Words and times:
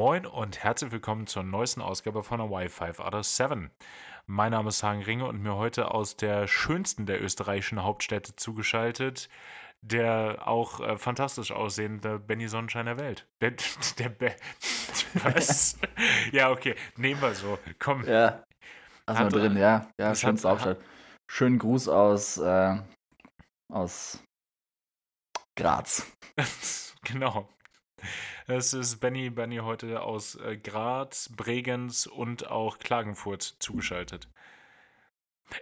Moin 0.00 0.24
und 0.24 0.64
herzlich 0.64 0.92
willkommen 0.92 1.26
zur 1.26 1.42
neuesten 1.42 1.82
Ausgabe 1.82 2.22
von 2.22 2.38
der 2.38 2.48
Wi-Fi 2.48 3.02
out 3.02 3.14
of 3.14 3.26
7. 3.26 3.70
Mein 4.26 4.52
Name 4.52 4.70
ist 4.70 4.82
Hagen 4.82 5.02
Ringe 5.02 5.26
und 5.26 5.42
mir 5.42 5.56
heute 5.56 5.90
aus 5.90 6.16
der 6.16 6.46
schönsten 6.46 7.04
der 7.04 7.22
österreichischen 7.22 7.82
Hauptstädte 7.82 8.34
zugeschaltet 8.34 9.28
der 9.82 10.48
auch 10.48 10.80
äh, 10.80 10.96
fantastisch 10.96 11.52
aussehende 11.52 12.18
Benny 12.18 12.48
Sonnenschein 12.48 12.86
der 12.86 12.98
Welt. 12.98 13.28
Der, 13.42 13.52
der 13.98 14.08
Be 14.08 14.34
Was? 15.22 15.78
ja, 16.32 16.50
okay, 16.50 16.76
nehmen 16.96 17.20
wir 17.20 17.34
so. 17.34 17.58
Komm. 17.78 18.02
Ja. 18.08 18.42
Also 19.04 19.28
drin, 19.28 19.58
ja. 19.58 19.86
Ja, 20.00 20.14
schönste 20.14 20.48
Hauptstadt. 20.48 20.78
Schönen 21.30 21.58
Gruß 21.58 21.88
aus, 21.88 22.38
äh, 22.38 22.78
aus 23.70 24.24
Graz. 25.58 26.10
genau. 27.02 27.50
Es 28.52 28.72
ist 28.72 28.98
Benny, 28.98 29.30
Benny 29.30 29.58
heute 29.58 30.02
aus 30.02 30.34
äh, 30.34 30.56
Graz, 30.56 31.30
Bregenz 31.36 32.06
und 32.06 32.50
auch 32.50 32.80
Klagenfurt 32.80 33.42
zugeschaltet. 33.42 34.28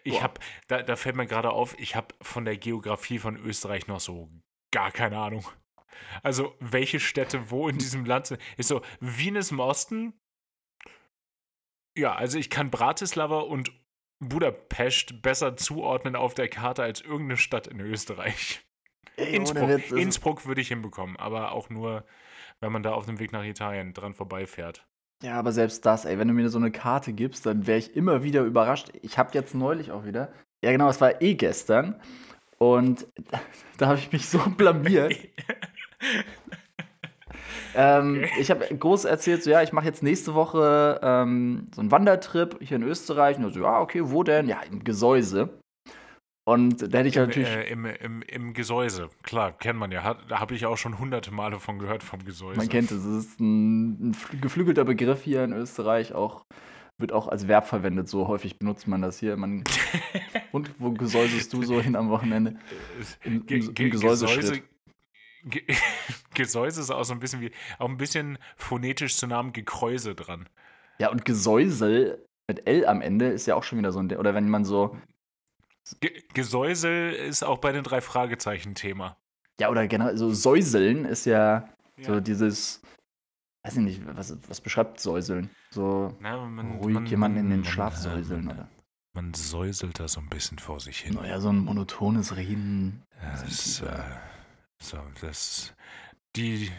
Ich 0.05 0.23
habe, 0.23 0.41
da, 0.69 0.83
da 0.83 0.97
fällt 0.97 1.15
mir 1.15 1.27
gerade 1.27 1.51
auf, 1.51 1.79
ich 1.79 1.97
habe 1.97 2.15
von 2.23 2.47
der 2.47 2.57
Geografie 2.57 3.19
von 3.19 3.37
Österreich 3.37 3.89
noch 3.89 4.01
so 4.01 4.31
gar 4.71 4.91
keine 4.91 5.19
Ahnung. 5.19 5.47
Also, 6.23 6.55
welche 6.61 6.99
Städte 6.99 7.51
wo 7.51 7.69
in 7.69 7.77
diesem 7.77 8.07
Land 8.07 8.29
sind. 8.29 8.41
Ist 8.57 8.69
so, 8.69 8.81
Wien 9.01 9.37
ist 9.37 9.51
im 9.51 9.61
Osten. 9.61 10.15
Ja, 11.95 12.15
also 12.15 12.39
ich 12.39 12.49
kann 12.49 12.71
Bratislava 12.71 13.41
und 13.41 13.71
Budapest 14.19 15.21
besser 15.21 15.59
zuordnen 15.59 16.17
auf 16.17 16.33
der 16.33 16.49
Karte 16.49 16.85
als 16.85 17.03
irgendeine 17.03 17.37
Stadt 17.37 17.67
in 17.67 17.81
Österreich. 17.81 18.65
Ey, 19.17 19.37
Innsbruck, 19.37 19.69
Witz, 19.69 19.91
Innsbruck 19.91 20.47
würde 20.47 20.63
ich 20.63 20.69
hinbekommen, 20.69 21.17
aber 21.19 21.53
auch 21.53 21.69
nur, 21.69 22.07
wenn 22.61 22.73
man 22.73 22.83
da 22.83 22.93
auf 22.93 23.07
dem 23.07 23.19
Weg 23.19 23.33
nach 23.33 23.45
Italien 23.45 23.95
dran 23.95 24.15
vorbeifährt. 24.15 24.87
Ja, 25.23 25.39
aber 25.39 25.53
selbst 25.53 25.85
das, 25.85 26.05
ey, 26.05 26.19
wenn 26.19 26.29
du 26.29 26.35
mir 26.35 26.49
so 26.49 26.59
eine 26.59 26.71
Karte 26.71 27.13
gibst, 27.13 27.45
dann 27.45 27.67
wäre 27.67 27.79
ich 27.79 27.97
immer 27.97 28.23
wieder 28.23 28.43
überrascht. 28.43 28.91
Ich 29.03 29.19
habe 29.19 29.31
jetzt 29.35 29.55
neulich 29.55 29.91
auch 29.91 30.05
wieder, 30.05 30.33
ja 30.63 30.71
genau, 30.71 30.89
es 30.89 31.01
war 31.01 31.21
eh 31.21 31.35
gestern 31.35 32.01
und 32.59 33.07
da 33.79 33.89
habe 33.89 33.99
ich 33.99 34.13
mich 34.13 34.29
so 34.29 34.39
blamiert. 34.57 35.15
ähm, 37.75 38.23
okay. 38.23 38.31
Ich 38.41 38.51
habe 38.51 38.65
groß 38.67 39.07
erzählt, 39.07 39.43
so 39.43 39.51
ja, 39.51 39.63
ich 39.63 39.73
mache 39.73 39.87
jetzt 39.87 40.03
nächste 40.03 40.35
Woche 40.35 41.01
ähm, 41.03 41.69
so 41.75 41.81
einen 41.81 41.91
Wandertrip 41.91 42.59
hier 42.61 42.77
in 42.77 42.85
Österreich. 42.85 43.39
Und 43.39 43.53
so, 43.53 43.61
ja, 43.61 43.81
okay, 43.81 44.03
wo 44.05 44.23
denn? 44.23 44.49
Ja, 44.49 44.61
im 44.63 44.85
Gesäuse. 44.85 45.61
Und 46.49 46.95
da 46.95 46.99
hätte 47.01 47.09
ich 47.11 47.17
Im, 47.17 47.27
natürlich. 47.27 47.47
Äh, 47.47 47.71
im, 47.71 47.85
im, 47.85 48.23
Im 48.23 48.55
Gesäuse, 48.55 49.11
klar, 49.23 49.53
kennt 49.53 49.79
man 49.79 49.93
ja. 49.93 50.15
Da 50.15 50.41
habe 50.41 50.55
ich 50.55 50.65
auch 50.65 50.79
schon 50.79 50.99
hunderte 50.99 51.31
Male 51.31 51.61
von 51.61 51.79
gehört 51.79 52.03
vom 52.03 52.25
Gesäuse. 52.25 52.57
Man 52.57 52.71
kennt 52.71 52.91
es. 52.91 53.05
Es 53.05 53.27
ist 53.27 53.39
ein, 53.39 54.13
ein 54.13 54.17
geflügelter 54.41 54.87
Begriff 54.87 55.23
hier 55.23 55.45
in 55.45 55.53
Österreich, 55.53 56.15
auch 56.15 56.47
wird 56.97 57.13
auch 57.13 57.29
als 57.29 57.49
Verb 57.49 57.67
verwendet. 57.67 58.09
So 58.09 58.29
häufig 58.29 58.59
benutzt 58.59 58.89
man 58.89 59.03
das 59.03 59.19
hier. 59.19 59.37
Man, 59.37 59.63
und 60.53 60.75
wo 60.79 60.91
gesäusest 60.93 61.53
du 61.53 61.65
so 61.65 61.83
hin 61.83 61.95
am 61.95 62.09
Wochenende? 62.09 62.57
Im, 63.25 63.45
im, 63.47 63.75
im 63.77 63.91
Gesäuse. 63.91 64.63
Gesäuse 66.35 66.81
ist 66.81 66.91
auch 66.91 67.05
so 67.05 67.13
ein 67.13 67.21
bisschen 67.21 67.43
wie, 67.43 67.51
auch 67.79 67.91
ein 67.91 67.99
bisschen 67.99 68.39
phonetisch 68.57 69.19
zu 69.19 69.27
Namen 69.27 69.53
Gekräuse 69.53 70.15
dran. 70.15 70.49
Ja, 70.99 71.11
und 71.11 71.27
Gesäusel 71.27 72.27
mit 72.47 72.67
L 72.67 72.87
am 72.87 73.03
Ende 73.03 73.27
ist 73.27 73.45
ja 73.45 73.55
auch 73.55 73.65
schon 73.65 73.79
wieder 73.79 73.93
so 73.93 73.99
ein, 73.99 74.11
oder 74.17 74.33
wenn 74.33 74.49
man 74.49 74.65
so 74.65 74.97
Ge 76.01 76.23
Gesäusel 76.35 77.13
ist 77.13 77.43
auch 77.43 77.59
bei 77.59 77.73
den 77.73 77.85
drei 77.85 78.01
Fragezeichen 78.01 78.75
Thema. 78.75 79.17
Ja, 79.61 79.71
oder 79.71 79.87
genau, 79.89 80.15
so 80.15 80.33
Säuseln 80.33 81.05
ist 81.05 81.25
ja, 81.25 81.69
ja. 81.97 82.05
so 82.05 82.21
dieses, 82.21 82.81
weiß 83.65 83.77
ich 83.77 83.83
nicht, 83.83 84.17
was, 84.17 84.37
was 84.49 84.61
beschreibt 84.61 85.01
Säuseln? 85.01 85.51
So 85.71 86.15
Na, 86.21 86.47
man, 86.47 86.79
ruhig 86.79 86.95
man, 86.95 87.07
jemanden 87.07 87.39
in 87.39 87.51
den 87.51 87.65
Schlaf 87.65 87.95
man, 87.95 88.03
säuseln, 88.03 88.45
man, 88.45 88.57
oder? 88.57 88.69
Man 89.15 89.35
säuselt 89.35 89.99
da 89.99 90.07
so 90.07 90.21
ein 90.21 90.29
bisschen 90.29 90.59
vor 90.59 90.79
sich 90.81 91.01
hin. 91.01 91.15
Naja, 91.15 91.41
so 91.41 91.49
ein 91.49 91.59
monotones 91.59 92.37
Reden. 92.37 93.03
Das, 93.21 93.81
äh, 93.81 94.03
so, 94.81 94.99
das, 95.21 95.75
die 96.37 96.71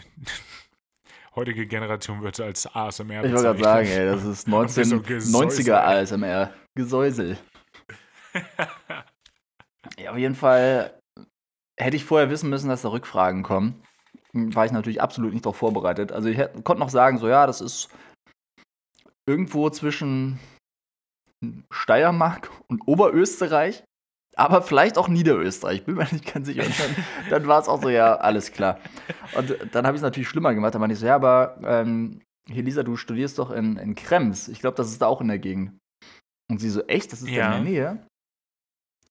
heutige 1.35 1.67
Generation 1.67 2.21
wird 2.21 2.39
als 2.39 2.65
ASMR 2.73 3.25
Ich 3.25 3.31
wollte 3.33 3.59
gerade 3.59 3.63
sagen, 3.63 3.87
ey, 3.87 4.05
das 4.05 4.23
ist 4.23 4.47
1990er 4.47 5.73
ASMR. 5.73 6.53
Gesäusel. 6.75 7.37
ja, 10.01 10.11
auf 10.11 10.17
jeden 10.17 10.35
Fall 10.35 10.99
hätte 11.79 11.95
ich 11.95 12.05
vorher 12.05 12.29
wissen 12.29 12.49
müssen, 12.49 12.69
dass 12.69 12.81
da 12.81 12.89
Rückfragen 12.89 13.43
kommen. 13.43 13.81
War 14.33 14.65
ich 14.65 14.71
natürlich 14.71 15.01
absolut 15.01 15.33
nicht 15.33 15.45
darauf 15.45 15.57
vorbereitet. 15.57 16.11
Also 16.11 16.29
ich 16.29 16.37
hätte, 16.37 16.61
konnte 16.61 16.81
noch 16.81 16.89
sagen, 16.89 17.17
so 17.17 17.27
ja, 17.27 17.47
das 17.47 17.61
ist 17.61 17.89
irgendwo 19.27 19.69
zwischen 19.69 20.39
Steiermark 21.71 22.51
und 22.67 22.81
Oberösterreich, 22.85 23.83
aber 24.35 24.61
vielleicht 24.61 24.97
auch 24.97 25.07
Niederösterreich. 25.07 25.85
Bin 25.85 25.95
mir 25.95 26.07
nicht 26.11 26.31
ganz 26.31 26.47
sicher. 26.47 26.63
Und 26.63 26.79
dann, 26.79 27.05
dann 27.29 27.47
war 27.47 27.61
es 27.61 27.67
auch 27.67 27.81
so, 27.81 27.89
ja, 27.89 28.15
alles 28.15 28.51
klar. 28.51 28.79
Und 29.35 29.55
dann 29.71 29.85
habe 29.85 29.95
ich 29.95 29.99
es 29.99 30.03
natürlich 30.03 30.29
schlimmer 30.29 30.53
gemacht. 30.53 30.75
Da 30.75 30.79
meinte 30.79 30.93
ich 30.93 30.99
so, 30.99 31.05
ja, 31.05 31.15
aber 31.15 31.59
ähm, 31.63 32.21
hier, 32.47 32.63
Lisa, 32.63 32.83
du 32.83 32.95
studierst 32.95 33.39
doch 33.39 33.51
in, 33.51 33.77
in 33.77 33.95
Krems. 33.95 34.47
Ich 34.47 34.59
glaube, 34.59 34.77
das 34.77 34.89
ist 34.89 35.01
da 35.01 35.07
auch 35.07 35.21
in 35.21 35.27
der 35.27 35.39
Gegend. 35.39 35.77
Und 36.49 36.59
sie 36.59 36.69
so, 36.69 36.81
echt? 36.87 37.11
Das 37.11 37.21
ist 37.21 37.29
ja. 37.29 37.57
in 37.57 37.63
der 37.63 37.71
Nähe? 37.71 38.07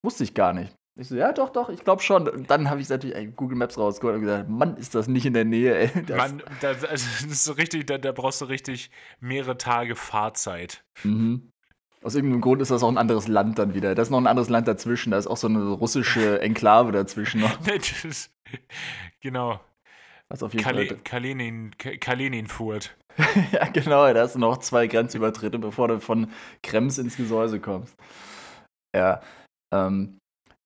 Wusste 0.03 0.25
ich 0.25 0.35
gar 0.35 0.53
nicht. 0.53 0.75
Ich 1.01 1.09
so, 1.09 1.15
ja, 1.15 1.33
doch, 1.33 1.51
doch, 1.51 1.69
ich 1.69 1.85
glaube 1.85 2.03
schon. 2.03 2.29
Und 2.29 2.51
dann 2.51 2.69
habe 2.69 2.81
ich 2.81 2.89
natürlich 2.89 3.15
ey, 3.15 3.29
Google 3.29 3.57
Maps 3.57 3.79
rausgeholt 3.79 4.17
und 4.17 4.23
gesagt, 4.23 4.49
Mann, 4.49 4.77
ist 4.77 4.97
das 4.97 5.07
nicht 5.07 5.27
in 5.27 5.33
der 5.33 5.45
Nähe, 5.45 5.79
ey. 5.79 6.03
Das 6.05 6.17
Mann, 6.17 6.43
das, 6.61 6.85
also, 6.85 7.07
das 7.07 7.23
ist 7.23 7.45
so 7.45 7.53
richtig, 7.53 7.87
da, 7.87 7.99
da, 7.99 8.11
brauchst 8.11 8.41
du 8.41 8.47
richtig 8.47 8.91
mehrere 9.21 9.57
Tage 9.57 9.95
Fahrzeit. 9.95 10.83
Mhm. 11.05 11.53
Aus 12.03 12.17
irgendeinem 12.17 12.41
Grund 12.41 12.61
ist 12.63 12.73
das 12.73 12.83
auch 12.83 12.89
ein 12.89 12.99
anderes 12.99 13.29
Land 13.29 13.61
dann 13.61 13.75
wieder. 13.75 13.95
Da 13.95 14.03
ist 14.03 14.11
noch 14.11 14.19
ein 14.19 14.27
anderes 14.27 14.49
Land 14.49 14.67
dazwischen. 14.67 15.13
Da 15.13 15.19
ist 15.19 15.29
auch 15.29 15.37
so 15.37 15.47
eine 15.47 15.69
russische 15.69 16.41
Enklave 16.43 16.91
dazwischen 16.91 17.43
noch. 17.43 17.59
genau. 19.21 19.61
Was 20.29 20.43
auf 20.43 20.53
jeden 20.53 20.65
Kal 20.65 20.85
Fall. 20.85 20.97
Kalenin, 21.05 21.71
Kaleninfurt. 21.79 22.97
ja, 23.53 23.67
genau. 23.69 24.13
Da 24.13 24.23
hast 24.23 24.35
du 24.35 24.41
noch 24.41 24.59
zwei 24.59 24.89
Grenzübertritte, 24.89 25.61
bevor 25.61 25.87
du 25.87 26.01
von 26.01 26.33
Krems 26.65 26.99
ins 26.99 27.17
Gesäuse 27.17 27.61
kommst. 27.61 27.97
Ja. 28.95 29.21
Ähm, 29.73 30.18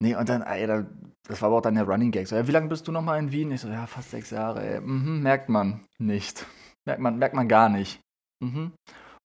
nee, 0.02 0.14
und 0.14 0.28
dann, 0.28 0.42
ey, 0.42 0.66
da, 0.66 0.84
das 1.26 1.40
war 1.40 1.48
aber 1.48 1.58
auch 1.58 1.62
dann 1.62 1.74
der 1.74 1.84
Running 1.84 2.10
Gag. 2.10 2.26
So, 2.26 2.36
ja, 2.36 2.46
wie 2.46 2.52
lange 2.52 2.68
bist 2.68 2.86
du 2.86 2.92
noch 2.92 3.02
mal 3.02 3.18
in 3.18 3.32
Wien? 3.32 3.50
Ich 3.52 3.60
so, 3.60 3.68
ja, 3.68 3.86
fast 3.86 4.10
sechs 4.10 4.30
Jahre. 4.30 4.62
Ey. 4.62 4.80
Mhm, 4.80 5.22
merkt 5.22 5.48
man 5.48 5.86
nicht. 5.98 6.46
Merkt 6.84 7.00
man, 7.00 7.18
merkt 7.18 7.34
man 7.34 7.48
gar 7.48 7.68
nicht. 7.68 8.00
Mhm. 8.40 8.72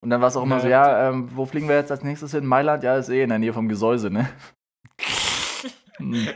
Und 0.01 0.09
dann 0.11 0.21
war 0.21 0.27
es 0.27 0.37
auch 0.37 0.43
immer 0.43 0.59
so, 0.59 0.67
ja, 0.67 1.09
ähm, 1.09 1.27
wo 1.35 1.45
fliegen 1.45 1.67
wir 1.67 1.75
jetzt 1.75 1.91
als 1.91 2.03
nächstes 2.03 2.31
hin? 2.31 2.45
Mailand? 2.45 2.83
Ja, 2.83 2.97
ist 2.97 3.09
eh 3.09 3.23
in 3.23 3.29
der 3.29 3.39
Nähe 3.39 3.51
vom 3.51 3.67
Gesäuse, 3.67 4.11
ne? 4.11 4.29
hm. 5.97 6.27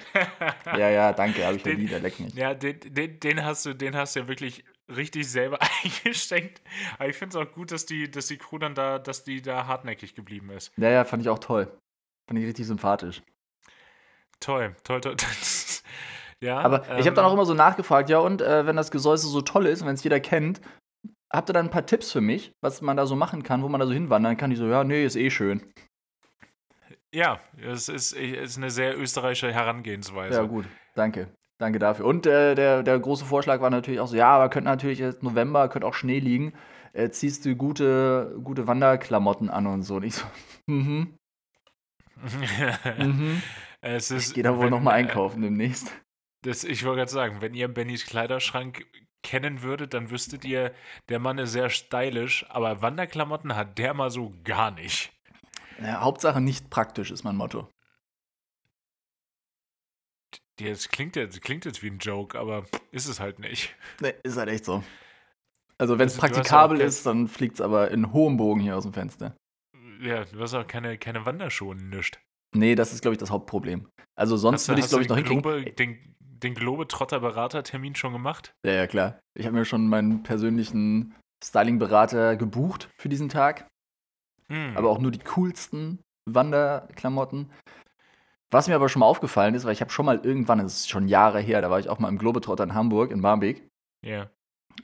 Ja, 0.65 0.89
ja, 0.89 1.13
danke, 1.13 1.45
habe 1.45 1.57
ich 1.57 1.63
den, 1.63 1.77
wieder, 1.77 1.99
leck 1.99 2.19
mich. 2.19 2.33
Ja, 2.33 2.55
den, 2.55 2.79
den, 2.79 3.19
den, 3.19 3.45
hast 3.45 3.67
du, 3.67 3.75
den 3.75 3.95
hast 3.95 4.15
du 4.15 4.21
ja 4.21 4.27
wirklich 4.27 4.65
richtig 4.89 5.29
selber 5.29 5.59
eingeschenkt. 5.83 6.61
Aber 6.97 7.07
ich 7.07 7.15
finde 7.15 7.37
es 7.37 7.47
auch 7.47 7.51
gut, 7.53 7.71
dass 7.71 7.85
die, 7.85 8.09
dass 8.09 8.27
die 8.27 8.37
Crew 8.37 8.57
dann 8.57 8.73
da, 8.73 8.97
dass 8.97 9.23
die 9.23 9.43
da 9.43 9.67
hartnäckig 9.67 10.15
geblieben 10.15 10.49
ist. 10.49 10.71
Ja, 10.77 10.89
ja, 10.89 11.03
fand 11.05 11.21
ich 11.21 11.29
auch 11.29 11.39
toll. 11.39 11.71
Fand 12.27 12.39
ich 12.39 12.47
richtig 12.47 12.65
sympathisch. 12.65 13.21
Toll, 14.41 14.75
toll, 14.83 14.99
toll. 14.99 15.15
ja, 16.41 16.59
Aber 16.59 16.87
ähm, 16.89 16.97
ich 16.99 17.05
habe 17.05 17.15
dann 17.15 17.23
auch 17.25 17.33
immer 17.33 17.45
so 17.45 17.53
nachgefragt, 17.53 18.09
ja, 18.09 18.19
und 18.19 18.41
äh, 18.41 18.65
wenn 18.65 18.75
das 18.75 18.91
Gesäuse 18.91 19.27
so 19.27 19.41
toll 19.41 19.67
ist, 19.67 19.85
wenn 19.85 19.93
es 19.93 20.03
jeder 20.03 20.19
kennt, 20.19 20.59
habt 21.31 21.49
ihr 21.49 21.53
dann 21.53 21.67
ein 21.67 21.71
paar 21.71 21.85
Tipps 21.85 22.11
für 22.11 22.21
mich, 22.21 22.53
was 22.61 22.81
man 22.81 22.97
da 22.97 23.05
so 23.05 23.15
machen 23.15 23.43
kann, 23.43 23.63
wo 23.63 23.69
man 23.69 23.79
da 23.79 23.87
so 23.87 23.93
hinwandern 23.93 24.35
kann? 24.35 24.51
Ich 24.51 24.57
so, 24.57 24.67
ja, 24.67 24.83
nee, 24.83 25.05
ist 25.05 25.15
eh 25.15 25.29
schön. 25.29 25.61
Ja, 27.13 27.39
es 27.57 27.87
ist, 27.87 28.13
ist 28.13 28.57
eine 28.57 28.71
sehr 28.71 28.97
österreichische 28.97 29.53
Herangehensweise. 29.53 30.39
Ja, 30.39 30.43
gut, 30.43 30.65
danke. 30.95 31.29
Danke 31.61 31.77
dafür. 31.77 32.05
Und 32.05 32.25
äh, 32.25 32.55
der, 32.55 32.81
der 32.81 32.97
große 32.97 33.23
Vorschlag 33.23 33.61
war 33.61 33.69
natürlich 33.69 33.99
auch 33.99 34.07
so, 34.07 34.15
ja, 34.15 34.29
aber 34.29 34.49
könnte 34.49 34.67
natürlich 34.67 34.97
jetzt 34.97 35.21
November, 35.21 35.69
könnte 35.69 35.87
auch 35.87 35.93
Schnee 35.93 36.17
liegen. 36.17 36.53
Äh, 36.93 37.11
ziehst 37.11 37.45
du 37.45 37.55
gute, 37.55 38.35
gute 38.43 38.65
Wanderklamotten 38.65 39.51
an 39.51 39.67
und 39.67 39.83
so. 39.83 39.97
Und 39.97 40.03
ich 40.03 40.15
so, 40.15 40.25
mhm. 40.65 41.19
mhm. 42.97 43.43
Es 43.81 44.11
ist, 44.11 44.29
ich 44.29 44.33
gehe 44.35 44.43
da 44.43 44.57
wohl 44.57 44.69
nochmal 44.69 44.93
äh, 44.93 45.03
einkaufen 45.03 45.41
demnächst. 45.41 45.91
Das, 46.43 46.63
ich 46.63 46.85
wollte 46.85 46.99
gerade 46.99 47.11
sagen, 47.11 47.41
wenn 47.41 47.53
ihr 47.53 47.67
Bennys 47.67 48.05
Kleiderschrank 48.05 48.85
kennen 49.23 49.61
würdet, 49.61 49.93
dann 49.93 50.09
wüsstet 50.09 50.45
ihr, 50.45 50.73
der 51.09 51.19
Mann 51.19 51.37
ist 51.37 51.51
sehr 51.51 51.69
stylisch, 51.69 52.45
aber 52.49 52.81
Wanderklamotten 52.81 53.55
hat 53.55 53.77
der 53.77 53.93
mal 53.93 54.09
so 54.09 54.31
gar 54.43 54.71
nicht. 54.71 55.11
Ja, 55.79 56.01
Hauptsache 56.01 56.41
nicht 56.41 56.69
praktisch 56.69 57.11
ist 57.11 57.23
mein 57.23 57.35
Motto. 57.35 57.67
Das 60.57 60.89
klingt 60.89 61.15
jetzt, 61.15 61.41
klingt 61.41 61.65
jetzt 61.65 61.81
wie 61.81 61.89
ein 61.89 61.97
Joke, 61.97 62.37
aber 62.37 62.65
ist 62.91 63.07
es 63.07 63.19
halt 63.19 63.39
nicht. 63.39 63.75
Nee, 63.99 64.13
ist 64.23 64.37
halt 64.37 64.49
echt 64.49 64.65
so. 64.65 64.83
Also 65.79 65.97
wenn 65.97 66.05
es 66.05 66.19
also, 66.19 66.35
praktikabel 66.35 66.79
ist, 66.79 67.05
dann 67.07 67.27
fliegt 67.27 67.55
es 67.55 67.61
aber 67.61 67.89
in 67.89 68.13
hohem 68.13 68.37
Bogen 68.37 68.61
hier 68.61 68.77
aus 68.77 68.83
dem 68.83 68.93
Fenster. 68.93 69.35
Ja, 69.99 70.25
du 70.25 70.39
hast 70.39 70.53
auch 70.53 70.67
keine, 70.67 70.99
keine 70.99 71.25
Wanderschuhe 71.25 71.75
nischt. 71.75 72.19
Nee, 72.53 72.75
das 72.75 72.93
ist, 72.93 73.01
glaube 73.01 73.13
ich, 73.13 73.19
das 73.19 73.31
Hauptproblem. 73.31 73.87
Also 74.15 74.37
sonst 74.37 74.67
würde 74.67 74.79
ich 74.79 74.85
es, 74.85 74.89
glaube 74.89 75.03
ich, 75.03 75.09
noch 75.09 75.15
hinkriegen. 75.15 75.41
Globe, 75.41 75.71
den, 75.71 76.15
den 76.19 76.53
Globetrotter-Berater-Termin 76.53 77.95
schon 77.95 78.13
gemacht? 78.13 78.53
Ja, 78.65 78.73
ja, 78.73 78.87
klar. 78.87 79.19
Ich 79.37 79.45
habe 79.45 79.55
mir 79.55 79.65
schon 79.65 79.87
meinen 79.87 80.23
persönlichen 80.23 81.15
Styling-Berater 81.43 82.35
gebucht 82.35 82.89
für 82.97 83.09
diesen 83.09 83.29
Tag. 83.29 83.67
Hm. 84.49 84.75
Aber 84.75 84.89
auch 84.89 84.99
nur 84.99 85.11
die 85.11 85.19
coolsten 85.19 85.99
Wanderklamotten. 86.25 87.51
Was 88.51 88.67
mir 88.67 88.75
aber 88.75 88.89
schon 88.89 88.99
mal 88.99 89.05
aufgefallen 89.05 89.55
ist, 89.55 89.63
weil 89.63 89.73
ich 89.73 89.81
habe 89.81 89.91
schon 89.91 90.05
mal 90.05 90.19
irgendwann, 90.23 90.59
das 90.59 90.73
ist 90.73 90.89
schon 90.89 91.07
Jahre 91.07 91.39
her, 91.39 91.61
da 91.61 91.69
war 91.69 91.79
ich 91.79 91.87
auch 91.87 91.99
mal 91.99 92.09
im 92.09 92.17
Globetrotter 92.17 92.65
in 92.65 92.73
Hamburg, 92.73 93.11
in 93.11 93.21
Barmbek. 93.21 93.65
Ja. 94.05 94.29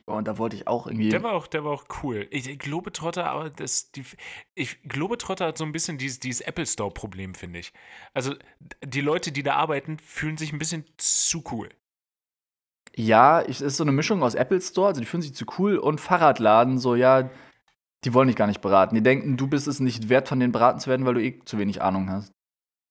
Und 0.05 0.27
da 0.27 0.37
wollte 0.37 0.55
ich 0.55 0.67
auch 0.67 0.87
irgendwie. 0.87 1.09
Der 1.09 1.23
war 1.23 1.33
auch, 1.33 1.47
der 1.47 1.63
war 1.63 1.71
auch 1.71 1.85
cool. 2.01 2.27
Ich, 2.31 2.57
Globetrotter, 2.59 3.29
aber 3.29 3.49
das, 3.49 3.91
die, 3.91 4.03
ich, 4.55 4.81
Globetrotter 4.83 5.45
hat 5.45 5.57
so 5.57 5.65
ein 5.65 5.71
bisschen 5.71 5.97
dieses, 5.97 6.19
dieses 6.19 6.41
Apple 6.41 6.65
Store-Problem, 6.65 7.35
finde 7.35 7.59
ich. 7.59 7.73
Also 8.13 8.35
die 8.83 9.01
Leute, 9.01 9.31
die 9.31 9.43
da 9.43 9.55
arbeiten, 9.55 9.99
fühlen 9.99 10.37
sich 10.37 10.53
ein 10.53 10.59
bisschen 10.59 10.85
zu 10.97 11.43
cool. 11.51 11.69
Ja, 12.95 13.41
es 13.41 13.61
ist 13.61 13.77
so 13.77 13.83
eine 13.83 13.91
Mischung 13.91 14.23
aus 14.23 14.33
Apple 14.33 14.61
Store, 14.61 14.87
also 14.87 15.01
die 15.01 15.05
fühlen 15.05 15.21
sich 15.21 15.35
zu 15.35 15.45
cool, 15.59 15.77
und 15.77 16.01
Fahrradladen, 16.01 16.79
so, 16.79 16.95
ja, 16.95 17.29
die 18.03 18.13
wollen 18.13 18.27
dich 18.27 18.37
gar 18.37 18.47
nicht 18.47 18.61
beraten. 18.61 18.95
Die 18.95 19.03
denken, 19.03 19.37
du 19.37 19.47
bist 19.47 19.67
es 19.67 19.79
nicht 19.79 20.09
wert, 20.09 20.27
von 20.27 20.39
denen 20.39 20.51
beraten 20.51 20.79
zu 20.79 20.89
werden, 20.89 21.05
weil 21.05 21.13
du 21.13 21.21
eh 21.21 21.39
zu 21.45 21.57
wenig 21.57 21.81
Ahnung 21.81 22.09
hast. 22.09 22.33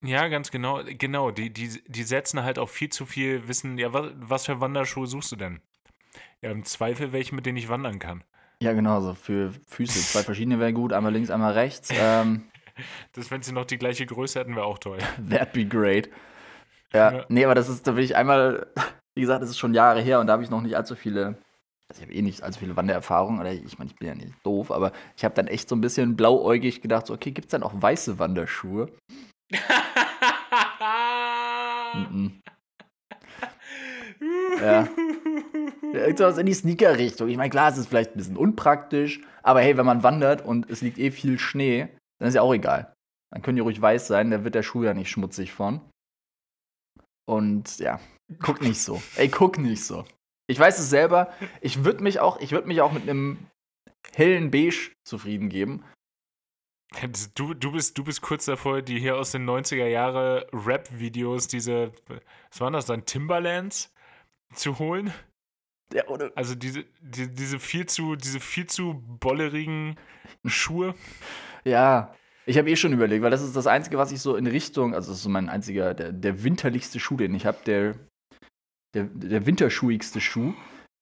Ja, 0.04 0.28
ganz 0.28 0.50
genau. 0.50 0.82
Genau, 0.84 1.30
die, 1.30 1.52
die, 1.52 1.82
die 1.86 2.02
setzen 2.02 2.42
halt 2.42 2.58
auch 2.58 2.68
viel 2.68 2.90
zu 2.90 3.06
viel 3.06 3.48
Wissen. 3.48 3.78
Ja, 3.78 3.92
was, 3.92 4.12
was 4.16 4.46
für 4.46 4.60
Wanderschuhe 4.60 5.06
suchst 5.06 5.32
du 5.32 5.36
denn? 5.36 5.60
Ja, 6.42 6.50
im 6.50 6.64
Zweifel 6.64 7.12
welche, 7.12 7.34
mit 7.34 7.46
denen 7.46 7.58
ich 7.58 7.68
wandern 7.68 7.98
kann. 7.98 8.22
Ja, 8.62 8.72
genau, 8.72 9.00
so 9.00 9.14
für 9.14 9.52
Füße. 9.66 9.98
Zwei 10.00 10.22
verschiedene 10.22 10.58
wären 10.58 10.74
gut, 10.74 10.92
einmal 10.92 11.12
links, 11.12 11.30
einmal 11.30 11.52
rechts. 11.52 11.90
Ähm, 11.92 12.44
Das, 13.12 13.30
wenn 13.30 13.40
sie 13.40 13.52
noch 13.52 13.64
die 13.64 13.78
gleiche 13.78 14.04
Größe 14.04 14.38
hätten, 14.38 14.54
wäre 14.54 14.66
auch 14.66 14.76
toll. 14.76 14.98
that'd 15.30 15.52
be 15.54 15.64
great. 15.64 16.10
Ja, 16.92 17.10
Ja. 17.10 17.24
nee, 17.30 17.42
aber 17.42 17.54
das 17.54 17.70
ist, 17.70 17.86
da 17.86 17.96
will 17.96 18.04
ich 18.04 18.14
einmal, 18.16 18.66
wie 19.14 19.22
gesagt, 19.22 19.40
das 19.42 19.48
ist 19.48 19.56
schon 19.58 19.72
Jahre 19.72 20.02
her 20.02 20.20
und 20.20 20.26
da 20.26 20.34
habe 20.34 20.42
ich 20.42 20.50
noch 20.50 20.60
nicht 20.60 20.76
allzu 20.76 20.94
viele, 20.94 21.38
also 21.88 22.00
ich 22.00 22.02
habe 22.02 22.12
eh 22.12 22.20
nicht 22.20 22.42
allzu 22.42 22.58
viele 22.60 22.76
Wandererfahrungen, 22.76 23.40
oder 23.40 23.50
ich 23.50 23.78
meine, 23.78 23.90
ich 23.90 23.96
bin 23.96 24.08
ja 24.08 24.14
nicht 24.14 24.34
doof, 24.44 24.70
aber 24.70 24.92
ich 25.16 25.24
habe 25.24 25.34
dann 25.34 25.46
echt 25.46 25.70
so 25.70 25.74
ein 25.74 25.80
bisschen 25.80 26.16
blauäugig 26.16 26.82
gedacht, 26.82 27.06
so, 27.06 27.14
okay, 27.14 27.30
gibt 27.30 27.46
es 27.46 27.50
dann 27.52 27.62
auch 27.62 27.72
weiße 27.74 28.18
Wanderschuhe? 28.18 28.92
Mhm. 31.94 32.42
Ja. 34.60 34.86
Irgendwas 35.92 36.38
in 36.38 36.46
die 36.46 36.54
Sneaker-Richtung. 36.54 37.28
Ich 37.28 37.36
meine, 37.36 37.50
klar, 37.50 37.70
es 37.70 37.78
ist 37.78 37.88
vielleicht 37.88 38.12
ein 38.14 38.18
bisschen 38.18 38.36
unpraktisch, 38.36 39.20
aber 39.42 39.60
hey, 39.60 39.76
wenn 39.76 39.86
man 39.86 40.02
wandert 40.02 40.44
und 40.44 40.70
es 40.70 40.82
liegt 40.82 40.98
eh 40.98 41.10
viel 41.10 41.38
Schnee, 41.38 41.88
dann 42.18 42.28
ist 42.28 42.34
ja 42.34 42.42
auch 42.42 42.54
egal. 42.54 42.94
Dann 43.32 43.42
können 43.42 43.56
die 43.56 43.62
ruhig 43.62 43.80
weiß 43.80 44.06
sein, 44.06 44.30
da 44.30 44.44
wird 44.44 44.54
der 44.54 44.62
Schuh 44.62 44.84
ja 44.84 44.94
nicht 44.94 45.10
schmutzig 45.10 45.52
von. 45.52 45.80
Und 47.28 47.78
ja, 47.78 48.00
guck 48.40 48.60
nicht 48.62 48.80
so. 48.80 49.02
Ey, 49.16 49.28
guck 49.28 49.58
nicht 49.58 49.84
so. 49.84 50.04
Ich 50.48 50.58
weiß 50.58 50.78
es 50.78 50.90
selber, 50.90 51.32
ich 51.60 51.84
würde 51.84 52.02
mich 52.02 52.20
auch, 52.20 52.40
ich 52.40 52.52
würde 52.52 52.68
mich 52.68 52.80
auch 52.80 52.92
mit 52.92 53.02
einem 53.02 53.38
hellen 54.14 54.50
Beige 54.50 54.92
zufrieden 55.04 55.48
geben. 55.48 55.84
Du, 57.34 57.52
du, 57.52 57.72
bist, 57.72 57.98
du 57.98 58.04
bist 58.04 58.22
kurz 58.22 58.44
davor, 58.44 58.80
die 58.80 59.00
hier 59.00 59.16
aus 59.16 59.32
den 59.32 59.44
90er 59.44 59.86
Jahre 59.86 60.46
Rap-Videos, 60.52 61.48
diese, 61.48 61.92
was 62.50 62.60
waren 62.60 62.72
das 62.72 62.86
dann, 62.86 63.04
Timberlands 63.04 63.92
zu 64.54 64.78
holen? 64.78 65.12
Ja, 65.92 66.06
oder, 66.08 66.32
Also 66.34 66.54
diese, 66.54 66.84
die, 67.00 67.32
diese 67.32 67.58
viel 67.58 67.86
zu, 67.86 68.16
diese 68.16 68.40
viel 68.40 68.66
zu 68.66 69.02
bollerigen 69.20 69.96
Schuhe. 70.44 70.94
ja, 71.64 72.14
ich 72.46 72.58
habe 72.58 72.70
eh 72.70 72.76
schon 72.76 72.92
überlegt, 72.92 73.22
weil 73.22 73.30
das 73.30 73.42
ist 73.42 73.56
das 73.56 73.66
Einzige, 73.66 73.98
was 73.98 74.12
ich 74.12 74.20
so 74.20 74.36
in 74.36 74.46
Richtung, 74.46 74.94
also 74.94 75.10
das 75.10 75.18
ist 75.18 75.24
so 75.24 75.28
mein 75.28 75.48
einziger, 75.48 75.94
der, 75.94 76.12
der 76.12 76.44
winterlichste 76.44 77.00
Schuh, 77.00 77.16
den 77.16 77.34
ich 77.34 77.44
habe, 77.44 77.58
der, 77.66 77.94
der, 78.94 79.04
der 79.04 79.46
winterschuhigste 79.46 80.20
Schuh, 80.20 80.54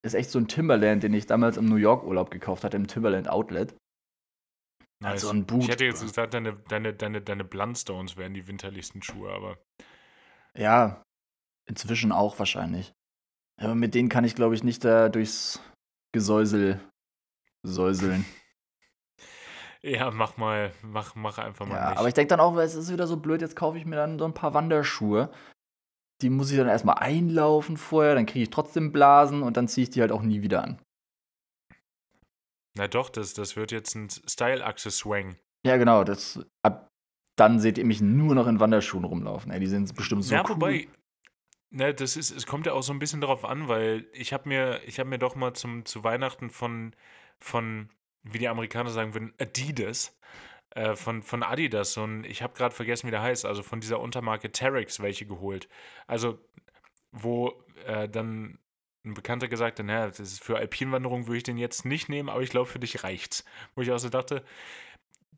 ist 0.02 0.14
echt 0.14 0.30
so 0.30 0.38
ein 0.38 0.48
Timberland, 0.48 1.02
den 1.02 1.14
ich 1.14 1.26
damals 1.26 1.56
im 1.56 1.66
New 1.66 1.76
York 1.76 2.04
Urlaub 2.04 2.30
gekauft 2.30 2.64
hatte, 2.64 2.76
im 2.76 2.86
Timberland 2.86 3.28
Outlet. 3.28 3.74
Also 5.02 5.28
ein 5.30 5.44
Boot. 5.44 5.62
Ich 5.64 5.68
hätte 5.68 5.84
jetzt 5.84 6.02
gesagt, 6.02 6.32
deine, 6.32 6.56
deine, 6.68 6.94
deine, 6.94 7.20
deine 7.20 7.44
Blundstones 7.44 8.16
wären 8.16 8.32
die 8.32 8.46
winterlichsten 8.46 9.02
Schuhe, 9.02 9.30
aber 9.32 9.58
Ja, 10.56 11.02
inzwischen 11.66 12.12
auch 12.12 12.38
wahrscheinlich. 12.38 12.94
Aber 13.60 13.74
mit 13.74 13.94
denen 13.94 14.08
kann 14.08 14.24
ich, 14.24 14.34
glaube 14.34 14.54
ich, 14.54 14.64
nicht 14.64 14.84
da 14.84 15.08
durchs 15.08 15.60
Gesäusel 16.12 16.80
säuseln. 17.62 18.24
ja, 19.82 20.10
mach 20.10 20.36
mal, 20.36 20.72
mach, 20.82 21.14
mach 21.14 21.38
einfach 21.38 21.66
mal 21.66 21.76
Ja, 21.76 21.88
nicht. 21.90 21.98
aber 21.98 22.08
ich 22.08 22.14
denke 22.14 22.28
dann 22.28 22.40
auch, 22.40 22.56
es 22.58 22.74
ist 22.74 22.92
wieder 22.92 23.06
so 23.06 23.16
blöd, 23.16 23.40
jetzt 23.40 23.56
kaufe 23.56 23.78
ich 23.78 23.84
mir 23.86 23.96
dann 23.96 24.18
so 24.18 24.24
ein 24.24 24.34
paar 24.34 24.54
Wanderschuhe. 24.54 25.30
Die 26.22 26.30
muss 26.30 26.50
ich 26.50 26.56
dann 26.56 26.68
erstmal 26.68 26.98
einlaufen 26.98 27.76
vorher, 27.76 28.14
dann 28.14 28.26
kriege 28.26 28.44
ich 28.44 28.50
trotzdem 28.50 28.92
Blasen 28.92 29.42
und 29.42 29.56
dann 29.56 29.68
ziehe 29.68 29.84
ich 29.84 29.90
die 29.90 30.00
halt 30.00 30.12
auch 30.12 30.22
nie 30.22 30.42
wieder 30.42 30.62
an. 30.62 30.80
Na 32.76 32.88
doch, 32.88 33.08
das, 33.08 33.34
das 33.34 33.56
wird 33.56 33.70
jetzt 33.72 33.94
ein 33.94 34.08
Style-Achse-Swang. 34.10 35.36
Ja, 35.64 35.76
genau, 35.76 36.02
das 36.04 36.44
ab 36.62 36.88
dann 37.36 37.58
seht 37.58 37.78
ihr 37.78 37.84
mich 37.84 38.00
nur 38.00 38.36
noch 38.36 38.46
in 38.46 38.60
Wanderschuhen 38.60 39.02
rumlaufen. 39.04 39.50
Ey, 39.50 39.58
die 39.58 39.66
sind 39.66 39.92
bestimmt 39.96 40.22
so 40.22 40.34
ja, 40.36 40.42
cool. 40.44 40.50
wobei, 40.50 40.88
ne, 41.74 41.92
das 41.94 42.16
ist, 42.16 42.30
es 42.30 42.46
kommt 42.46 42.66
ja 42.66 42.72
auch 42.72 42.82
so 42.82 42.92
ein 42.92 42.98
bisschen 42.98 43.20
darauf 43.20 43.44
an, 43.44 43.68
weil 43.68 44.06
ich 44.12 44.32
habe 44.32 44.48
mir, 44.48 44.80
ich 44.86 44.98
habe 44.98 45.10
mir 45.10 45.18
doch 45.18 45.34
mal 45.34 45.54
zum, 45.54 45.84
zu 45.84 46.04
Weihnachten 46.04 46.50
von, 46.50 46.94
von, 47.40 47.90
wie 48.22 48.38
die 48.38 48.48
Amerikaner 48.48 48.90
sagen 48.90 49.14
würden, 49.14 49.34
Adidas, 49.38 50.18
äh, 50.70 50.96
von, 50.96 51.22
von 51.22 51.42
Adidas, 51.42 51.92
so 51.92 52.08
ich 52.22 52.42
habe 52.42 52.54
gerade 52.54 52.74
vergessen, 52.74 53.06
wie 53.06 53.10
der 53.10 53.22
heißt, 53.22 53.44
also 53.44 53.62
von 53.62 53.80
dieser 53.80 54.00
Untermarke 54.00 54.52
Terex 54.52 55.00
welche 55.00 55.26
geholt. 55.26 55.68
Also, 56.06 56.38
wo 57.12 57.52
äh, 57.86 58.08
dann 58.08 58.58
ein 59.04 59.14
Bekannter 59.14 59.48
gesagt 59.48 59.78
hat, 59.78 59.86
naja, 59.86 60.06
das 60.08 60.20
ist 60.20 60.42
für 60.42 60.56
Alpinwanderung 60.56 61.26
würde 61.26 61.38
ich 61.38 61.42
den 61.42 61.58
jetzt 61.58 61.84
nicht 61.84 62.08
nehmen, 62.08 62.28
aber 62.28 62.42
ich 62.42 62.50
glaube, 62.50 62.66
für 62.66 62.78
dich 62.78 63.04
reicht's. 63.04 63.44
Wo 63.74 63.82
ich 63.82 63.92
auch 63.92 63.98
so 63.98 64.08
dachte, 64.08 64.44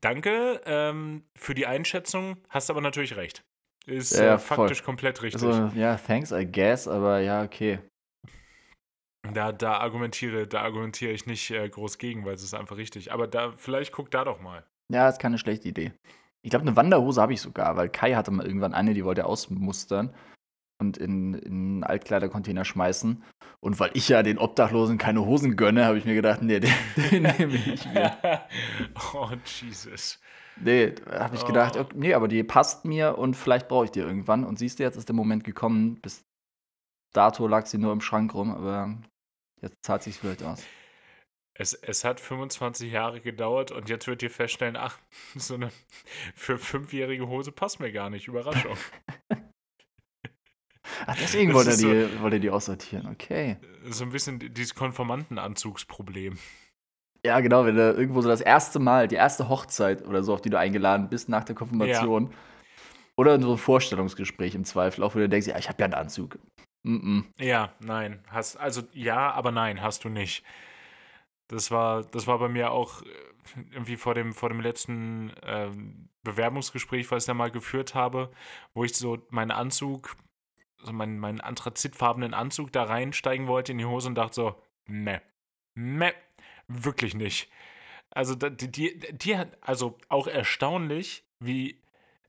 danke 0.00 0.60
ähm, 0.66 1.24
für 1.34 1.54
die 1.54 1.66
Einschätzung, 1.66 2.36
hast 2.48 2.70
aber 2.70 2.80
natürlich 2.80 3.16
recht. 3.16 3.44
Ist 3.86 4.18
Ja, 4.18 4.34
äh, 4.34 4.38
voll. 4.38 4.56
faktisch 4.56 4.82
komplett 4.82 5.22
richtig. 5.22 5.44
Also, 5.44 5.70
ja, 5.78 5.96
thanks, 5.96 6.32
I 6.32 6.44
guess, 6.44 6.88
aber 6.88 7.20
ja, 7.20 7.42
okay. 7.42 7.78
Da, 9.32 9.52
da 9.52 9.78
argumentiere, 9.78 10.46
da 10.46 10.62
argumentiere 10.62 11.12
ich 11.12 11.26
nicht 11.26 11.50
äh, 11.50 11.68
groß 11.68 11.98
gegen, 11.98 12.24
weil 12.24 12.34
es 12.34 12.42
ist 12.42 12.54
einfach 12.54 12.76
richtig. 12.76 13.12
Aber 13.12 13.26
da, 13.26 13.52
vielleicht 13.56 13.92
guck 13.92 14.10
da 14.10 14.24
doch 14.24 14.40
mal. 14.40 14.64
Ja, 14.92 15.08
ist 15.08 15.20
keine 15.20 15.38
schlechte 15.38 15.68
Idee. 15.68 15.92
Ich 16.42 16.50
glaube, 16.50 16.62
eine 16.62 16.76
Wanderhose 16.76 17.20
habe 17.20 17.32
ich 17.32 17.40
sogar, 17.40 17.76
weil 17.76 17.88
Kai 17.88 18.14
hatte 18.14 18.30
mal 18.30 18.46
irgendwann 18.46 18.74
eine, 18.74 18.94
die 18.94 19.04
wollte 19.04 19.22
er 19.22 19.26
ausmustern 19.26 20.14
und 20.78 20.96
in, 20.96 21.34
in 21.34 21.52
einen 21.52 21.84
Altkleidercontainer 21.84 22.64
schmeißen. 22.64 23.22
Und 23.60 23.80
weil 23.80 23.90
ich 23.94 24.08
ja 24.08 24.22
den 24.22 24.38
Obdachlosen 24.38 24.98
keine 24.98 25.24
Hosen 25.24 25.56
gönne, 25.56 25.86
habe 25.86 25.98
ich 25.98 26.04
mir 26.04 26.14
gedacht, 26.14 26.42
nee, 26.42 26.60
den, 26.60 26.72
den 27.10 27.22
nehme 27.22 27.54
ich 27.54 27.84
mir. 27.86 28.16
oh, 29.14 29.30
Jesus. 29.44 30.20
Nee, 30.60 30.94
habe 31.10 31.36
ich 31.36 31.44
gedacht, 31.44 31.76
Oh. 31.76 31.80
okay, 31.80 31.94
nee, 31.96 32.14
aber 32.14 32.28
die 32.28 32.42
passt 32.42 32.84
mir 32.84 33.18
und 33.18 33.34
vielleicht 33.34 33.68
brauche 33.68 33.84
ich 33.84 33.90
die 33.90 34.00
irgendwann. 34.00 34.44
Und 34.44 34.58
siehst 34.58 34.78
du, 34.78 34.82
jetzt 34.82 34.96
ist 34.96 35.08
der 35.08 35.14
Moment 35.16 35.44
gekommen. 35.44 36.00
Bis 36.00 36.24
dato 37.12 37.46
lag 37.46 37.66
sie 37.66 37.78
nur 37.78 37.92
im 37.92 38.00
Schrank 38.00 38.34
rum, 38.34 38.50
aber 38.54 38.96
jetzt 39.60 39.76
zahlt 39.82 40.02
sich 40.02 40.16
vielleicht 40.18 40.42
aus. 40.42 40.62
Es, 41.58 41.72
es 41.72 42.04
hat 42.04 42.20
25 42.20 42.92
Jahre 42.92 43.20
gedauert 43.22 43.70
und 43.70 43.88
jetzt 43.88 44.06
wird 44.06 44.20
dir 44.20 44.30
feststellen, 44.30 44.76
ach, 44.76 44.98
so 45.34 45.54
eine 45.54 45.70
für 46.34 46.58
fünfjährige 46.58 47.28
Hose 47.28 47.52
passt 47.52 47.80
mir 47.80 47.92
gar 47.92 48.10
nicht. 48.10 48.28
Überraschung. 48.28 48.76
Ach, 51.06 51.16
deswegen 51.16 51.52
wollte 51.52 51.70
er, 51.70 51.76
die, 51.76 52.20
wollte 52.20 52.36
er 52.36 52.40
die 52.40 52.50
aussortieren. 52.50 53.06
Okay. 53.08 53.56
so 53.84 54.04
ein 54.04 54.10
bisschen 54.10 54.38
dieses 54.38 54.74
Konformantenanzugsproblem. 54.74 56.38
Ja, 57.26 57.40
genau, 57.40 57.64
wenn 57.64 57.74
du 57.74 57.92
irgendwo 57.92 58.20
so 58.22 58.28
das 58.28 58.40
erste 58.40 58.78
Mal, 58.78 59.08
die 59.08 59.16
erste 59.16 59.48
Hochzeit 59.48 60.06
oder 60.06 60.22
so, 60.22 60.32
auf 60.32 60.40
die 60.40 60.50
du 60.50 60.58
eingeladen 60.58 61.08
bist 61.08 61.28
nach 61.28 61.44
der 61.44 61.54
Konfirmation. 61.54 62.32
Oder 63.16 63.40
so 63.40 63.52
ein 63.52 63.58
Vorstellungsgespräch 63.58 64.54
im 64.54 64.64
Zweifel, 64.64 65.02
auch 65.02 65.14
wo 65.14 65.18
du 65.18 65.28
denkst, 65.28 65.48
ja, 65.48 65.58
ich 65.58 65.68
habe 65.68 65.80
ja 65.80 65.86
einen 65.86 65.94
Anzug. 65.94 66.38
Mm 66.82 66.96
-mm. 66.96 67.24
Ja, 67.44 67.72
nein. 67.80 68.22
Hast, 68.30 68.56
also 68.56 68.82
ja, 68.92 69.32
aber 69.32 69.50
nein, 69.50 69.82
hast 69.82 70.04
du 70.04 70.08
nicht. 70.08 70.44
Das 71.48 71.70
war, 71.70 72.04
das 72.04 72.26
war 72.26 72.38
bei 72.38 72.48
mir 72.48 72.70
auch 72.70 73.02
äh, 73.02 73.06
irgendwie 73.72 73.96
vor 73.96 74.14
dem, 74.14 74.34
vor 74.34 74.50
dem 74.50 74.60
letzten 74.60 75.32
ähm, 75.42 76.10
Bewerbungsgespräch, 76.22 77.10
was 77.10 77.24
ich 77.24 77.26
da 77.26 77.34
mal 77.34 77.50
geführt 77.50 77.94
habe, 77.94 78.30
wo 78.74 78.84
ich 78.84 78.94
so 78.94 79.18
meinen 79.30 79.50
Anzug, 79.50 80.16
so 80.82 80.92
meinen, 80.92 81.18
meinen 81.18 81.40
anthrazitfarbenen 81.40 82.34
Anzug 82.34 82.70
da 82.72 82.84
reinsteigen 82.84 83.46
wollte 83.46 83.72
in 83.72 83.78
die 83.78 83.84
Hose 83.86 84.08
und 84.08 84.16
dachte 84.16 84.34
so, 84.34 84.62
ne, 84.86 85.22
ne, 85.74 86.12
wirklich 86.68 87.14
nicht. 87.14 87.50
Also 88.10 88.34
da- 88.34 88.50
die, 88.50 88.70
die, 88.70 88.98
die 89.12 89.36
hat, 89.36 89.56
also 89.60 89.98
auch 90.08 90.26
erstaunlich, 90.26 91.24
wie 91.40 91.80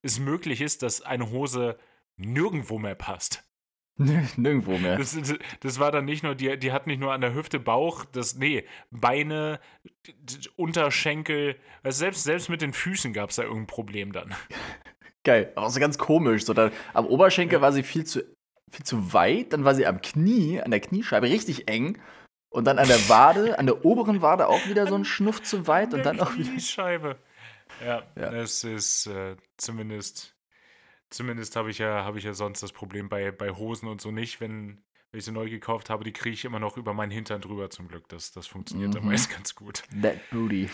es 0.01 0.19
möglich 0.19 0.61
ist, 0.61 0.83
dass 0.83 1.01
eine 1.01 1.29
Hose 1.31 1.77
nirgendwo 2.17 2.77
mehr 2.79 2.95
passt. 2.95 3.43
Nirgendwo 3.97 4.77
mehr. 4.77 4.97
Das, 4.97 5.15
das, 5.19 5.33
das 5.61 5.79
war 5.79 5.91
dann 5.91 6.05
nicht 6.05 6.23
nur, 6.23 6.35
die, 6.35 6.57
die 6.57 6.71
hat 6.71 6.85
nicht 6.85 6.99
nur 6.99 7.13
an 7.13 7.21
der 7.21 7.33
Hüfte 7.33 7.59
Bauch, 7.59 8.05
das, 8.05 8.35
nee, 8.35 8.65
Beine, 8.91 9.59
Unterschenkel, 10.55 11.55
also 11.83 11.99
selbst, 11.99 12.23
selbst 12.23 12.49
mit 12.49 12.61
den 12.61 12.73
Füßen 12.73 13.13
gab 13.13 13.29
es 13.31 13.37
da 13.37 13.43
irgendein 13.43 13.67
Problem 13.67 14.11
dann. 14.11 14.35
Geil. 15.23 15.51
Auch 15.55 15.69
so 15.69 15.79
ganz 15.79 15.97
komisch. 15.97 16.45
So, 16.45 16.53
dann, 16.53 16.71
am 16.93 17.05
Oberschenkel 17.05 17.59
war 17.59 17.71
sie 17.73 17.83
viel 17.83 18.05
zu, 18.05 18.21
viel 18.71 18.85
zu 18.85 19.13
weit, 19.13 19.51
dann 19.53 19.65
war 19.65 19.75
sie 19.75 19.85
am 19.85 20.01
Knie, 20.01 20.61
an 20.61 20.71
der 20.71 20.79
Kniescheibe 20.79 21.27
richtig 21.29 21.67
eng. 21.67 21.97
Und 22.57 22.65
dann 22.65 22.79
an 22.79 22.87
der 22.87 23.07
Wade, 23.07 23.59
an 23.59 23.67
der 23.67 23.85
oberen 23.85 24.23
Wade 24.23 24.47
auch 24.47 24.65
wieder 24.67 24.87
so 24.87 24.95
ein 24.95 25.05
Schnuff 25.05 25.43
zu 25.43 25.67
weit 25.67 25.93
und 25.93 26.03
dann 26.03 26.19
auch 26.19 26.33
wieder. 26.35 26.49
Kniescheibe. 26.49 27.15
Ja, 27.85 28.01
Ja. 28.15 28.31
es 28.33 28.63
ist 28.63 29.05
äh, 29.05 29.35
zumindest, 29.57 30.35
zumindest 31.11 31.55
habe 31.55 31.69
ich 31.69 31.77
ja, 31.77 32.03
habe 32.03 32.17
ich 32.17 32.23
ja 32.23 32.33
sonst 32.33 32.63
das 32.63 32.71
Problem 32.71 33.09
bei, 33.09 33.29
bei 33.29 33.51
Hosen 33.51 33.87
und 33.87 34.01
so 34.01 34.09
nicht, 34.09 34.41
wenn, 34.41 34.81
wenn 35.11 35.19
ich 35.19 35.25
sie 35.25 35.31
neu 35.31 35.51
gekauft 35.51 35.91
habe, 35.91 36.03
die 36.03 36.13
kriege 36.13 36.33
ich 36.33 36.45
immer 36.45 36.57
noch 36.57 36.77
über 36.77 36.95
meinen 36.95 37.11
Hintern 37.11 37.41
drüber 37.41 37.69
zum 37.69 37.87
Glück. 37.89 38.09
Das, 38.09 38.31
das 38.31 38.47
funktioniert 38.47 38.95
dann 38.95 39.03
Mhm. 39.03 39.09
meist 39.09 39.29
ganz 39.29 39.53
gut. 39.53 39.83
That 40.01 40.17
booty. 40.31 40.67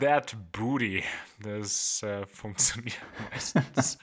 That 0.00 0.34
booty. 0.52 1.04
Das 1.40 2.02
äh, 2.02 2.26
funktioniert 2.26 2.96
meistens. 3.30 3.98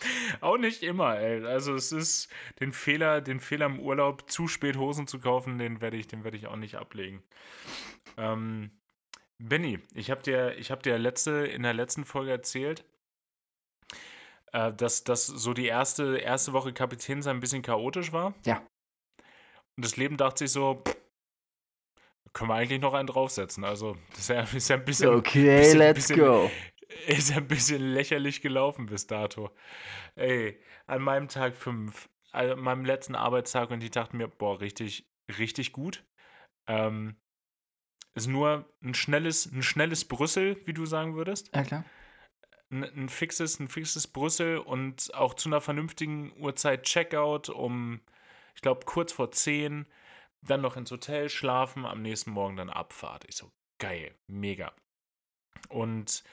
Auch 0.40 0.56
nicht 0.56 0.82
immer, 0.82 1.18
ey. 1.18 1.44
Also 1.44 1.74
es 1.74 1.92
ist 1.92 2.28
den 2.60 2.72
Fehler, 2.72 3.20
den 3.20 3.40
Fehler 3.40 3.66
im 3.66 3.80
Urlaub, 3.80 4.30
zu 4.30 4.48
spät 4.48 4.76
Hosen 4.76 5.06
zu 5.06 5.18
kaufen, 5.20 5.58
den 5.58 5.80
werde 5.80 5.96
ich, 5.96 6.06
den 6.08 6.24
werde 6.24 6.36
ich 6.36 6.46
auch 6.46 6.56
nicht 6.56 6.76
ablegen. 6.76 7.22
Ähm, 8.16 8.70
Benny, 9.38 9.78
ich 9.94 10.10
habe 10.10 10.22
dir, 10.22 10.56
ich 10.58 10.70
habe 10.70 10.82
dir 10.82 10.98
letzte, 10.98 11.30
in 11.46 11.62
der 11.62 11.72
letzten 11.74 12.04
Folge 12.04 12.30
erzählt, 12.30 12.84
äh, 14.52 14.72
dass, 14.72 15.04
dass 15.04 15.26
so 15.26 15.54
die 15.54 15.66
erste, 15.66 16.18
erste 16.18 16.52
Woche 16.52 16.72
Kapitän 16.72 17.22
sein 17.22 17.36
ein 17.36 17.40
bisschen 17.40 17.62
chaotisch 17.62 18.12
war. 18.12 18.34
Ja. 18.44 18.58
Und 19.76 19.84
das 19.84 19.96
Leben 19.96 20.16
dachte 20.16 20.44
sich 20.44 20.52
so, 20.52 20.82
pff, 20.86 20.96
können 22.32 22.50
wir 22.50 22.54
eigentlich 22.54 22.80
noch 22.80 22.94
einen 22.94 23.06
draufsetzen. 23.08 23.64
Also, 23.64 23.96
das 24.10 24.20
ist 24.20 24.28
ja, 24.68 24.74
ein 24.76 24.84
bisschen, 24.84 25.08
Okay, 25.14 25.58
bisschen- 25.60 25.78
let's 25.78 26.08
bisschen- 26.08 26.18
go. 26.20 26.50
ist 27.06 27.32
ein 27.32 27.46
bisschen 27.46 27.92
lächerlich 27.92 28.40
gelaufen 28.40 28.86
bis 28.86 29.06
dato. 29.06 29.50
Ey, 30.16 30.60
an 30.86 31.02
meinem 31.02 31.28
Tag 31.28 31.54
5, 31.54 32.08
an 32.32 32.58
meinem 32.58 32.84
letzten 32.84 33.14
Arbeitstag 33.14 33.70
und 33.70 33.82
ich 33.82 33.90
dachte 33.90 34.16
mir, 34.16 34.28
boah, 34.28 34.60
richtig, 34.60 35.08
richtig 35.38 35.72
gut. 35.72 36.04
Ähm, 36.66 37.16
ist 38.14 38.26
nur 38.26 38.68
ein 38.82 38.94
schnelles, 38.94 39.46
ein 39.46 39.62
schnelles 39.62 40.06
Brüssel, 40.06 40.60
wie 40.66 40.72
du 40.72 40.84
sagen 40.84 41.14
würdest. 41.14 41.54
Ja, 41.54 41.62
klar. 41.62 41.84
Ein, 42.70 42.84
ein 42.84 43.08
fixes, 43.08 43.60
ein 43.60 43.68
fixes 43.68 44.06
Brüssel 44.06 44.58
und 44.58 45.14
auch 45.14 45.34
zu 45.34 45.48
einer 45.48 45.60
vernünftigen 45.60 46.32
Uhrzeit 46.40 46.82
Checkout 46.84 47.48
um, 47.48 48.00
ich 48.54 48.62
glaube, 48.62 48.84
kurz 48.84 49.12
vor 49.12 49.30
10, 49.30 49.86
dann 50.42 50.60
noch 50.60 50.76
ins 50.76 50.90
Hotel 50.90 51.28
schlafen, 51.28 51.84
am 51.84 52.02
nächsten 52.02 52.30
Morgen 52.30 52.56
dann 52.56 52.70
Abfahrt. 52.70 53.24
Ich 53.28 53.36
so, 53.36 53.50
geil, 53.78 54.14
mega. 54.26 54.72
Und 55.68 56.24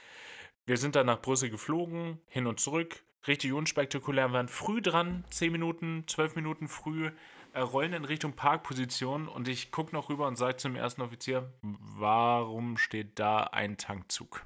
wir 0.68 0.78
sind 0.78 0.96
dann 0.96 1.08
nach 1.08 1.22
Brüssel 1.22 1.50
geflogen, 1.50 2.22
hin 2.28 2.46
und 2.46 2.60
zurück. 2.60 3.04
Richtig 3.26 3.52
unspektakulär. 3.54 4.28
Wir 4.30 4.34
waren 4.34 4.48
früh 4.48 4.82
dran, 4.82 5.26
10 5.32 5.52
Minuten, 5.52 6.04
12 6.08 6.36
Minuten 6.36 6.68
früh, 6.68 7.12
äh, 7.54 7.60
rollen 7.62 7.94
in 7.94 8.06
Richtung 8.06 8.34
Parkposition 8.34 9.28
und 9.28 9.48
ich 9.48 9.72
gucke 9.72 9.94
noch 9.96 10.10
rüber 10.10 10.28
und 10.28 10.36
sage 10.36 10.58
zum 10.58 10.76
ersten 10.76 11.02
Offizier, 11.02 11.52
warum 11.62 12.78
steht 12.78 13.18
da 13.18 13.46
ein 13.46 13.78
Tankzug? 13.78 14.46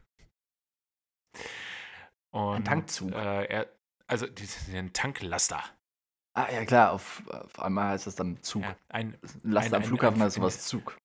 Und, 2.34 2.66
Tankzug? 2.66 3.12
Äh, 3.12 3.46
er, 3.46 3.68
also 4.08 4.26
ein 4.74 4.94
Tanklaster. 4.94 5.62
Ah, 6.34 6.48
ja, 6.52 6.64
klar. 6.66 6.94
Auf, 6.94 7.24
auf 7.28 7.60
einmal 7.60 7.90
heißt 7.90 8.08
das 8.08 8.16
dann 8.16 8.42
Zug. 8.42 8.64
Ja, 8.64 8.76
ein, 8.90 9.18
Last 9.44 9.68
ein- 9.68 9.74
am 9.76 9.82
ein- 9.82 9.88
Flughafen 9.88 10.22
ein- 10.22 10.26
heißt 10.26 10.36
sowas 10.38 10.66
Zug. 10.66 10.98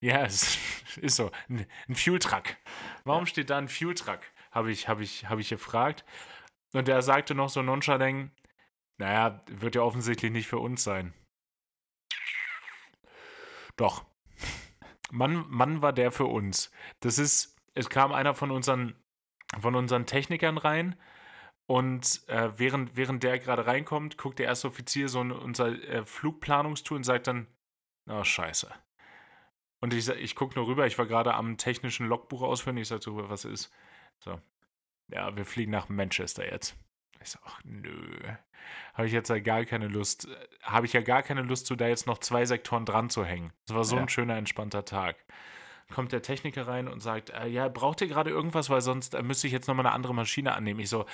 Ja, 0.00 0.24
es 0.24 0.56
ist 0.96 1.16
so. 1.16 1.30
Ein, 1.48 1.66
ein 1.88 1.94
Fuel-Truck. 1.94 2.56
Warum 3.04 3.26
steht 3.26 3.50
da 3.50 3.58
ein 3.58 3.68
Fuel-Truck? 3.68 4.20
Habe 4.56 4.72
ich, 4.72 4.88
hab 4.88 5.00
ich, 5.00 5.28
hab 5.28 5.38
ich 5.38 5.50
gefragt. 5.50 6.06
Und 6.72 6.88
er 6.88 7.02
sagte 7.02 7.34
noch 7.34 7.50
so 7.50 7.60
nonchalant, 7.60 8.30
naja, 8.96 9.44
wird 9.48 9.74
ja 9.74 9.82
offensichtlich 9.82 10.32
nicht 10.32 10.46
für 10.48 10.58
uns 10.58 10.82
sein. 10.82 11.12
Doch. 13.76 14.06
Mann, 15.10 15.44
Mann 15.48 15.82
war 15.82 15.92
der 15.92 16.10
für 16.10 16.24
uns. 16.24 16.70
Das 17.00 17.18
ist, 17.18 17.54
es 17.74 17.90
kam 17.90 18.12
einer 18.12 18.34
von 18.34 18.50
unseren, 18.50 18.96
von 19.60 19.74
unseren 19.74 20.06
Technikern 20.06 20.56
rein 20.56 20.96
und 21.66 22.26
äh, 22.28 22.58
während, 22.58 22.96
während 22.96 23.22
der 23.24 23.38
gerade 23.38 23.66
reinkommt, 23.66 24.16
guckt 24.16 24.38
der 24.38 24.46
erste 24.46 24.68
Offizier 24.68 25.10
so 25.10 25.20
in 25.20 25.32
unser 25.32 25.68
äh, 25.68 26.06
Flugplanungstool 26.06 26.96
und 26.96 27.04
sagt 27.04 27.26
dann, 27.26 27.46
oh, 28.08 28.24
scheiße. 28.24 28.72
Und 29.82 29.92
ich, 29.92 30.08
ich 30.08 30.34
gucke 30.34 30.54
nur 30.54 30.66
rüber, 30.66 30.86
ich 30.86 30.96
war 30.96 31.04
gerade 31.04 31.34
am 31.34 31.58
technischen 31.58 32.06
Logbuch 32.06 32.40
ausführen, 32.40 32.78
ich 32.78 32.88
sage 32.88 33.02
so, 33.02 33.28
was 33.28 33.44
ist? 33.44 33.70
So, 34.18 34.40
ja, 35.08 35.36
wir 35.36 35.44
fliegen 35.44 35.70
nach 35.72 35.88
Manchester 35.88 36.50
jetzt. 36.50 36.76
Ich 37.22 37.30
so, 37.30 37.38
ach 37.44 37.60
nö, 37.64 38.18
habe 38.94 39.06
ich 39.06 39.12
jetzt 39.12 39.30
ja 39.30 39.38
gar 39.38 39.64
keine 39.64 39.88
Lust, 39.88 40.26
äh, 40.28 40.36
habe 40.62 40.86
ich 40.86 40.92
ja 40.92 41.00
gar 41.00 41.22
keine 41.22 41.42
Lust, 41.42 41.66
so 41.66 41.74
da 41.76 41.86
jetzt 41.88 42.06
noch 42.06 42.18
zwei 42.18 42.44
Sektoren 42.44 42.84
dran 42.84 43.10
zu 43.10 43.24
hängen. 43.24 43.52
Es 43.68 43.74
war 43.74 43.84
so 43.84 43.96
Ja. 43.96 44.02
ein 44.02 44.08
schöner, 44.08 44.36
entspannter 44.36 44.84
Tag. 44.84 45.16
Kommt 45.94 46.10
der 46.10 46.20
Techniker 46.22 46.66
rein 46.66 46.88
und 46.88 46.98
sagt, 47.00 47.30
äh, 47.30 47.46
ja, 47.46 47.68
braucht 47.68 48.00
ihr 48.00 48.08
gerade 48.08 48.30
irgendwas, 48.30 48.68
weil 48.70 48.80
sonst 48.80 49.14
äh, 49.14 49.22
müsste 49.22 49.46
ich 49.46 49.52
jetzt 49.52 49.68
nochmal 49.68 49.86
eine 49.86 49.94
andere 49.94 50.14
Maschine 50.14 50.54
annehmen. 50.54 50.80
Ich 50.80 50.88
so, 50.88 51.06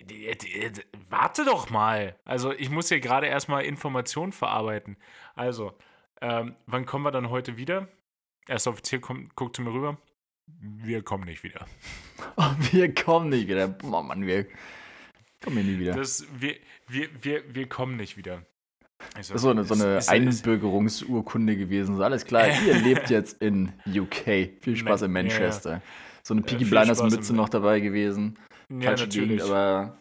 "D- 0.00 0.34
d- 0.34 0.70
d- 0.70 0.84
warte 1.08 1.44
doch 1.44 1.70
mal. 1.70 2.16
Also 2.24 2.52
ich 2.52 2.68
muss 2.68 2.88
hier 2.88 2.98
gerade 2.98 3.28
erstmal 3.28 3.64
Informationen 3.64 4.32
verarbeiten. 4.32 4.96
Also, 5.36 5.72
ähm, 6.20 6.56
wann 6.66 6.84
kommen 6.84 7.04
wir 7.04 7.12
dann 7.12 7.30
heute 7.30 7.56
wieder? 7.56 7.86
Erster 8.48 8.70
Offizier 8.70 9.00
kommt, 9.00 9.36
guckt 9.36 9.54
zu 9.54 9.62
mir 9.62 9.72
rüber. 9.72 9.98
Wir 10.60 11.02
kommen 11.02 11.24
nicht 11.24 11.42
wieder. 11.42 11.66
Oh, 12.36 12.50
wir 12.72 12.92
kommen 12.94 13.28
nicht 13.30 13.48
wieder. 13.48 13.74
Oh 13.84 14.02
Mann, 14.02 14.26
wir 14.26 14.46
kommen 15.42 15.56
hier 15.58 15.64
nie 15.64 15.78
wieder. 15.78 15.92
Das, 15.94 16.26
wir, 16.38 16.56
wir, 16.88 17.08
wir, 17.22 17.42
wir 17.54 17.68
kommen 17.68 17.96
nicht 17.96 18.16
wieder. 18.16 18.42
Ich 19.10 19.28
Das 19.28 19.30
ist 19.30 19.42
so 19.42 19.50
eine, 19.50 19.64
so 19.64 19.74
eine 19.74 19.98
ist- 19.98 20.08
Einbürgerungsurkunde 20.08 21.56
gewesen. 21.56 21.96
So, 21.96 22.02
alles 22.02 22.24
klar, 22.24 22.48
ihr 22.66 22.74
lebt 22.82 23.10
jetzt 23.10 23.40
in 23.40 23.72
UK. 23.86 24.50
Viel 24.60 24.76
Spaß 24.76 25.02
in 25.02 25.12
Man- 25.12 25.26
ja, 25.26 25.32
ja. 25.34 25.38
Manchester. 25.40 25.82
So 26.22 26.34
eine 26.34 26.42
Peaky 26.42 26.64
viel 26.64 26.70
Blinders 26.70 27.02
Mütze 27.02 27.34
noch 27.34 27.48
dabei 27.48 27.80
gewesen. 27.80 28.36
Ja, 28.68 28.88
Falsche 28.88 29.04
natürlich. 29.04 29.28
Gegend, 29.38 29.42
aber 29.50 29.98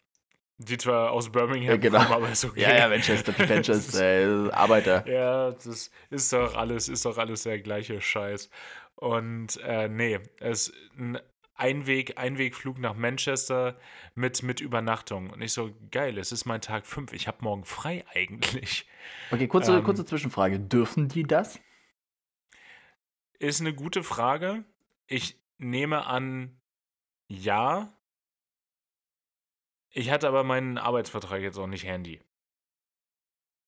Die 0.57 0.77
zwar 0.77 1.11
aus 1.11 1.31
Birmingham 1.31 1.69
Ja, 1.69 1.77
genau. 1.77 1.99
kommen, 1.99 2.11
aber 2.13 2.31
ist 2.31 2.43
okay. 2.43 2.61
ja, 2.61 2.75
ja, 2.75 2.89
Manchester, 2.89 3.33
Manchester, 3.47 4.47
äh, 4.47 4.51
Arbeiter. 4.51 5.07
Ja, 5.07 5.51
das 5.51 5.91
ist 6.09 6.33
doch 6.33 6.55
alles, 6.57 6.89
ist 6.89 7.05
doch 7.05 7.17
alles 7.17 7.43
der 7.43 7.59
gleiche 7.59 8.01
Scheiß. 8.01 8.49
Und 8.97 9.57
äh, 9.57 9.87
nee, 9.87 10.19
es 10.39 10.73
ein 10.97 11.19
Einweg, 11.53 12.17
Einwegflug 12.19 12.79
nach 12.79 12.95
Manchester 12.95 13.79
mit, 14.15 14.41
mit 14.41 14.59
Übernachtung. 14.59 15.29
Und 15.29 15.41
ich 15.41 15.53
so, 15.53 15.71
geil, 15.91 16.17
es 16.17 16.31
ist 16.31 16.45
mein 16.45 16.61
Tag 16.61 16.85
5. 16.85 17.13
Ich 17.13 17.27
habe 17.27 17.37
morgen 17.41 17.63
frei 17.63 18.03
eigentlich. 18.13 18.87
Okay, 19.31 19.47
kurze, 19.47 19.75
Ähm, 19.77 19.83
kurze 19.83 20.03
Zwischenfrage. 20.05 20.59
Dürfen 20.59 21.07
die 21.09 21.23
das? 21.23 21.59
Ist 23.39 23.61
eine 23.61 23.73
gute 23.73 24.03
Frage. 24.03 24.65
Ich 25.05 25.39
nehme 25.59 26.05
an, 26.07 26.59
ja. 27.27 27.93
Ich 29.91 30.09
hatte 30.09 30.27
aber 30.27 30.43
meinen 30.43 30.77
Arbeitsvertrag 30.79 31.41
jetzt 31.41 31.57
auch 31.57 31.67
nicht 31.67 31.85
handy. 31.85 32.19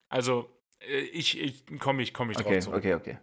Also, 0.10 0.50
äh, 0.80 0.98
ich, 1.00 1.40
ich 1.40 1.80
komme 1.80 2.02
ich, 2.02 2.14
komm 2.16 2.32
ich 2.32 2.38
drauf 2.38 2.48
Okay, 2.48 2.60
zurück. 2.62 2.78
okay, 2.80 2.94
okay. 2.96 3.18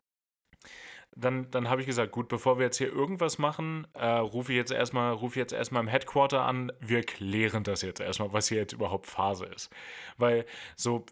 Dann, 1.19 1.51
dann 1.51 1.71
habe 1.71 1.81
ich 1.81 1.87
gesagt, 1.87 2.13
gut, 2.13 2.29
bevor 2.29 2.59
wir 2.59 2.67
jetzt 2.67 2.77
hier 2.77 2.93
irgendwas 2.93 3.39
machen, 3.39 3.87
äh, 3.95 4.07
rufe 4.07 4.53
ich 4.53 4.57
jetzt 4.57 4.71
erstmal, 4.71 5.13
rufe 5.13 5.35
ich 5.35 5.41
jetzt 5.41 5.53
erstmal 5.53 5.83
im 5.83 5.89
Headquarter 5.89 6.43
an. 6.43 6.71
Wir 6.81 7.03
klären 7.03 7.65
das 7.65 7.83
jetzt 7.83 8.01
erstmal, 8.01 8.33
was 8.33 8.49
hier 8.49 8.59
jetzt 8.59 8.75
überhaupt 8.75 9.07
Phase 9.07 9.47
ist. 9.47 9.71
Weil 10.19 10.45
so, 10.77 11.07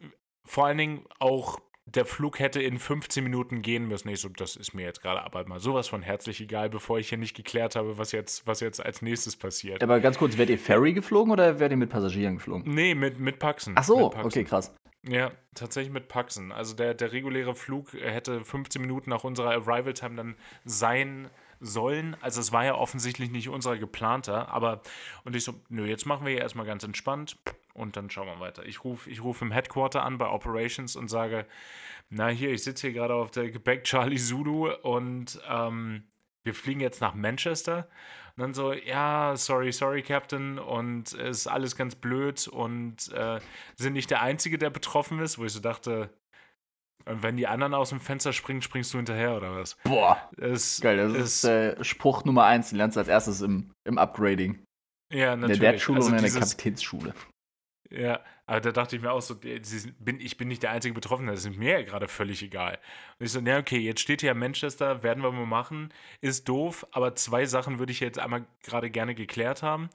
vor 0.44 0.66
allen 0.66 0.78
Dingen 0.78 1.04
auch 1.18 1.58
der 1.86 2.04
Flug 2.04 2.38
hätte 2.38 2.62
in 2.62 2.78
15 2.78 3.22
Minuten 3.22 3.62
gehen 3.62 3.86
müssen. 3.86 4.08
Ich 4.08 4.20
so, 4.20 4.28
das 4.28 4.56
ist 4.56 4.74
mir 4.74 4.84
jetzt 4.84 5.02
gerade 5.02 5.22
aber 5.22 5.46
mal 5.46 5.60
sowas 5.60 5.88
von 5.88 6.02
herzlich 6.02 6.40
egal, 6.40 6.70
bevor 6.70 6.98
ich 6.98 7.08
hier 7.08 7.18
nicht 7.18 7.36
geklärt 7.36 7.76
habe, 7.76 7.98
was 7.98 8.12
jetzt, 8.12 8.46
was 8.46 8.60
jetzt 8.60 8.84
als 8.84 9.02
nächstes 9.02 9.36
passiert. 9.36 9.82
Aber 9.82 10.00
ganz 10.00 10.18
kurz, 10.18 10.38
werdet 10.38 10.58
ihr 10.58 10.58
Ferry 10.58 10.92
geflogen 10.92 11.32
oder 11.32 11.58
werdet 11.58 11.72
ihr 11.72 11.76
mit 11.78 11.90
Passagieren 11.90 12.36
geflogen? 12.36 12.74
Nee, 12.74 12.94
mit, 12.94 13.18
mit 13.18 13.38
Paxen. 13.38 13.74
Ach 13.76 13.84
so, 13.84 14.08
Paxen. 14.08 14.26
okay, 14.26 14.44
krass. 14.44 14.74
Ja, 15.06 15.32
tatsächlich 15.54 15.92
mit 15.92 16.08
Paxen. 16.08 16.50
Also 16.50 16.74
der, 16.74 16.94
der 16.94 17.12
reguläre 17.12 17.54
Flug 17.54 17.92
hätte 17.92 18.42
15 18.44 18.80
Minuten 18.80 19.10
nach 19.10 19.24
unserer 19.24 19.50
Arrival 19.50 19.92
Time 19.92 20.16
dann 20.16 20.36
sein 20.64 21.28
sollen. 21.60 22.16
Also 22.20 22.40
es 22.40 22.52
war 22.52 22.64
ja 22.64 22.74
offensichtlich 22.74 23.30
nicht 23.30 23.48
unser 23.48 23.76
geplanter, 23.76 24.48
aber 24.48 24.80
und 25.24 25.36
ich 25.36 25.44
so, 25.44 25.54
nö, 25.68 25.86
jetzt 25.86 26.06
machen 26.06 26.24
wir 26.24 26.32
hier 26.32 26.42
erstmal 26.42 26.66
ganz 26.66 26.84
entspannt 26.84 27.38
und 27.74 27.96
dann 27.96 28.08
schauen 28.08 28.28
wir 28.28 28.40
weiter. 28.40 28.64
Ich 28.64 28.84
rufe 28.84 29.10
ich 29.10 29.22
ruf 29.22 29.42
im 29.42 29.52
Headquarter 29.52 30.02
an 30.04 30.16
bei 30.16 30.28
Operations 30.28 30.96
und 30.96 31.08
sage, 31.08 31.46
na 32.08 32.28
hier, 32.28 32.50
ich 32.50 32.62
sitze 32.62 32.88
hier 32.88 32.94
gerade 32.94 33.14
auf 33.14 33.30
der 33.30 33.50
Gepäck 33.50 33.84
Charlie 33.84 34.16
Zulu 34.16 34.72
und 34.72 35.40
ähm, 35.48 36.04
wir 36.44 36.54
fliegen 36.54 36.80
jetzt 36.80 37.00
nach 37.00 37.14
Manchester. 37.14 37.88
Und 38.36 38.42
dann 38.42 38.54
so, 38.54 38.72
ja, 38.72 39.34
sorry, 39.36 39.70
sorry, 39.72 40.02
Captain. 40.02 40.58
Und 40.58 41.12
es 41.12 41.38
ist 41.40 41.46
alles 41.46 41.76
ganz 41.76 41.94
blöd 41.94 42.48
und 42.48 43.12
äh, 43.12 43.40
sind 43.76 43.92
nicht 43.92 44.10
der 44.10 44.22
Einzige, 44.22 44.58
der 44.58 44.70
betroffen 44.70 45.20
ist, 45.20 45.38
wo 45.38 45.44
ich 45.44 45.52
so 45.52 45.60
dachte, 45.60 46.10
und 47.06 47.22
wenn 47.22 47.36
die 47.36 47.46
anderen 47.46 47.74
aus 47.74 47.90
dem 47.90 48.00
Fenster 48.00 48.32
springen, 48.32 48.62
springst 48.62 48.92
du 48.94 48.98
hinterher 48.98 49.36
oder 49.36 49.54
was? 49.54 49.76
Boah, 49.84 50.30
Es, 50.38 50.80
geil. 50.80 50.96
Das 50.96 51.12
es, 51.12 51.34
ist 51.36 51.44
äh, 51.44 51.84
Spruch 51.84 52.24
Nummer 52.24 52.44
eins. 52.44 52.70
Den 52.70 52.78
lernst 52.78 52.96
du 52.96 53.00
als 53.00 53.08
erstes 53.08 53.40
im, 53.42 53.70
im 53.86 53.98
Upgrading. 53.98 54.64
ja, 55.12 55.34
In 55.34 55.40
der 55.40 55.48
natürlich. 55.50 55.60
Dad-Schule 55.60 55.96
Also 55.98 56.08
und 56.08 56.14
in 56.16 56.22
der 56.22 56.30
dieses- 56.30 56.50
Kapitänsschule. 56.56 57.14
Ja, 57.90 58.20
aber 58.46 58.60
da 58.60 58.72
dachte 58.72 58.96
ich 58.96 59.02
mir 59.02 59.12
auch 59.12 59.20
so, 59.20 59.36
bin, 59.36 60.20
ich 60.20 60.36
bin 60.36 60.48
nicht 60.48 60.62
der 60.62 60.70
einzige 60.70 60.94
Betroffene, 60.94 61.30
das 61.30 61.44
ist 61.44 61.56
mir 61.56 61.80
ja 61.80 61.82
gerade 61.82 62.08
völlig 62.08 62.42
egal. 62.42 62.78
Und 63.18 63.26
ich 63.26 63.32
so, 63.32 63.40
na 63.40 63.58
okay, 63.58 63.78
jetzt 63.78 64.00
steht 64.00 64.22
hier 64.22 64.34
Manchester, 64.34 65.02
werden 65.02 65.22
wir 65.22 65.30
mal 65.30 65.46
machen, 65.46 65.92
ist 66.20 66.48
doof, 66.48 66.86
aber 66.92 67.14
zwei 67.14 67.46
Sachen 67.46 67.78
würde 67.78 67.92
ich 67.92 68.00
jetzt 68.00 68.18
einmal 68.18 68.46
gerade 68.62 68.90
gerne 68.90 69.14
geklärt 69.14 69.62
haben. 69.62 69.90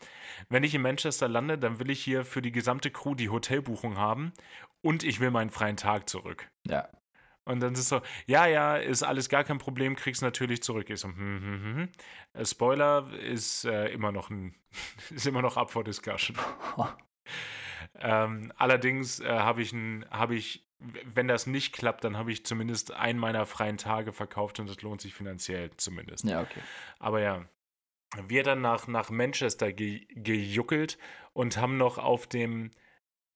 Wenn 0.49 0.63
ich 0.63 0.75
in 0.75 0.81
Manchester 0.81 1.27
lande, 1.27 1.57
dann 1.57 1.79
will 1.79 1.89
ich 1.89 2.03
hier 2.03 2.25
für 2.25 2.41
die 2.41 2.51
gesamte 2.51 2.91
Crew 2.91 3.15
die 3.15 3.29
Hotelbuchung 3.29 3.97
haben 3.97 4.33
und 4.81 5.03
ich 5.03 5.19
will 5.19 5.31
meinen 5.31 5.49
freien 5.49 5.77
Tag 5.77 6.09
zurück. 6.09 6.49
Ja. 6.67 6.87
Und 7.45 7.61
dann 7.61 7.73
ist 7.73 7.79
es 7.79 7.89
so, 7.89 8.01
ja, 8.27 8.45
ja, 8.45 8.77
ist 8.77 9.01
alles 9.01 9.27
gar 9.27 9.43
kein 9.43 9.57
Problem, 9.57 9.95
kriegst 9.95 10.21
natürlich 10.21 10.61
zurück. 10.61 10.87
Ich 10.89 10.99
so, 10.99 11.07
hm, 11.07 11.17
hm, 11.17 11.41
hm, 11.41 11.75
hm. 11.75 11.89
Äh, 12.33 12.45
Spoiler 12.45 13.11
ist 13.13 13.65
äh, 13.65 13.87
immer 13.87 14.11
noch 14.11 14.29
ein, 14.29 14.53
ist 15.09 15.25
immer 15.25 15.41
noch 15.41 15.57
up 15.57 15.71
for 15.71 15.83
discussion. 15.83 16.37
ähm, 17.99 18.51
allerdings 18.57 19.19
äh, 19.19 19.27
habe 19.27 19.61
ich, 19.61 19.73
hab 20.11 20.31
ich, 20.31 20.65
wenn 20.79 21.27
das 21.27 21.47
nicht 21.47 21.73
klappt, 21.73 22.03
dann 22.03 22.17
habe 22.17 22.31
ich 22.31 22.45
zumindest 22.45 22.93
einen 22.93 23.19
meiner 23.19 23.45
freien 23.45 23.77
Tage 23.77 24.13
verkauft 24.13 24.59
und 24.59 24.69
das 24.69 24.81
lohnt 24.81 25.01
sich 25.01 25.13
finanziell 25.13 25.71
zumindest. 25.77 26.23
Ja, 26.25 26.41
okay. 26.41 26.61
Aber 26.99 27.21
ja, 27.21 27.45
wir 28.27 28.43
dann 28.43 28.61
nach, 28.61 28.87
nach 28.87 29.09
Manchester 29.09 29.71
ge 29.71 30.05
gejuckelt 30.09 30.97
und 31.33 31.57
haben 31.57 31.77
noch 31.77 31.97
auf 31.97 32.27
dem 32.27 32.71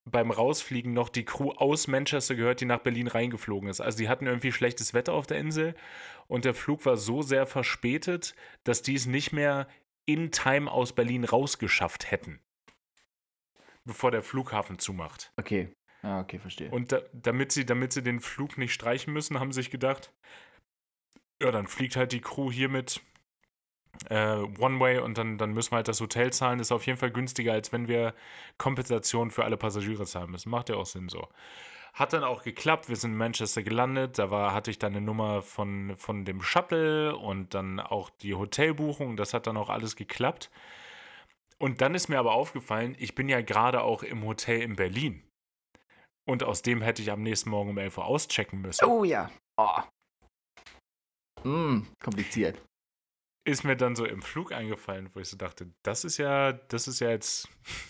beim 0.06 0.32
Rausfliegen 0.32 0.94
noch 0.94 1.10
die 1.10 1.24
Crew 1.24 1.52
aus 1.52 1.88
Manchester 1.88 2.36
gehört, 2.36 2.60
die 2.60 2.66
nach 2.66 2.80
Berlin 2.80 3.08
reingeflogen 3.08 3.70
ist. 3.70 3.80
Also 3.80 3.98
die 4.00 4.10
hatten 4.10 4.28
irgendwie 4.28 4.52
schlechtes 4.52 4.94
Wetter 4.94 5.14
auf 5.14 5.28
der 5.28 5.38
Insel 5.38 5.76
und 6.28 6.46
der 6.46 6.54
Flug 6.54 6.86
war 6.86 6.98
so 6.98 7.22
sehr 7.22 7.46
verspätet, 7.46 8.36
dass 8.64 8.82
die 8.82 8.96
es 8.96 9.06
nicht 9.06 9.32
mehr 9.32 9.68
in 10.06 10.32
Time 10.32 10.70
aus 10.70 10.94
Berlin 10.94 11.24
rausgeschafft 11.24 12.12
hätten, 12.12 12.42
bevor 13.86 14.12
der 14.12 14.24
Flughafen 14.24 14.80
zumacht. 14.80 15.32
Okay, 15.38 15.74
ja, 16.04 16.20
okay, 16.20 16.38
verstehe. 16.40 16.70
Und 16.70 16.92
da, 16.92 17.02
damit, 17.14 17.52
sie, 17.52 17.66
damit 17.66 17.94
sie 17.94 18.04
den 18.04 18.20
Flug 18.20 18.58
nicht 18.58 18.74
streichen 18.74 19.14
müssen, 19.14 19.40
haben 19.40 19.52
sie 19.52 19.62
sich 19.62 19.72
gedacht, 19.72 20.12
ja, 21.42 21.52
dann 21.52 21.68
fliegt 21.68 21.96
halt 21.96 22.12
die 22.12 22.22
Crew 22.22 22.52
hier 22.52 22.70
mit 22.70 23.02
äh, 24.10 24.36
One-Way 24.60 25.00
und 25.00 25.18
dann, 25.18 25.38
dann 25.38 25.54
müssen 25.54 25.72
wir 25.72 25.78
halt 25.78 25.88
das 25.88 26.02
Hotel 26.02 26.34
zahlen. 26.34 26.58
Das 26.58 26.68
ist 26.68 26.72
auf 26.72 26.86
jeden 26.86 26.98
Fall 26.98 27.12
günstiger, 27.12 27.54
als 27.54 27.72
wenn 27.72 27.88
wir 27.88 28.14
Kompensation 28.58 29.32
für 29.32 29.46
alle 29.46 29.58
Passagiere 29.58 30.06
zahlen 30.06 30.32
müssen. 30.32 30.50
Macht 30.50 30.70
ja 30.70 30.76
auch 30.76 30.86
Sinn 30.86 31.10
so. 31.10 31.30
Hat 31.94 32.12
dann 32.12 32.24
auch 32.24 32.44
geklappt. 32.44 32.90
Wir 32.90 32.96
sind 32.96 33.12
in 33.12 33.18
Manchester 33.18 33.62
gelandet. 33.62 34.18
Da 34.18 34.32
war, 34.32 34.54
hatte 34.54 34.72
ich 34.72 34.80
dann 34.80 34.94
eine 34.94 35.06
Nummer 35.06 35.42
von, 35.42 35.94
von 35.96 36.26
dem 36.26 36.42
Shuttle 36.42 37.16
und 37.16 37.54
dann 37.54 37.80
auch 37.80 38.10
die 38.10 38.34
Hotelbuchung. 38.34 39.16
Das 39.16 39.34
hat 39.34 39.46
dann 39.48 39.58
auch 39.58 39.70
alles 39.70 39.96
geklappt. 39.96 40.50
Und 41.64 41.80
dann 41.82 41.96
ist 41.96 42.10
mir 42.10 42.20
aber 42.20 42.34
aufgefallen, 42.34 42.96
ich 43.00 43.16
bin 43.16 43.30
ja 43.30 43.42
gerade 43.42 43.82
auch 43.82 44.04
im 44.04 44.26
Hotel 44.26 44.62
in 44.62 44.76
Berlin. 44.76 45.24
Und 46.28 46.44
aus 46.44 46.62
dem 46.62 46.82
hätte 46.82 47.02
ich 47.02 47.12
am 47.12 47.24
nächsten 47.24 47.50
Morgen 47.50 47.70
um 47.70 47.78
11 47.78 47.98
Uhr 47.98 48.06
auschecken 48.06 48.62
müssen. 48.62 48.86
Oh 48.86 49.04
ja. 49.04 49.32
Oh. 49.58 49.82
Mm, 51.44 51.88
kompliziert 52.02 52.62
ist 53.46 53.64
mir 53.64 53.76
dann 53.76 53.96
so 53.96 54.06
im 54.06 54.22
Flug 54.22 54.52
eingefallen, 54.52 55.10
wo 55.14 55.20
ich 55.20 55.30
so 55.30 55.38
dachte, 55.38 55.72
das 55.84 56.06
ist 56.06 56.18
ja, 56.18 56.54
das 56.54 56.88
ist 56.88 57.00
ja 57.00 57.10
jetzt, 57.10 57.50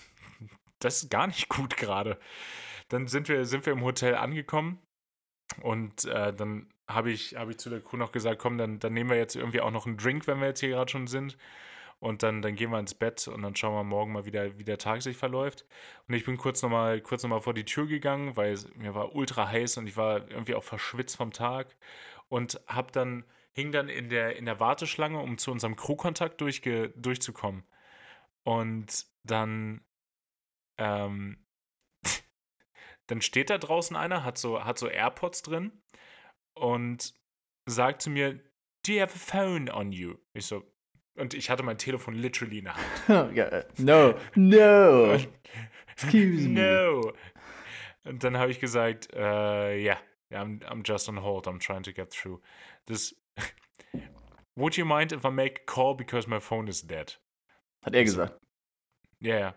das 0.80 1.04
ist 1.04 1.12
gar 1.12 1.28
nicht 1.28 1.50
gut 1.50 1.78
gerade. 1.78 2.20
Dann 2.90 3.08
sind 3.08 3.30
wir, 3.30 3.46
sind 3.46 3.66
wir 3.66 3.74
im 3.74 3.84
Hotel 3.84 4.16
angekommen 4.16 4.80
und 5.62 6.06
äh, 6.06 6.34
dann 6.34 6.70
habe 6.90 7.12
ich, 7.12 7.36
hab 7.36 7.50
ich 7.50 7.58
zu 7.58 7.70
der 7.70 7.82
Crew 7.82 7.98
noch 7.98 8.12
gesagt, 8.12 8.40
komm, 8.40 8.58
dann, 8.58 8.80
dann 8.80 8.94
nehmen 8.94 9.10
wir 9.10 9.18
jetzt 9.18 9.36
irgendwie 9.36 9.62
auch 9.62 9.72
noch 9.72 9.86
einen 9.86 9.98
Drink, 9.98 10.28
wenn 10.28 10.40
wir 10.40 10.48
jetzt 10.48 10.60
hier 10.60 10.70
gerade 10.70 10.92
schon 10.92 11.08
sind. 11.08 11.38
Und 12.04 12.22
dann, 12.22 12.42
dann 12.42 12.56
gehen 12.56 12.70
wir 12.70 12.80
ins 12.80 12.94
Bett 12.94 13.30
und 13.30 13.44
dann 13.44 13.56
schauen 13.56 13.74
wir 13.76 13.86
morgen 13.86 14.12
mal, 14.12 14.26
wie 14.26 14.32
der, 14.32 14.60
wie 14.60 14.66
der 14.66 14.78
Tag 14.78 15.02
sich 15.02 15.16
verläuft. 15.16 15.66
Und 16.06 16.16
ich 16.16 16.26
bin 16.26 16.36
kurz 16.36 16.62
nochmal 16.62 17.00
kurz 17.00 17.24
noch 17.24 17.42
vor 17.42 17.54
die 17.54 17.64
Tür 17.64 17.88
gegangen, 17.88 18.36
weil 18.36 18.60
mir 18.76 18.94
war 18.94 19.16
ultra 19.16 19.48
heiß 19.48 19.78
und 19.78 19.88
ich 19.88 19.96
war 19.96 20.30
irgendwie 20.30 20.54
auch 20.54 20.66
verschwitzt 20.66 21.16
vom 21.16 21.32
Tag. 21.32 21.78
Und 22.28 22.60
habe 22.68 22.92
dann 22.92 23.24
hing 23.54 23.72
dann 23.72 23.88
in 23.88 24.10
der, 24.10 24.36
in 24.36 24.44
der 24.44 24.60
Warteschlange, 24.60 25.18
um 25.18 25.38
zu 25.38 25.50
unserem 25.52 25.78
Crewkontakt 25.78 26.42
durchge, 26.42 26.90
durchzukommen. 26.90 27.64
Und 28.44 29.06
dann, 29.24 29.80
ähm, 30.78 31.46
dann 33.08 33.22
steht 33.22 33.50
da 33.50 33.58
draußen 33.58 33.96
einer, 33.96 34.26
hat 34.26 34.38
so, 34.38 34.66
hat 34.66 34.78
so 34.78 34.90
AirPods 34.90 35.42
drin 35.44 35.72
und 36.54 37.14
sagt 37.66 38.02
zu 38.02 38.10
mir, 38.10 38.44
Do 38.86 38.92
you 38.92 39.00
have 39.00 39.16
a 39.16 39.18
phone 39.18 39.70
on 39.70 39.94
you? 39.94 40.16
Ich 40.34 40.48
so, 40.48 40.73
und 41.16 41.34
ich 41.34 41.50
hatte 41.50 41.64
mein 41.64 41.78
Telefon 41.78 42.16
literally 42.16 42.60
in 42.60 42.66
der 42.66 42.76
Hand. 42.76 43.38
Äh, 43.38 43.66
no, 43.78 44.16
no. 44.36 45.14
Excuse 45.94 46.48
me. 46.48 46.62
No. 46.62 47.14
Und 48.04 48.24
dann 48.24 48.38
habe 48.38 48.52
ich 48.52 48.60
gesagt, 48.60 49.10
uh, 49.16 49.20
yeah, 49.20 49.98
I'm, 50.32 50.60
I'm 50.66 50.84
just 50.84 51.08
on 51.08 51.22
hold, 51.22 51.48
I'm 51.48 51.60
trying 51.60 51.84
to 51.84 51.94
get 51.94 52.12
through. 52.12 52.42
Das 52.86 53.16
Would 54.56 54.78
you 54.78 54.86
mind 54.86 55.12
if 55.12 55.26
I 55.26 55.30
make 55.30 55.62
a 55.62 55.66
call 55.66 55.96
because 55.96 56.28
my 56.28 56.40
phone 56.40 56.68
is 56.68 56.82
dead? 56.82 57.18
Hat 57.84 57.94
er 57.94 58.02
also, 58.02 58.22
gesagt. 58.22 58.42
Ja, 59.20 59.40
ja. 59.40 59.56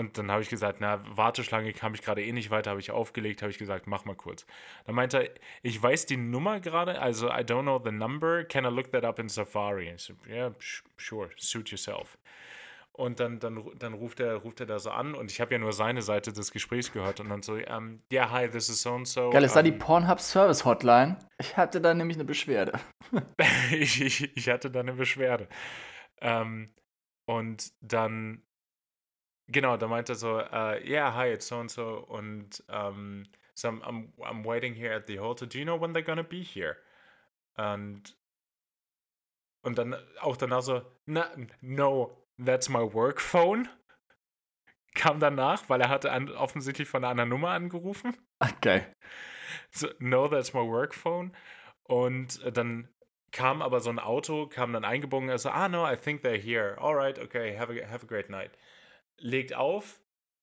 Und 0.00 0.16
dann 0.16 0.30
habe 0.30 0.40
ich 0.40 0.48
gesagt, 0.48 0.78
na, 0.80 0.98
Warteschlange 1.14 1.74
kam 1.74 1.92
ich 1.92 2.00
gerade 2.00 2.24
eh 2.24 2.32
nicht 2.32 2.50
weiter, 2.50 2.70
habe 2.70 2.80
ich 2.80 2.90
aufgelegt, 2.90 3.42
habe 3.42 3.50
ich 3.50 3.58
gesagt, 3.58 3.86
mach 3.86 4.06
mal 4.06 4.16
kurz. 4.16 4.46
Dann 4.86 4.94
meinte 4.94 5.24
er, 5.24 5.30
ich 5.60 5.80
weiß 5.80 6.06
die 6.06 6.16
Nummer 6.16 6.58
gerade, 6.58 6.98
also 7.02 7.28
I 7.28 7.42
don't 7.42 7.64
know 7.64 7.78
the 7.84 7.92
number, 7.92 8.44
can 8.44 8.64
I 8.64 8.68
look 8.68 8.90
that 8.92 9.04
up 9.04 9.18
in 9.18 9.28
Safari? 9.28 9.90
Ich 9.90 10.04
so, 10.04 10.14
yeah, 10.26 10.54
sure, 10.96 11.28
suit 11.36 11.68
yourself. 11.68 12.16
Und 12.92 13.20
dann, 13.20 13.40
dann, 13.40 13.62
dann 13.78 13.92
ruft, 13.92 14.20
er, 14.20 14.36
ruft 14.36 14.60
er 14.60 14.66
da 14.66 14.78
so 14.78 14.90
an 14.90 15.14
und 15.14 15.30
ich 15.30 15.38
habe 15.38 15.52
ja 15.52 15.58
nur 15.58 15.74
seine 15.74 16.00
Seite 16.00 16.32
des 16.32 16.50
Gesprächs 16.50 16.90
gehört 16.90 17.20
und 17.20 17.28
dann 17.28 17.42
so, 17.42 17.58
ja, 17.58 17.76
um, 17.76 18.00
yeah, 18.10 18.30
hi, 18.30 18.48
this 18.48 18.70
is 18.70 18.80
so 18.80 18.94
and 18.94 19.06
so. 19.06 19.28
Geil, 19.28 19.44
ist 19.44 19.50
um, 19.50 19.56
da 19.56 19.62
die 19.62 19.72
Pornhub 19.72 20.18
Service 20.18 20.64
Hotline? 20.64 21.18
Ich 21.38 21.58
hatte 21.58 21.78
da 21.82 21.92
nämlich 21.92 22.16
eine 22.16 22.24
Beschwerde. 22.24 22.80
ich, 23.70 24.00
ich, 24.00 24.34
ich 24.34 24.48
hatte 24.48 24.70
da 24.70 24.80
eine 24.80 24.94
Beschwerde. 24.94 25.46
Um, 26.22 26.70
und 27.26 27.70
dann, 27.82 28.42
genau, 29.50 29.76
da 29.76 29.86
meinte 29.88 30.12
er 30.12 30.16
so, 30.16 30.38
uh, 30.38 30.78
yeah, 30.84 31.14
hi, 31.14 31.32
it's 31.32 31.46
so 31.46 31.60
and 31.60 31.70
so 31.70 32.04
und 32.08 32.62
um, 32.68 33.24
so 33.54 33.68
I'm, 33.68 33.82
I'm, 33.82 34.12
I'm 34.22 34.44
waiting 34.44 34.74
here 34.74 34.92
at 34.94 35.06
the 35.06 35.18
hotel. 35.18 35.48
Do 35.48 35.58
you 35.58 35.64
know 35.64 35.80
when 35.80 35.92
they're 35.92 36.02
gonna 36.02 36.22
be 36.22 36.42
here? 36.42 36.76
Und 37.56 38.16
und 39.62 39.76
dann 39.76 39.94
auch 40.20 40.36
danach 40.36 40.62
so, 40.62 40.82
no, 41.06 42.16
That's 42.42 42.70
my 42.70 42.82
work 42.82 43.20
phone. 43.20 43.68
Kam 44.94 45.20
danach, 45.20 45.68
weil 45.68 45.80
er 45.82 45.90
hatte 45.90 46.10
an, 46.10 46.30
offensichtlich 46.30 46.88
von 46.88 47.04
einer 47.04 47.10
anderen 47.10 47.28
Nummer 47.28 47.50
angerufen. 47.50 48.16
Okay. 48.40 48.86
So, 49.72 49.88
no, 49.98 50.26
that's 50.26 50.54
my 50.54 50.66
work 50.66 50.94
phone. 50.94 51.32
Und 51.84 52.40
dann 52.56 52.88
kam 53.30 53.60
aber 53.62 53.80
so 53.80 53.90
ein 53.90 53.98
Auto, 53.98 54.46
kam 54.46 54.72
dann 54.72 54.84
eingebogen, 54.84 55.28
er 55.28 55.38
so, 55.38 55.50
ah, 55.50 55.68
no, 55.68 55.84
I 55.84 55.96
think 55.96 56.22
they're 56.22 56.40
here. 56.40 56.76
Alright, 56.78 57.18
okay, 57.18 57.56
have 57.56 57.70
a, 57.70 57.86
have 57.86 58.02
a 58.02 58.06
great 58.06 58.30
night. 58.30 58.52
Legt 59.20 59.54
auf, 59.54 60.00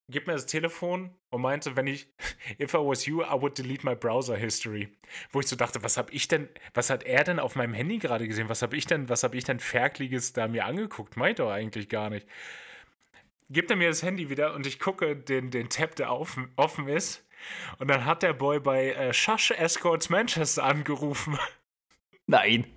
gibt 0.08 0.26
mir 0.26 0.32
das 0.32 0.46
Telefon 0.46 1.14
und 1.30 1.42
meinte, 1.42 1.76
wenn 1.76 1.86
ich, 1.86 2.08
if 2.60 2.74
I 2.74 2.78
was 2.78 3.06
you, 3.06 3.22
I 3.22 3.40
would 3.40 3.56
delete 3.58 3.84
my 3.84 3.94
browser 3.94 4.36
history. 4.36 4.88
Wo 5.30 5.40
ich 5.40 5.46
so 5.46 5.56
dachte, 5.56 5.82
was 5.82 5.96
habe 5.96 6.12
ich 6.12 6.28
denn, 6.28 6.48
was 6.74 6.90
hat 6.90 7.02
er 7.04 7.24
denn 7.24 7.38
auf 7.38 7.56
meinem 7.56 7.74
Handy 7.74 7.98
gerade 7.98 8.26
gesehen? 8.26 8.48
Was 8.48 8.62
habe 8.62 8.76
ich 8.76 8.86
denn, 8.86 9.08
was 9.08 9.22
habe 9.22 9.36
ich 9.36 9.44
denn 9.44 9.60
Ferkliges 9.60 10.32
da 10.32 10.48
mir 10.48 10.64
angeguckt? 10.64 11.16
Meint 11.16 11.38
doch 11.38 11.50
eigentlich 11.50 11.88
gar 11.88 12.10
nicht. 12.10 12.26
Gibt 13.50 13.70
er 13.70 13.76
mir 13.76 13.88
das 13.88 14.02
Handy 14.02 14.28
wieder 14.30 14.54
und 14.54 14.66
ich 14.66 14.78
gucke 14.78 15.16
den, 15.16 15.50
den 15.50 15.70
Tab, 15.70 15.96
der 15.96 16.12
offen, 16.12 16.52
offen 16.56 16.88
ist. 16.88 17.26
Und 17.78 17.88
dann 17.88 18.04
hat 18.04 18.22
der 18.22 18.32
Boy 18.32 18.60
bei 18.60 18.92
äh, 18.92 19.12
Shush 19.12 19.52
Escorts 19.52 20.10
Manchester 20.10 20.64
angerufen. 20.64 21.38
Nein. 22.26 22.66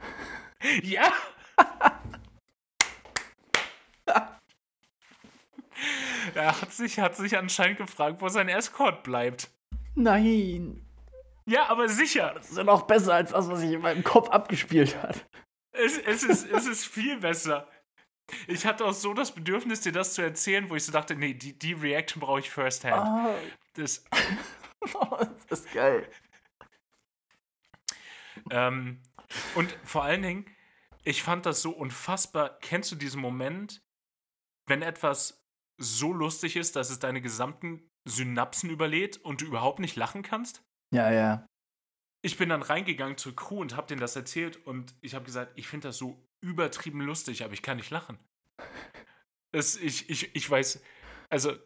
Ja. 0.84 1.12
Er 6.36 6.62
hat 6.62 6.72
sich, 6.72 7.00
hat 7.00 7.16
sich 7.16 7.38
anscheinend 7.38 7.78
gefragt, 7.78 8.22
wo 8.22 8.30
sein 8.30 8.50
Escort 8.50 9.04
bleibt. 9.04 9.50
Nein. 9.96 10.86
Ja, 11.46 11.68
aber 11.70 11.90
sicher. 11.90 12.34
Das 12.36 12.50
ist 12.50 12.58
ja 12.58 12.64
noch 12.64 12.84
besser 12.84 13.16
als 13.16 13.32
das, 13.32 13.50
was 13.50 13.60
sich 13.60 13.72
in 13.72 13.82
meinem 13.82 14.04
Kopf 14.04 14.30
abgespielt 14.30 15.02
hat. 15.02 15.26
Es, 15.72 15.98
es, 15.98 16.24
ist, 16.24 16.52
es 16.52 16.68
ist 16.68 16.86
viel 16.86 17.20
besser. 17.20 17.68
Ich 18.48 18.66
hatte 18.66 18.86
auch 18.86 18.94
so 18.94 19.14
das 19.14 19.34
Bedürfnis, 19.34 19.82
dir 19.82 19.92
das 19.92 20.14
zu 20.14 20.22
erzählen, 20.22 20.70
wo 20.70 20.76
ich 20.76 20.86
so 20.86 20.92
dachte, 20.92 21.16
nee, 21.16 21.34
die, 21.34 21.58
die 21.58 21.74
Reaction 21.74 22.22
brauche 22.22 22.40
ich 22.40 22.50
first 22.50 22.86
hand. 22.86 23.08
Oh. 23.08 23.36
Das, 23.74 24.04
das 25.50 25.62
ist 25.62 25.74
geil. 25.74 26.08
Ähm, 28.50 29.02
und 29.56 29.78
vor 29.84 30.04
allen 30.04 30.22
Dingen, 30.22 30.46
ich 31.04 31.24
fand 31.24 31.46
das 31.46 31.62
so 31.62 31.72
unfassbar. 31.72 32.58
Kennst 32.62 32.92
du 32.92 32.96
diesen 32.96 33.22
Moment, 33.22 33.82
wenn 34.68 34.82
etwas 34.82 35.41
so 35.82 36.14
lustig 36.14 36.56
ist, 36.56 36.76
dass 36.76 36.90
es 36.90 37.00
deine 37.00 37.22
gesamten 37.22 37.90
Synapsen 38.08 38.70
überlädt 38.70 39.18
und 39.18 39.42
du 39.42 39.46
überhaupt 39.46 39.80
nicht 39.80 39.96
lachen 39.96 40.24
kannst? 40.24 40.64
Ja, 40.94 41.12
ja. 41.12 41.46
Ich 42.24 42.38
bin 42.38 42.50
dann 42.50 42.62
reingegangen 42.62 43.18
zur 43.18 43.36
Crew 43.36 43.60
und 43.60 43.76
hab 43.76 43.88
denen 43.88 44.02
das 44.02 44.16
erzählt 44.16 44.58
und 44.66 44.94
ich 45.02 45.16
habe 45.16 45.26
gesagt, 45.26 45.54
ich 45.56 45.68
finde 45.68 45.88
das 45.88 45.98
so 45.98 46.24
übertrieben 46.42 47.02
lustig, 47.02 47.44
aber 47.44 47.54
ich 47.54 47.62
kann 47.62 47.78
nicht 47.78 47.90
lachen. 47.90 48.20
Es, 49.54 49.76
ich, 49.76 50.10
ich, 50.10 50.34
ich 50.34 50.50
weiß, 50.50 50.82
also 51.30 51.58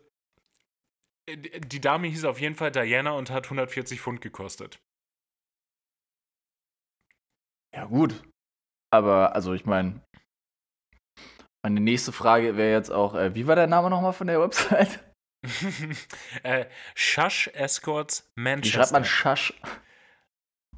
die 1.27 1.81
Dame 1.81 2.07
hieß 2.07 2.25
auf 2.25 2.39
jeden 2.39 2.55
Fall 2.55 2.71
Diana 2.71 3.11
und 3.11 3.29
hat 3.29 3.45
140 3.45 4.01
Pfund 4.01 4.21
gekostet. 4.21 4.79
Ja, 7.73 7.85
gut. 7.85 8.23
Aber, 8.91 9.35
also 9.35 9.53
ich 9.53 9.65
meine, 9.65 10.01
meine 11.65 11.81
nächste 11.81 12.11
Frage 12.11 12.57
wäre 12.57 12.77
jetzt 12.77 12.91
auch, 12.91 13.15
äh, 13.15 13.33
wie 13.33 13.47
war 13.47 13.55
der 13.55 13.65
Name 13.65 13.89
nochmal 13.89 14.13
von 14.13 14.27
der 14.27 14.39
Website? 14.39 14.99
äh, 16.43 16.65
Shush 16.93 17.47
Escorts 17.55 18.31
Manchester. 18.35 18.67
Wie 18.67 18.83
schreibt 18.83 18.91
man 18.91 19.03
Shush? 19.03 19.59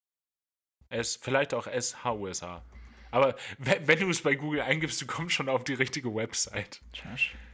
S, 0.90 1.16
vielleicht 1.20 1.54
auch 1.54 1.66
S-H-U-S-H. 1.66 2.62
Aber 3.10 3.34
wenn, 3.58 3.88
wenn 3.88 3.98
du 3.98 4.08
es 4.08 4.22
bei 4.22 4.36
Google 4.36 4.60
eingibst, 4.60 5.02
du 5.02 5.06
kommst 5.06 5.34
schon 5.34 5.48
auf 5.48 5.64
die 5.64 5.74
richtige 5.74 6.14
Website. 6.14 6.80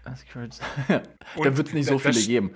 Josh 0.07 0.59
da 0.89 1.57
wird 1.57 1.69
es 1.69 1.75
nicht 1.75 1.87
so 1.87 1.99
viele 1.99 2.15
das, 2.15 2.27
geben. 2.27 2.55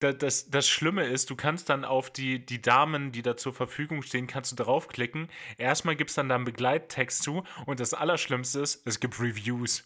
Das, 0.00 0.18
das, 0.18 0.50
das, 0.50 0.68
Schlimme 0.68 1.04
ist, 1.04 1.30
du 1.30 1.36
kannst 1.36 1.70
dann 1.70 1.84
auf 1.84 2.10
die, 2.10 2.44
die 2.44 2.60
Damen, 2.60 3.10
die 3.10 3.22
da 3.22 3.36
zur 3.36 3.54
Verfügung 3.54 4.02
stehen, 4.02 4.26
kannst 4.26 4.52
du 4.52 4.56
draufklicken. 4.56 5.28
Erstmal 5.56 5.96
gibt 5.96 6.10
es 6.10 6.16
dann 6.16 6.28
da 6.28 6.34
einen 6.34 6.44
Begleittext 6.44 7.22
zu 7.22 7.44
und 7.66 7.80
das 7.80 7.94
Allerschlimmste 7.94 8.60
ist, 8.60 8.86
es 8.86 9.00
gibt 9.00 9.18
Reviews. 9.18 9.84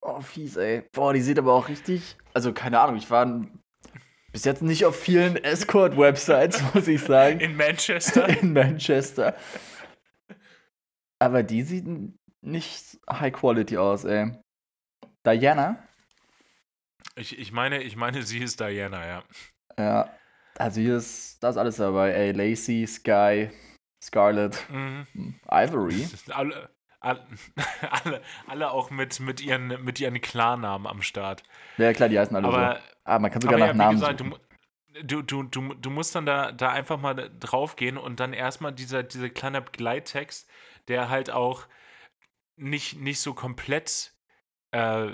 Oh, 0.00 0.20
fies, 0.20 0.56
ey. 0.56 0.84
Boah, 0.92 1.12
die 1.12 1.20
sieht 1.20 1.38
aber 1.38 1.52
auch 1.52 1.68
richtig. 1.68 2.16
Also, 2.32 2.52
keine 2.52 2.78
Ahnung, 2.78 2.96
ich 2.96 3.10
war 3.10 3.44
bis 4.32 4.44
jetzt 4.44 4.62
nicht 4.62 4.84
auf 4.84 4.94
vielen 4.94 5.36
Escort-Websites, 5.36 6.62
muss 6.74 6.86
ich 6.86 7.02
sagen. 7.02 7.40
In 7.40 7.56
Manchester. 7.56 8.28
In 8.42 8.52
Manchester. 8.52 9.34
Aber 11.18 11.42
die 11.42 11.62
sieht 11.62 11.86
nicht 12.42 12.98
High 13.10 13.32
Quality 13.32 13.78
aus, 13.78 14.04
ey. 14.04 14.32
Diana? 15.24 15.82
Ich, 17.16 17.38
ich 17.38 17.50
meine, 17.50 17.82
ich 17.82 17.96
meine, 17.96 18.22
sie 18.22 18.38
ist 18.38 18.60
Diana, 18.60 19.06
ja. 19.06 19.22
Ja. 19.78 20.10
Also 20.58 20.80
hier 20.80 20.96
ist 20.96 21.42
das 21.42 21.56
alles 21.56 21.76
dabei, 21.76 22.12
ey. 22.12 22.32
Lacey, 22.32 22.86
Sky, 22.86 23.50
Scarlett, 24.02 24.64
mhm. 24.70 25.06
Hm, 25.12 25.40
Ivory. 25.50 26.06
Alle, 26.30 26.70
alle, 27.00 27.26
alle, 27.90 28.22
alle, 28.46 28.70
auch 28.70 28.90
mit, 28.90 29.20
mit, 29.20 29.40
ihren, 29.40 29.84
mit 29.84 30.00
ihren 30.00 30.20
Klarnamen 30.20 30.86
am 30.86 31.02
Start. 31.02 31.42
Ja, 31.76 31.92
klar, 31.92 32.08
die 32.08 32.18
heißen 32.18 32.34
alle 32.34 32.48
aber, 32.48 32.76
so. 32.76 32.82
Ah, 33.04 33.18
man 33.18 33.30
kann 33.30 33.40
sogar 33.40 33.58
nach 33.58 33.66
ja, 33.68 33.74
Namen 33.74 34.00
gesagt, 34.00 34.18
suchen. 34.18 34.34
Du, 35.02 35.20
du, 35.22 35.42
du, 35.42 35.74
du 35.74 35.90
musst 35.90 36.14
dann 36.14 36.24
da, 36.24 36.52
da 36.52 36.70
einfach 36.70 36.98
mal 36.98 37.30
drauf 37.38 37.76
gehen 37.76 37.98
und 37.98 38.18
dann 38.18 38.32
erstmal 38.32 38.72
dieser, 38.72 39.02
dieser 39.02 39.28
kleine 39.28 39.60
Begleittext, 39.60 40.48
der 40.88 41.10
halt 41.10 41.30
auch 41.30 41.66
nicht, 42.56 42.98
nicht 42.98 43.20
so 43.20 43.34
komplett 43.34 44.14
äh, 44.70 45.10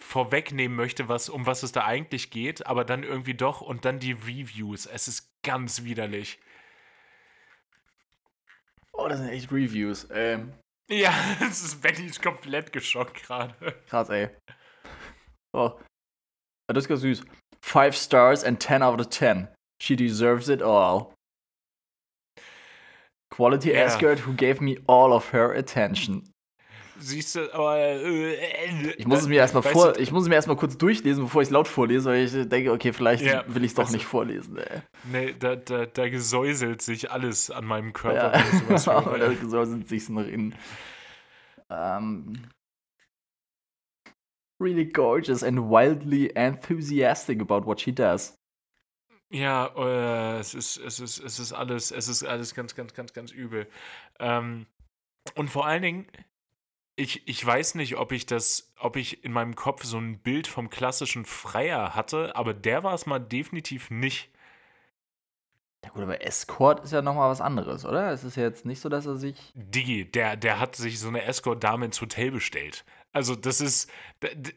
vorwegnehmen 0.00 0.76
möchte, 0.76 1.08
was, 1.08 1.28
um 1.28 1.46
was 1.46 1.62
es 1.62 1.72
da 1.72 1.84
eigentlich 1.84 2.30
geht, 2.30 2.66
aber 2.66 2.84
dann 2.84 3.02
irgendwie 3.02 3.34
doch 3.34 3.60
und 3.60 3.84
dann 3.84 3.98
die 3.98 4.12
Reviews. 4.12 4.86
Es 4.86 5.08
ist 5.08 5.30
ganz 5.42 5.84
widerlich. 5.84 6.38
Oh, 8.92 9.08
das 9.08 9.18
sind 9.18 9.28
echt 9.30 9.50
Reviews. 9.50 10.08
Ähm. 10.12 10.52
Ja, 10.90 11.12
es 11.40 11.62
ist 11.62 11.82
Betty 11.82 12.06
ist 12.06 12.22
komplett 12.22 12.72
geschockt 12.72 13.22
gerade. 13.22 13.54
Krass, 13.88 14.10
ey. 14.10 14.28
Oh. 15.52 15.78
Das 16.68 16.84
ist 16.84 16.88
ganz 16.88 17.00
süß. 17.00 17.24
Five 17.62 17.96
stars 17.96 18.44
and 18.44 18.60
10 18.60 18.82
out 18.82 19.00
of 19.00 19.08
10. 19.08 19.48
She 19.80 19.96
deserves 19.96 20.48
it 20.48 20.62
all. 20.62 21.14
Quality 23.30 23.70
yeah. 23.70 23.86
escort 23.86 24.26
who 24.26 24.32
gave 24.34 24.60
me 24.60 24.78
all 24.86 25.12
of 25.12 25.32
her 25.32 25.52
attention. 25.52 26.31
Siehst 26.98 27.36
du, 27.36 27.54
aber. 27.54 27.78
Äh, 27.78 28.34
äh, 28.34 28.94
ich 28.96 29.06
muss 29.06 29.20
es 29.20 29.28
mir 29.28 29.38
erstmal 29.38 29.62
vor, 29.62 29.98
ich 29.98 30.12
muss 30.12 30.24
es 30.24 30.28
mir 30.28 30.34
erstmal 30.34 30.56
kurz 30.56 30.76
durchlesen, 30.76 31.24
bevor 31.24 31.42
ich 31.42 31.48
es 31.48 31.52
laut 31.52 31.68
vorlese, 31.68 32.10
weil 32.10 32.24
ich 32.24 32.48
denke, 32.48 32.72
okay, 32.72 32.92
vielleicht 32.92 33.24
ja, 33.24 33.44
will 33.46 33.64
ich 33.64 33.70
es 33.70 33.74
doch 33.74 33.84
also, 33.84 33.96
nicht 33.96 34.06
vorlesen, 34.06 34.58
ey. 34.58 34.82
Nee, 35.10 35.34
da, 35.38 35.56
da, 35.56 35.86
da 35.86 36.08
gesäuselt 36.08 36.82
sich 36.82 37.10
alles 37.10 37.50
an 37.50 37.64
meinem 37.64 37.92
Körper. 37.92 38.38
Ja, 38.38 39.00
da 39.18 39.32
gesäuselt 39.32 39.88
sich 39.88 40.08
nach 40.08 40.26
innen. 40.26 40.54
Um, 41.68 41.78
ähm, 41.78 42.42
really 44.60 44.84
gorgeous 44.84 45.42
and 45.42 45.70
wildly 45.70 46.30
enthusiastic 46.36 47.40
about 47.40 47.66
what 47.66 47.80
she 47.80 47.92
does. 47.92 48.38
Ja, 49.30 49.72
äh, 49.76 50.40
es 50.40 50.54
ist, 50.54 50.76
es 50.76 51.00
ist, 51.00 51.18
es 51.18 51.38
ist 51.38 51.52
alles, 51.54 51.90
es 51.90 52.06
ist 52.08 52.22
alles 52.22 52.54
ganz, 52.54 52.74
ganz, 52.74 52.92
ganz, 52.92 53.14
ganz 53.14 53.30
übel. 53.32 53.66
Ähm, 54.20 54.66
und 55.36 55.48
vor 55.48 55.66
allen 55.66 55.82
Dingen, 55.82 56.06
ich, 56.96 57.26
ich 57.26 57.44
weiß 57.44 57.74
nicht, 57.76 57.96
ob 57.96 58.12
ich 58.12 58.26
das, 58.26 58.72
ob 58.78 58.96
ich 58.96 59.24
in 59.24 59.32
meinem 59.32 59.54
Kopf 59.54 59.84
so 59.84 59.98
ein 59.98 60.18
Bild 60.18 60.46
vom 60.46 60.70
klassischen 60.70 61.24
Freier 61.24 61.94
hatte, 61.94 62.36
aber 62.36 62.54
der 62.54 62.84
war 62.84 62.94
es 62.94 63.06
mal 63.06 63.18
definitiv 63.18 63.90
nicht. 63.90 64.30
Ja 65.84 65.90
gut, 65.90 66.02
aber 66.02 66.24
Escort 66.24 66.84
ist 66.84 66.92
ja 66.92 67.02
nochmal 67.02 67.30
was 67.30 67.40
anderes, 67.40 67.84
oder? 67.84 68.12
Es 68.12 68.22
ist 68.22 68.36
ja 68.36 68.44
jetzt 68.44 68.64
nicht 68.64 68.80
so, 68.80 68.88
dass 68.88 69.06
er 69.06 69.16
sich. 69.16 69.52
Digi, 69.54 70.04
der, 70.04 70.36
der 70.36 70.60
hat 70.60 70.76
sich 70.76 71.00
so 71.00 71.08
eine 71.08 71.22
Escort-Dame 71.22 71.86
ins 71.86 72.00
Hotel 72.00 72.30
bestellt. 72.30 72.84
Also, 73.12 73.34
das 73.34 73.60
ist. 73.60 73.90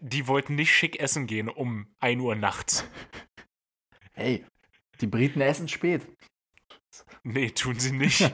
Die 0.01 0.27
wollten 0.27 0.55
nicht 0.55 0.71
schick 0.71 0.99
essen 0.99 1.25
gehen 1.25 1.49
um 1.49 1.87
1 1.99 2.21
Uhr 2.21 2.35
nachts. 2.35 2.85
Hey, 4.17 4.45
die 5.01 5.07
Briten 5.07 5.41
essen 5.41 5.67
spät. 5.67 6.07
Nee, 7.23 7.49
tun 7.49 7.77
sie 7.77 7.91
nicht. 7.91 8.31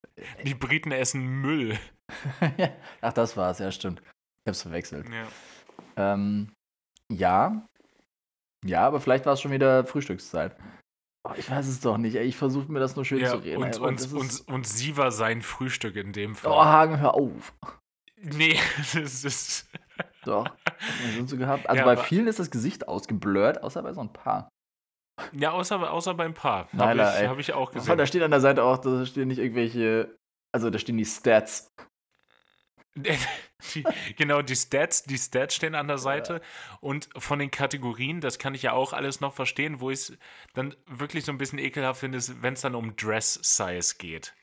die 0.44 0.56
Briten 0.56 0.90
essen 0.90 1.24
Müll. 1.24 1.78
Ach, 3.00 3.12
das 3.12 3.36
war's, 3.36 3.58
ja, 3.58 3.70
stimmt. 3.70 4.00
Ich 4.44 4.48
hab's 4.48 4.62
verwechselt. 4.62 5.06
Ja. 5.08 6.14
Ähm, 6.14 6.52
ja. 7.10 7.66
Ja, 8.64 8.86
aber 8.86 9.00
vielleicht 9.00 9.26
war 9.26 9.34
es 9.34 9.40
schon 9.40 9.52
wieder 9.52 9.84
Frühstückszeit. 9.84 10.56
Oh, 11.26 11.32
ich 11.36 11.50
weiß 11.50 11.66
es 11.66 11.80
doch 11.80 11.96
nicht, 11.96 12.16
ey. 12.16 12.24
Ich 12.24 12.36
versuche 12.36 12.70
mir 12.70 12.80
das 12.80 12.96
nur 12.96 13.04
schön 13.04 13.20
ja, 13.20 13.30
zu 13.30 13.38
reden. 13.38 13.62
Und, 13.62 13.78
und, 13.78 14.12
und, 14.12 14.48
und, 14.48 14.66
sie 14.66 14.96
war 14.96 15.10
sein 15.10 15.40
Frühstück 15.40 15.96
in 15.96 16.12
dem 16.12 16.34
Fall. 16.34 16.52
Oh, 16.52 16.64
Hagen, 16.64 17.00
hör 17.00 17.14
auf. 17.14 17.54
Nee, 18.16 18.58
das 18.94 19.24
ist. 19.24 19.70
Doch. 20.24 20.46
Sind 21.14 21.28
so 21.28 21.36
gehabt? 21.36 21.68
Also 21.68 21.80
ja, 21.80 21.84
bei 21.84 21.96
vielen 21.96 22.26
ist 22.26 22.38
das 22.38 22.50
Gesicht 22.50 22.88
ausgeblurrt, 22.88 23.62
außer 23.62 23.82
bei 23.82 23.92
so 23.92 24.00
ein 24.00 24.12
paar. 24.12 24.48
Ja, 25.32 25.52
außer, 25.52 25.90
außer 25.90 26.14
beim 26.14 26.34
Paar. 26.34 26.68
Habe 26.76 27.00
ich, 27.00 27.28
hab 27.28 27.38
ich 27.38 27.52
auch 27.52 27.70
gesehen. 27.70 27.96
Da 27.96 28.06
steht 28.06 28.22
an 28.22 28.30
der 28.30 28.40
Seite 28.40 28.64
auch, 28.64 28.78
da 28.78 29.06
stehen 29.06 29.28
nicht 29.28 29.38
irgendwelche, 29.38 30.16
also 30.52 30.70
da 30.70 30.78
stehen 30.78 30.98
die 30.98 31.04
Stats. 31.04 31.68
Die, 32.94 33.84
genau, 34.16 34.42
die 34.42 34.56
Stats, 34.56 35.02
die 35.02 35.18
Stats 35.18 35.54
stehen 35.54 35.74
an 35.74 35.88
der 35.88 35.98
Seite. 35.98 36.34
Ja. 36.34 36.78
Und 36.80 37.08
von 37.16 37.38
den 37.38 37.50
Kategorien, 37.50 38.20
das 38.20 38.38
kann 38.38 38.54
ich 38.54 38.62
ja 38.62 38.72
auch 38.72 38.92
alles 38.92 39.20
noch 39.20 39.34
verstehen, 39.34 39.80
wo 39.80 39.90
ich 39.90 40.00
es 40.00 40.18
dann 40.54 40.74
wirklich 40.86 41.24
so 41.24 41.32
ein 41.32 41.38
bisschen 41.38 41.58
ekelhaft 41.58 42.00
finde, 42.00 42.18
ist, 42.18 42.42
wenn 42.42 42.54
es 42.54 42.60
dann 42.60 42.74
um 42.74 42.96
Dress 42.96 43.34
Size 43.42 43.96
geht. 43.98 44.34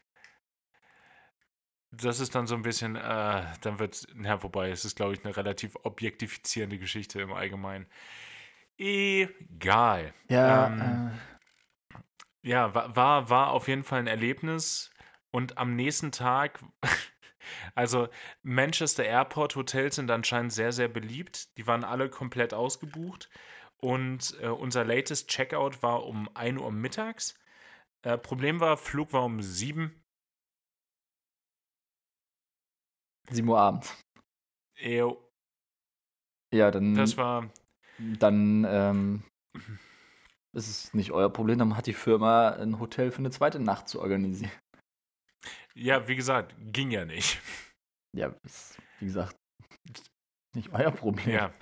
Das 1.93 2.21
ist 2.21 2.35
dann 2.35 2.47
so 2.47 2.55
ein 2.55 2.61
bisschen, 2.61 2.95
äh, 2.95 3.43
dann 3.61 3.79
wird, 3.79 4.07
ja, 4.23 4.41
wobei, 4.43 4.69
es 4.69 4.85
ist, 4.85 4.95
glaube 4.95 5.13
ich, 5.13 5.25
eine 5.25 5.35
relativ 5.35 5.75
objektifizierende 5.83 6.77
Geschichte 6.77 7.21
im 7.21 7.33
Allgemeinen. 7.33 7.85
Egal. 8.77 10.13
Ja. 10.29 10.67
Ähm, 10.67 11.11
äh. 11.11 11.99
Ja, 12.43 12.73
war, 12.73 13.29
war 13.29 13.51
auf 13.51 13.67
jeden 13.67 13.83
Fall 13.83 13.99
ein 13.99 14.07
Erlebnis. 14.07 14.89
Und 15.31 15.57
am 15.57 15.75
nächsten 15.75 16.11
Tag 16.11 16.59
Also 17.75 18.09
Manchester 18.43 19.03
Airport 19.03 19.55
Hotels 19.55 19.95
sind 19.95 20.11
anscheinend 20.11 20.53
sehr, 20.53 20.71
sehr 20.71 20.87
beliebt. 20.87 21.57
Die 21.57 21.67
waren 21.67 21.83
alle 21.83 22.09
komplett 22.09 22.53
ausgebucht. 22.53 23.29
Und 23.77 24.37
äh, 24.41 24.47
unser 24.47 24.85
latest 24.85 25.29
Checkout 25.29 25.81
war 25.81 26.05
um 26.05 26.29
1 26.35 26.59
Uhr 26.59 26.71
mittags. 26.71 27.35
Äh, 28.03 28.17
Problem 28.17 28.59
war, 28.59 28.77
Flug 28.77 29.13
war 29.13 29.23
um 29.23 29.41
7. 29.41 30.03
7 33.29 33.47
Uhr 33.47 33.59
abends. 33.59 33.95
Jo. 34.77 35.31
Ja, 36.53 36.69
dann. 36.69 36.95
Das 36.95 37.17
war. 37.17 37.49
Dann 37.97 38.65
ähm, 38.67 39.23
ist 40.53 40.67
es 40.67 40.93
nicht 40.93 41.11
euer 41.11 41.29
Problem. 41.29 41.59
Dann 41.59 41.77
hat 41.77 41.87
die 41.87 41.93
Firma 41.93 42.49
ein 42.49 42.79
Hotel 42.79 43.11
für 43.11 43.19
eine 43.19 43.31
zweite 43.31 43.59
Nacht 43.59 43.87
zu 43.87 44.01
organisieren. 44.01 44.51
Ja, 45.73 46.07
wie 46.07 46.15
gesagt, 46.15 46.55
ging 46.71 46.91
ja 46.91 47.05
nicht. 47.05 47.39
Ja, 48.13 48.33
wie 48.99 49.05
gesagt, 49.05 49.35
nicht 50.53 50.73
euer 50.73 50.91
Problem. 50.91 51.33
Ja, 51.33 51.53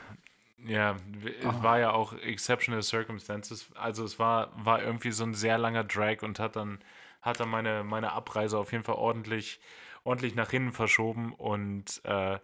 ja, 0.65 0.97
es 1.41 1.45
oh. 1.45 1.63
war 1.63 1.79
ja 1.79 1.91
auch 1.91 2.13
exceptional 2.13 2.81
circumstances. 2.81 3.71
Also 3.75 4.03
es 4.03 4.19
war, 4.19 4.51
war 4.65 4.81
irgendwie 4.81 5.11
so 5.11 5.23
ein 5.23 5.33
sehr 5.33 5.57
langer 5.57 5.83
Drag 5.83 6.21
und 6.21 6.39
hat 6.39 6.55
dann, 6.55 6.79
hat 7.21 7.39
dann 7.39 7.49
meine, 7.49 7.83
meine 7.83 8.11
Abreise 8.11 8.57
auf 8.57 8.71
jeden 8.71 8.83
Fall 8.83 8.95
ordentlich, 8.95 9.59
ordentlich 10.03 10.35
nach 10.35 10.49
hinten 10.49 10.73
verschoben 10.73 11.33
und 11.33 12.01
äh, 12.03 12.39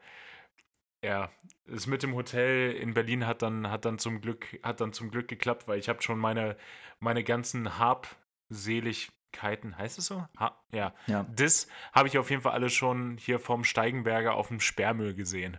ja, 1.03 1.29
es 1.67 1.87
mit 1.87 2.03
dem 2.03 2.15
Hotel 2.15 2.71
in 2.71 2.93
Berlin 2.93 3.27
hat 3.27 3.41
dann, 3.41 3.69
hat 3.69 3.85
dann 3.85 3.99
zum 3.99 4.21
Glück, 4.21 4.59
hat 4.63 4.81
dann 4.81 4.93
zum 4.93 5.11
Glück 5.11 5.27
geklappt, 5.27 5.67
weil 5.67 5.77
ich 5.77 5.89
habe 5.89 6.01
schon 6.01 6.17
meine, 6.17 6.57
meine 6.99 7.23
ganzen 7.23 7.77
habselig 7.77 9.11
Seligkeiten, 9.35 9.77
heißt 9.77 9.99
es 9.99 10.05
so? 10.07 10.25
Ha, 10.39 10.57
ja. 10.71 10.93
ja. 11.07 11.25
Das 11.35 11.67
habe 11.93 12.07
ich 12.07 12.17
auf 12.17 12.29
jeden 12.29 12.41
Fall 12.41 12.53
alle 12.53 12.69
schon 12.69 13.17
hier 13.17 13.39
vom 13.39 13.63
Steigenberger 13.63 14.35
auf 14.35 14.47
dem 14.47 14.59
Sperrmüll 14.59 15.13
gesehen. 15.13 15.57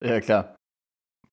Ja, 0.00 0.20
klar. 0.20 0.56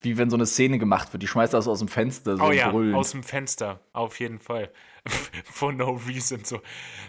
Wie 0.02 0.18
wenn 0.18 0.30
so 0.30 0.38
eine 0.38 0.46
Szene 0.46 0.78
gemacht 0.78 1.12
wird. 1.12 1.24
Die 1.24 1.28
schmeißt 1.28 1.54
das 1.54 1.68
aus 1.68 1.80
dem 1.80 1.88
Fenster 1.88 2.38
so 2.38 2.44
oh 2.44 2.52
ja, 2.52 2.70
brüllend. 2.70 2.96
aus 2.96 3.12
dem 3.12 3.24
Fenster, 3.24 3.80
auf 3.94 4.20
jeden 4.20 4.40
Fall. 4.40 4.72
for 5.46 5.72
no 5.72 6.00
reason 6.08 6.44
so. 6.44 6.62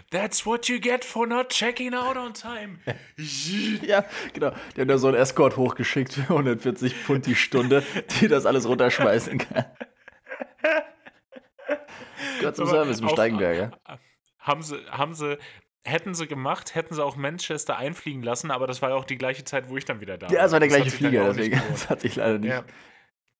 That's 0.09 0.45
what 0.45 0.69
you 0.69 0.79
get 0.79 1.03
for 1.05 1.27
not 1.27 1.49
checking 1.49 1.93
out 1.93 2.17
on 2.17 2.33
time. 2.33 2.79
ja, 3.81 4.05
genau. 4.33 4.51
Die 4.75 4.81
haben 4.81 4.87
da 4.87 4.97
so 4.97 5.09
einen 5.09 5.17
Escort 5.17 5.57
hochgeschickt 5.57 6.13
für 6.13 6.21
140 6.21 6.95
Pfund 6.95 7.25
die 7.25 7.35
Stunde, 7.35 7.83
die 8.19 8.27
das 8.27 8.45
alles 8.45 8.67
runterschmeißen 8.67 9.37
kann. 9.37 9.65
Gott 12.41 12.55
zum 12.55 12.67
Service 12.67 13.01
im 13.01 13.09
Steigenberger. 13.09 13.71
Haben 14.39 14.61
sie, 14.61 14.77
haben 14.89 15.13
sie, 15.13 15.37
hätten 15.85 16.13
sie 16.13 16.27
gemacht, 16.27 16.75
hätten 16.75 16.93
sie 16.93 17.03
auch 17.03 17.15
Manchester 17.15 17.77
einfliegen 17.77 18.23
lassen, 18.23 18.51
aber 18.51 18.67
das 18.67 18.81
war 18.81 18.89
ja 18.89 18.95
auch 18.95 19.05
die 19.05 19.17
gleiche 19.17 19.43
Zeit, 19.43 19.69
wo 19.69 19.77
ich 19.77 19.85
dann 19.85 20.01
wieder 20.01 20.17
da 20.17 20.27
war. 20.27 20.33
Ja, 20.33 20.45
es 20.45 20.51
war 20.51 20.59
der 20.59 20.69
gleiche 20.69 20.91
Flieger, 20.91 21.25
deswegen. 21.25 21.61
Das 21.69 21.89
hat 21.89 22.01
sich 22.01 22.15
leider 22.15 22.39
nicht. 22.39 22.49
Ja. 22.49 22.63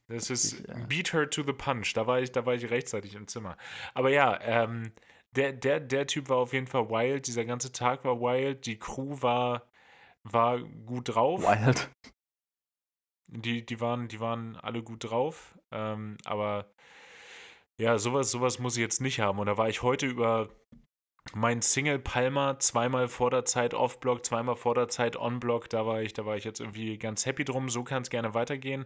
Das 0.09 0.29
ist 0.29 0.67
ja. 0.67 0.75
Beat 0.87 1.13
Her 1.13 1.29
to 1.29 1.43
the 1.43 1.53
Punch. 1.53 1.93
Da 1.93 2.07
war 2.07 2.19
ich, 2.19 2.31
da 2.31 2.45
war 2.45 2.55
ich 2.55 2.69
rechtzeitig 2.69 3.15
im 3.15 3.27
Zimmer. 3.27 3.57
Aber 3.93 4.09
ja, 4.09 4.39
ähm, 4.41 4.91
der, 5.35 5.53
der, 5.53 5.79
der 5.79 6.07
Typ 6.07 6.29
war 6.29 6.37
auf 6.37 6.53
jeden 6.53 6.67
Fall 6.67 6.89
wild. 6.89 7.27
Dieser 7.27 7.45
ganze 7.45 7.71
Tag 7.71 8.03
war 8.05 8.19
wild. 8.19 8.65
Die 8.65 8.79
Crew 8.79 9.21
war, 9.21 9.69
war 10.23 10.59
gut 10.59 11.09
drauf. 11.09 11.43
Wild. 11.43 11.91
Die, 13.27 13.63
die, 13.63 13.79
waren, 13.79 14.07
die 14.07 14.19
waren 14.19 14.55
alle 14.57 14.81
gut 14.81 15.03
drauf. 15.03 15.55
Ähm, 15.71 16.17
aber 16.25 16.73
ja, 17.77 17.99
sowas, 17.99 18.31
sowas 18.31 18.57
muss 18.57 18.75
ich 18.75 18.81
jetzt 18.81 19.01
nicht 19.01 19.19
haben. 19.19 19.37
Und 19.37 19.45
da 19.45 19.57
war 19.57 19.69
ich 19.69 19.83
heute 19.83 20.07
über 20.07 20.49
mein 21.33 21.61
Single 21.61 21.99
Palmer 21.99 22.59
zweimal 22.59 23.07
vor 23.07 23.29
der 23.29 23.45
Zeit 23.45 23.73
Off-Block, 23.73 24.25
zweimal 24.25 24.55
vor 24.55 24.75
der 24.75 24.87
Zeit 24.87 25.15
On-Block, 25.15 25.69
da 25.69 25.85
war 25.85 26.01
ich, 26.01 26.13
da 26.13 26.25
war 26.25 26.37
ich 26.37 26.43
jetzt 26.43 26.59
irgendwie 26.59 26.97
ganz 26.97 27.25
happy 27.25 27.45
drum. 27.45 27.69
So 27.69 27.83
kann 27.83 28.01
es 28.01 28.09
gerne 28.09 28.33
weitergehen. 28.33 28.85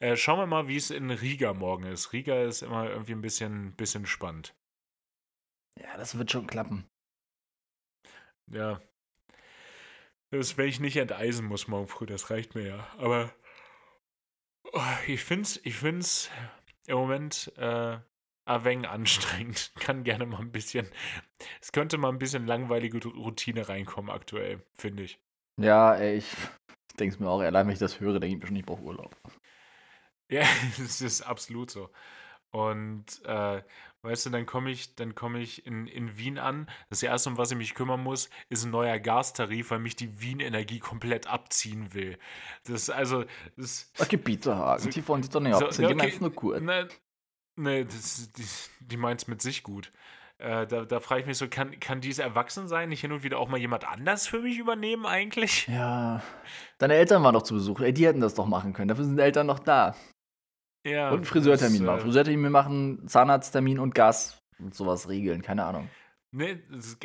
Äh, 0.00 0.16
schauen 0.16 0.38
wir 0.38 0.46
mal, 0.46 0.68
wie 0.68 0.76
es 0.76 0.90
in 0.90 1.10
Riga 1.10 1.52
morgen 1.52 1.84
ist. 1.84 2.12
Riga 2.12 2.42
ist 2.42 2.62
immer 2.62 2.88
irgendwie 2.88 3.12
ein 3.12 3.20
bisschen, 3.20 3.74
bisschen 3.76 4.06
spannend. 4.06 4.54
Ja, 5.80 5.96
das 5.96 6.16
wird 6.16 6.30
schon 6.30 6.46
klappen. 6.46 6.88
Ja. 8.50 8.80
Das, 10.30 10.56
wenn 10.56 10.68
ich 10.68 10.80
nicht 10.80 10.96
enteisen 10.96 11.46
muss 11.46 11.68
morgen 11.68 11.86
früh, 11.86 12.06
das 12.06 12.30
reicht 12.30 12.54
mir 12.54 12.66
ja. 12.66 12.88
Aber 12.98 13.32
oh, 14.72 14.80
ich 15.06 15.22
finde 15.22 15.42
es 15.42 15.60
ich 15.64 15.76
find's 15.76 16.30
im 16.86 16.96
Moment 16.96 17.52
äh, 17.56 17.98
ein 18.44 18.86
anstrengend. 18.86 19.72
Kann 19.80 20.04
gerne 20.04 20.26
mal 20.26 20.40
ein 20.40 20.52
bisschen, 20.52 20.86
es 21.60 21.72
könnte 21.72 21.98
mal 21.98 22.10
ein 22.10 22.18
bisschen 22.18 22.46
langweilige 22.46 22.98
Routine 23.08 23.68
reinkommen 23.68 24.10
aktuell, 24.10 24.62
finde 24.74 25.04
ich. 25.04 25.18
Ja, 25.56 25.94
ey, 25.94 26.18
ich, 26.18 26.26
denke 26.98 27.14
es 27.14 27.20
mir 27.20 27.28
auch, 27.28 27.40
allein 27.40 27.66
wenn 27.66 27.72
ich 27.72 27.78
das 27.78 28.00
höre, 28.00 28.20
denke 28.20 28.36
ich 28.36 28.42
mir 28.42 28.46
schon, 28.48 28.56
ich 28.56 28.66
brauche 28.66 28.82
Urlaub. 28.82 29.16
Ja, 30.30 30.42
es 30.82 31.02
ist 31.02 31.20
absolut 31.20 31.70
so. 31.70 31.90
Und 32.50 33.22
äh, 33.26 33.62
weißt 34.02 34.26
du, 34.26 34.30
dann 34.30 34.46
komme 34.46 34.70
ich, 34.70 34.94
dann 34.94 35.14
komme 35.14 35.40
ich 35.40 35.66
in, 35.66 35.86
in 35.86 36.16
Wien 36.16 36.38
an. 36.38 36.70
Das 36.88 37.02
erste, 37.02 37.28
um 37.30 37.36
was 37.36 37.50
ich 37.50 37.58
mich 37.58 37.74
kümmern 37.74 38.02
muss, 38.02 38.30
ist 38.48 38.64
ein 38.64 38.70
neuer 38.70 38.98
Gastarif, 39.00 39.70
weil 39.70 39.80
mich 39.80 39.96
die 39.96 40.20
Wien-Energie 40.20 40.78
komplett 40.78 41.26
abziehen 41.26 41.92
will. 41.92 42.18
Das 42.64 42.90
also, 42.90 43.24
das. 43.56 43.92
Okay, 43.98 44.16
bitte, 44.16 44.56
Hagen, 44.56 44.84
so, 44.84 44.88
die 44.88 45.06
wollen 45.06 45.22
dich 45.22 45.30
doch 45.30 45.40
nicht 45.40 45.54
abziehen, 45.54 45.84
okay, 45.84 45.94
die 45.94 45.98
meinst 45.98 46.20
nur 46.22 46.30
gut. 46.30 46.56
Na, 46.62 46.86
Nee, 47.56 47.84
das, 47.84 48.32
die, 48.32 48.44
die 48.80 48.96
meint 48.96 49.22
es 49.22 49.28
mit 49.28 49.40
sich 49.42 49.62
gut. 49.62 49.92
Äh, 50.38 50.66
da, 50.66 50.84
da 50.84 51.00
frage 51.00 51.20
ich 51.20 51.26
mich 51.26 51.38
so, 51.38 51.48
kann, 51.48 51.78
kann 51.78 52.00
dieses 52.00 52.18
Erwachsensein 52.18 52.88
nicht 52.88 53.00
hin 53.00 53.12
und 53.12 53.22
wieder 53.22 53.38
auch 53.38 53.48
mal 53.48 53.58
jemand 53.58 53.86
anders 53.86 54.26
für 54.26 54.40
mich 54.40 54.58
übernehmen 54.58 55.06
eigentlich? 55.06 55.68
Ja. 55.68 56.22
Deine 56.78 56.94
Eltern 56.94 57.22
waren 57.22 57.34
doch 57.34 57.42
zu 57.42 57.54
Besuch. 57.54 57.80
Ey, 57.80 57.92
die 57.92 58.06
hätten 58.06 58.20
das 58.20 58.34
doch 58.34 58.46
machen 58.46 58.72
können. 58.72 58.88
Dafür 58.88 59.04
sind 59.04 59.18
Eltern 59.18 59.46
noch 59.46 59.60
da. 59.60 59.94
Ja. 60.84 61.08
Und 61.10 61.16
einen 61.16 61.24
Friseurtermin 61.24 61.84
machen. 61.84 61.98
Äh, 61.98 62.02
Friseurtermin 62.02 62.50
machen, 62.50 63.08
Zahnarzttermin 63.08 63.78
und 63.78 63.94
Gas 63.94 64.42
und 64.58 64.74
sowas 64.74 65.08
regeln. 65.08 65.42
Keine 65.42 65.64
Ahnung. 65.64 65.88
Nee, 66.32 66.58
das, 66.68 66.98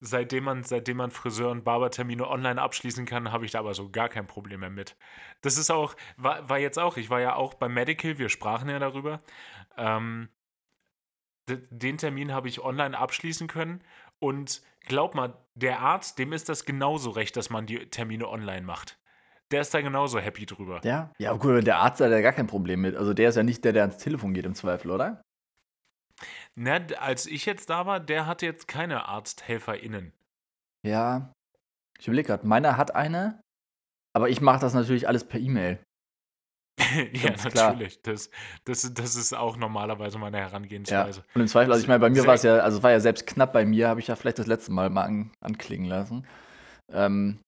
seitdem 0.00 0.44
man, 0.44 0.62
seitdem 0.64 0.98
man 0.98 1.10
Friseur- 1.10 1.50
und 1.50 1.64
Barbertermine 1.64 2.28
online 2.28 2.60
abschließen 2.60 3.06
kann, 3.06 3.32
habe 3.32 3.44
ich 3.44 3.52
da 3.52 3.60
aber 3.60 3.74
so 3.74 3.90
gar 3.90 4.08
kein 4.08 4.26
Problem 4.26 4.60
mehr 4.60 4.70
mit. 4.70 4.96
Das 5.42 5.56
ist 5.56 5.70
auch, 5.70 5.94
war, 6.16 6.48
war 6.48 6.58
jetzt 6.58 6.78
auch, 6.78 6.96
ich 6.96 7.10
war 7.10 7.20
ja 7.20 7.34
auch 7.34 7.54
beim 7.54 7.74
Medical, 7.74 8.18
wir 8.18 8.28
sprachen 8.28 8.68
ja 8.68 8.78
darüber. 8.78 9.20
Ähm, 9.78 10.28
den 11.48 11.96
Termin 11.96 12.32
habe 12.32 12.48
ich 12.48 12.62
online 12.62 12.96
abschließen 12.96 13.46
können 13.46 13.82
und 14.18 14.62
glaub 14.80 15.14
mal, 15.14 15.34
der 15.54 15.80
Arzt, 15.80 16.18
dem 16.18 16.32
ist 16.32 16.48
das 16.48 16.64
genauso 16.64 17.10
recht, 17.10 17.36
dass 17.36 17.48
man 17.48 17.66
die 17.66 17.88
Termine 17.88 18.28
online 18.28 18.62
macht. 18.62 18.98
Der 19.50 19.62
ist 19.62 19.72
da 19.72 19.80
genauso 19.80 20.18
happy 20.18 20.44
drüber. 20.44 20.80
Ja, 20.84 21.10
ja, 21.18 21.32
gut, 21.32 21.66
der 21.66 21.78
Arzt 21.78 22.00
hat 22.00 22.10
ja 22.10 22.20
gar 22.20 22.32
kein 22.32 22.46
Problem 22.46 22.82
mit. 22.82 22.96
Also 22.96 23.14
der 23.14 23.30
ist 23.30 23.36
ja 23.36 23.42
nicht 23.42 23.64
der, 23.64 23.72
der 23.72 23.82
ans 23.82 23.96
Telefon 23.96 24.34
geht 24.34 24.44
im 24.44 24.54
Zweifel, 24.54 24.90
oder? 24.90 25.22
Na, 26.54 26.76
als 26.98 27.26
ich 27.26 27.46
jetzt 27.46 27.70
da 27.70 27.86
war, 27.86 28.00
der 28.00 28.26
hatte 28.26 28.44
jetzt 28.44 28.68
keine 28.68 29.06
ArzthelferInnen. 29.06 30.12
Ja, 30.84 31.32
ich 31.98 32.06
überlege 32.06 32.28
gerade, 32.28 32.46
meiner 32.46 32.76
hat 32.76 32.94
eine, 32.94 33.40
aber 34.14 34.28
ich 34.28 34.40
mache 34.40 34.60
das 34.60 34.74
natürlich 34.74 35.08
alles 35.08 35.24
per 35.24 35.40
E-Mail. 35.40 35.82
ja, 37.12 37.34
natürlich. 37.42 38.00
Das, 38.02 38.30
das, 38.64 38.92
das 38.94 39.16
ist 39.16 39.34
auch 39.34 39.56
normalerweise 39.56 40.18
meine 40.18 40.38
Herangehensweise. 40.38 41.20
Ja. 41.20 41.26
Und 41.34 41.42
im 41.42 41.48
Zweifel, 41.48 41.72
also 41.72 41.82
ich 41.82 41.88
meine, 41.88 42.00
bei 42.00 42.10
mir 42.10 42.26
war 42.26 42.34
es 42.34 42.42
ja, 42.42 42.58
also 42.58 42.78
es 42.78 42.82
war 42.82 42.90
ja 42.90 43.00
selbst 43.00 43.26
knapp 43.26 43.52
bei 43.52 43.64
mir, 43.64 43.88
habe 43.88 44.00
ich 44.00 44.06
ja 44.06 44.16
vielleicht 44.16 44.38
das 44.38 44.46
letzte 44.46 44.72
Mal 44.72 44.90
mal 44.90 45.04
an, 45.04 45.30
anklingen 45.40 45.86
lassen. 45.86 46.26
Ähm, 46.92 47.40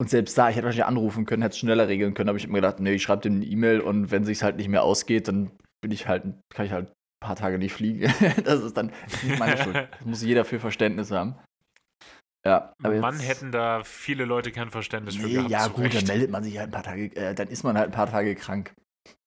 und 0.00 0.10
selbst 0.10 0.36
da, 0.36 0.50
ich 0.50 0.56
hätte 0.56 0.64
wahrscheinlich 0.64 0.86
anrufen 0.86 1.26
können, 1.26 1.42
hätte 1.42 1.52
es 1.52 1.58
schneller 1.58 1.86
regeln 1.86 2.14
können, 2.14 2.28
aber 2.28 2.36
ich 2.36 2.44
habe 2.44 2.52
mir 2.52 2.60
gedacht, 2.60 2.80
nee, 2.80 2.94
ich 2.94 3.02
schreibe 3.02 3.22
dem 3.22 3.36
eine 3.36 3.44
E-Mail 3.44 3.80
und 3.80 4.10
wenn 4.10 4.24
sich 4.24 4.42
halt 4.42 4.56
nicht 4.56 4.68
mehr 4.68 4.82
ausgeht, 4.82 5.28
dann 5.28 5.52
bin 5.80 5.92
ich 5.92 6.08
halt, 6.08 6.24
kann 6.52 6.66
ich 6.66 6.72
halt 6.72 6.88
ein 6.88 6.92
paar 7.20 7.36
Tage 7.36 7.58
nicht 7.58 7.72
fliegen. 7.72 8.12
das 8.44 8.62
ist 8.62 8.76
dann 8.76 8.90
nicht 9.22 9.38
meine 9.38 9.56
Schuld. 9.58 9.76
Das 9.98 10.04
muss 10.04 10.22
jeder 10.22 10.44
für 10.44 10.58
Verständnis 10.58 11.12
haben. 11.12 11.36
Ja, 12.44 12.74
aber 12.82 12.98
Mann 12.98 13.20
hätten 13.20 13.52
da 13.52 13.84
viele 13.84 14.24
Leute 14.24 14.50
kein 14.50 14.70
Verständnis 14.70 15.16
nee, 15.16 15.22
für 15.22 15.28
gehabt. 15.28 15.50
Ja, 15.50 15.68
gut, 15.68 15.94
dann 15.94 16.06
meldet 16.06 16.30
man 16.30 16.42
sich 16.42 16.58
halt 16.58 16.68
ein 16.68 16.72
paar 16.72 16.82
Tage, 16.82 17.04
äh, 17.14 17.34
dann 17.34 17.48
ist 17.48 17.62
man 17.62 17.78
halt 17.78 17.90
ein 17.90 17.92
paar 17.92 18.10
Tage 18.10 18.34
krank. 18.34 18.74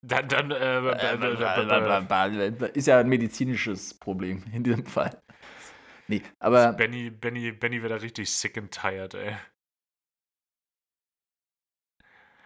Dann, 0.02 0.28
dann, 0.28 0.52
äh, 0.52 2.70
ist 2.74 2.88
ja 2.88 3.00
ein 3.00 3.10
medizinisches 3.10 3.94
Problem 3.94 4.44
in 4.54 4.64
diesem 4.64 4.86
Fall. 4.86 5.18
Nee, 6.08 6.22
aber. 6.40 6.74
Benny, 6.74 7.10
Benny, 7.10 7.52
Benny 7.52 7.82
wäre 7.82 7.96
da 7.96 7.96
richtig 7.96 8.30
sick 8.30 8.58
and 8.58 8.72
tired, 8.72 9.14
ey. 9.16 9.36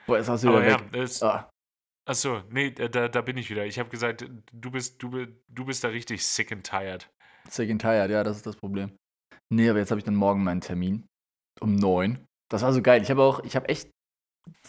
Boah, 0.07 0.17
jetzt 0.17 0.29
hast 0.29 0.43
du 0.43 0.49
wieder 0.49 0.61
weg. 0.61 0.79
Ja, 0.93 1.01
ist, 1.01 1.23
ah. 1.23 1.49
Achso, 2.05 2.41
nee, 2.49 2.71
da, 2.71 3.07
da 3.07 3.21
bin 3.21 3.37
ich 3.37 3.49
wieder. 3.49 3.65
Ich 3.65 3.77
habe 3.77 3.89
gesagt, 3.89 4.25
du 4.51 4.71
bist, 4.71 5.03
du, 5.03 5.27
du 5.47 5.65
bist 5.65 5.83
da 5.83 5.89
richtig 5.89 6.25
sick 6.25 6.51
and 6.51 6.65
tired. 6.65 7.11
Sick 7.47 7.69
and 7.69 7.81
tired, 7.81 8.09
ja, 8.09 8.23
das 8.23 8.37
ist 8.37 8.47
das 8.47 8.55
Problem. 8.55 8.97
Nee, 9.51 9.69
aber 9.69 9.79
jetzt 9.79 9.91
habe 9.91 9.99
ich 9.99 10.05
dann 10.05 10.15
morgen 10.15 10.43
meinen 10.43 10.61
Termin. 10.61 11.07
Um 11.59 11.75
neun. 11.75 12.25
Das 12.49 12.61
war 12.61 12.73
so 12.73 12.81
geil. 12.81 13.01
Ich 13.01 13.09
habe 13.09 13.23
auch, 13.23 13.43
ich 13.43 13.55
habe 13.55 13.67
echt 13.69 13.89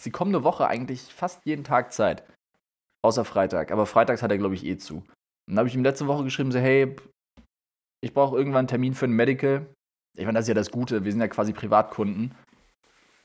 die 0.03 0.11
kommende 0.11 0.43
Woche 0.43 0.67
eigentlich 0.67 1.01
fast 1.01 1.45
jeden 1.45 1.63
Tag 1.63 1.93
Zeit. 1.93 2.23
Außer 3.03 3.25
Freitag. 3.25 3.71
Aber 3.71 3.85
freitags 3.85 4.21
hat 4.21 4.31
er, 4.31 4.37
glaube 4.37 4.55
ich, 4.55 4.65
eh 4.65 4.77
zu. 4.77 4.97
Und 4.97 5.07
dann 5.47 5.59
habe 5.59 5.69
ich 5.69 5.75
ihm 5.75 5.83
letzte 5.83 6.07
Woche 6.07 6.23
geschrieben, 6.23 6.51
so, 6.51 6.59
hey, 6.59 6.95
ich 8.03 8.13
brauche 8.13 8.35
irgendwann 8.35 8.59
einen 8.59 8.67
Termin 8.67 8.93
für 8.93 9.05
ein 9.05 9.13
Medical. 9.13 9.67
Ich 10.17 10.25
meine, 10.25 10.37
das 10.37 10.45
ist 10.45 10.49
ja 10.49 10.53
das 10.53 10.71
Gute. 10.71 11.05
Wir 11.05 11.11
sind 11.11 11.21
ja 11.21 11.27
quasi 11.27 11.53
Privatkunden. 11.53 12.35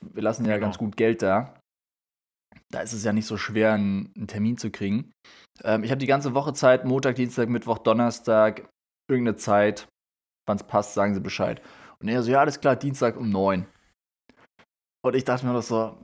Wir 0.01 0.23
lassen 0.23 0.45
ja 0.45 0.55
genau. 0.55 0.67
ganz 0.67 0.79
gut 0.79 0.97
Geld 0.97 1.23
da. 1.23 1.59
Da 2.71 2.81
ist 2.81 2.93
es 2.93 3.05
ja 3.05 3.13
nicht 3.13 3.27
so 3.27 3.37
schwer, 3.37 3.73
einen, 3.73 4.13
einen 4.17 4.29
Termin 4.29 4.57
zu 4.57 4.71
kriegen. 4.71 5.13
Ähm, 5.63 5.85
ich 5.85 5.91
habe 5.91 5.99
die 5.99 6.07
ganze 6.07 6.35
Woche 6.35 6.53
Zeit, 6.53 6.85
Montag, 6.85 7.17
Dienstag, 7.17 7.49
Mittwoch, 7.49 7.79
Donnerstag, 7.79 8.69
irgendeine 9.09 9.37
Zeit. 9.37 9.89
Wann 10.47 10.57
es 10.57 10.65
passt, 10.65 10.95
sagen 10.95 11.15
sie 11.15 11.21
Bescheid. 11.21 11.61
Und 12.01 12.09
er 12.09 12.23
so, 12.23 12.31
ja, 12.31 12.41
alles 12.41 12.61
klar, 12.61 12.77
Dienstag 12.77 13.17
um 13.17 13.31
neun. 13.31 13.67
Und 15.05 15.15
ich 15.15 15.25
dachte 15.25 15.47
mir 15.47 15.53
noch 15.53 15.63
so, 15.63 15.97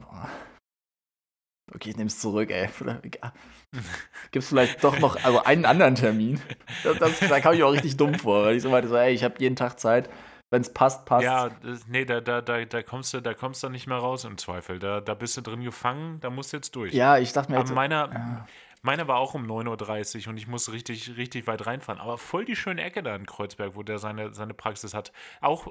okay, 1.74 1.90
ich 1.90 1.96
nehme 1.96 2.08
es 2.08 2.18
zurück, 2.18 2.50
ey. 2.50 2.68
Gibt 4.30 4.42
es 4.42 4.48
vielleicht 4.48 4.82
doch 4.84 4.98
noch 5.00 5.22
also 5.24 5.42
einen 5.42 5.64
anderen 5.64 5.94
Termin? 5.94 6.40
Das, 6.84 6.98
das, 6.98 7.18
da 7.20 7.40
kam 7.40 7.54
ich 7.54 7.62
auch 7.62 7.72
richtig 7.72 7.96
dumm 7.96 8.14
vor, 8.14 8.44
weil 8.44 8.56
ich 8.56 8.62
so 8.62 8.70
meinte, 8.70 8.88
so, 8.88 8.96
ey, 8.96 9.12
ich 9.12 9.24
habe 9.24 9.34
jeden 9.38 9.56
Tag 9.56 9.78
Zeit. 9.78 10.10
Wenn 10.50 10.60
es 10.60 10.72
passt, 10.72 11.06
passt. 11.06 11.24
Ja, 11.24 11.48
das, 11.48 11.86
nee, 11.88 12.04
da, 12.04 12.20
da, 12.20 12.42
da, 12.42 12.62
da, 12.66 12.82
kommst 12.82 13.14
du, 13.14 13.22
da 13.22 13.32
kommst 13.32 13.62
du 13.62 13.70
nicht 13.70 13.86
mehr 13.86 13.96
raus 13.96 14.24
im 14.24 14.36
Zweifel. 14.36 14.78
Da, 14.78 15.00
da 15.00 15.14
bist 15.14 15.34
du 15.38 15.40
drin 15.40 15.62
gefangen, 15.62 16.20
da 16.20 16.28
musst 16.28 16.52
du 16.52 16.58
jetzt 16.58 16.76
durch. 16.76 16.92
Ja, 16.92 17.16
ich 17.16 17.32
dachte 17.32 17.50
mir 17.50 17.58
jetzt. 17.58 17.70
Aber 17.70 17.76
meiner, 17.76 18.12
ja. 18.12 18.46
Meine 18.84 19.06
war 19.06 19.18
auch 19.18 19.34
um 19.34 19.46
9.30 19.46 20.22
Uhr 20.22 20.30
und 20.30 20.36
ich 20.36 20.48
musste 20.48 20.72
richtig, 20.72 21.16
richtig 21.16 21.46
weit 21.46 21.66
reinfahren. 21.66 22.00
Aber 22.00 22.18
voll 22.18 22.44
die 22.44 22.56
schöne 22.56 22.82
Ecke 22.82 23.02
da 23.04 23.14
in 23.14 23.26
Kreuzberg, 23.26 23.76
wo 23.76 23.84
der 23.84 23.98
seine, 23.98 24.34
seine 24.34 24.54
Praxis 24.54 24.92
hat. 24.92 25.12
Auch 25.40 25.68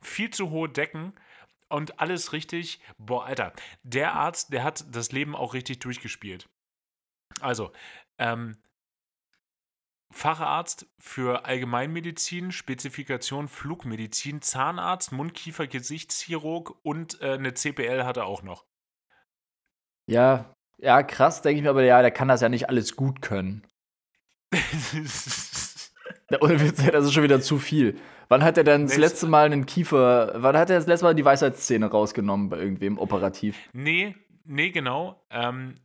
viel 0.00 0.30
zu 0.30 0.50
hohe 0.50 0.68
Decken 0.68 1.12
und 1.68 1.98
alles 1.98 2.32
richtig. 2.32 2.80
Boah, 2.98 3.24
Alter, 3.26 3.52
der 3.82 4.14
Arzt, 4.14 4.52
der 4.52 4.62
hat 4.62 4.84
das 4.94 5.10
Leben 5.10 5.34
auch 5.34 5.54
richtig 5.54 5.80
durchgespielt. 5.80 6.48
Also, 7.40 7.72
ähm, 8.18 8.56
Facharzt 10.12 10.86
für 10.98 11.46
Allgemeinmedizin, 11.46 12.52
Spezifikation 12.52 13.48
Flugmedizin, 13.48 14.40
Zahnarzt, 14.40 15.10
Mundkiefer, 15.10 15.66
Gesichtschirurg 15.66 16.78
und 16.82 17.20
äh, 17.22 17.32
eine 17.32 17.54
CPL 17.54 18.04
hat 18.04 18.18
er 18.18 18.26
auch 18.26 18.42
noch. 18.42 18.66
Ja, 20.06 20.54
ja, 20.82 21.02
krass, 21.02 21.42
denke 21.42 21.58
ich 21.58 21.62
mir, 21.62 21.70
aber 21.70 21.84
ja, 21.84 22.02
der 22.02 22.10
kann 22.10 22.28
das 22.28 22.40
ja 22.40 22.48
nicht 22.48 22.68
alles 22.68 22.96
gut 22.96 23.22
können. 23.22 23.64
Ohne 26.40 26.60
Witz, 26.60 26.84
das 26.84 27.04
ist 27.04 27.12
schon 27.12 27.22
wieder 27.22 27.40
zu 27.40 27.58
viel. 27.58 27.98
Wann 28.28 28.42
hat 28.42 28.58
er 28.58 28.64
denn 28.64 28.86
das 28.86 28.96
letzte 28.96 29.26
Mal 29.26 29.46
einen 29.46 29.66
Kiefer, 29.66 30.32
wann 30.36 30.56
hat 30.56 30.70
er 30.70 30.76
das 30.76 30.86
letzte 30.86 31.04
Mal 31.04 31.14
die 31.14 31.24
Weisheitszähne 31.24 31.86
rausgenommen 31.86 32.48
bei 32.48 32.58
irgendwem 32.58 32.98
operativ? 32.98 33.56
Nee, 33.72 34.16
nee, 34.44 34.70
genau. 34.70 35.24
Ähm, 35.30 35.76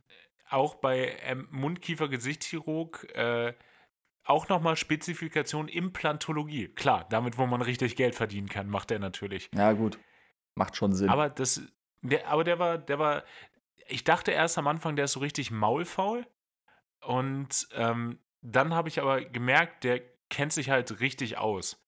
auch 0.50 0.74
bei 0.76 1.16
ähm, 1.24 1.46
Mundkiefer-Gesichtschirurg 1.50 3.06
äh, 3.14 3.52
auch 4.24 4.48
nochmal 4.48 4.76
Spezifikation 4.76 5.68
Implantologie. 5.68 6.68
Klar, 6.68 7.06
damit, 7.08 7.38
wo 7.38 7.46
man 7.46 7.62
richtig 7.62 7.94
Geld 7.96 8.14
verdienen 8.14 8.48
kann, 8.48 8.68
macht 8.68 8.90
er 8.90 8.98
natürlich. 8.98 9.48
Ja, 9.54 9.72
gut. 9.72 9.98
Macht 10.54 10.76
schon 10.76 10.92
Sinn. 10.92 11.08
Aber 11.08 11.30
das, 11.30 11.62
der, 12.02 12.26
aber 12.28 12.44
der 12.44 12.58
war, 12.58 12.78
der 12.78 12.98
war, 12.98 13.22
ich 13.88 14.04
dachte 14.04 14.30
erst 14.30 14.58
am 14.58 14.68
Anfang, 14.68 14.96
der 14.96 15.06
ist 15.06 15.12
so 15.12 15.20
richtig 15.20 15.50
maulfaul. 15.50 16.26
Und 17.00 17.68
ähm, 17.72 18.18
dann 18.42 18.74
habe 18.74 18.88
ich 18.88 19.00
aber 19.00 19.22
gemerkt, 19.22 19.84
der 19.84 20.00
kennt 20.28 20.52
sich 20.52 20.70
halt 20.70 21.00
richtig 21.00 21.38
aus 21.38 21.82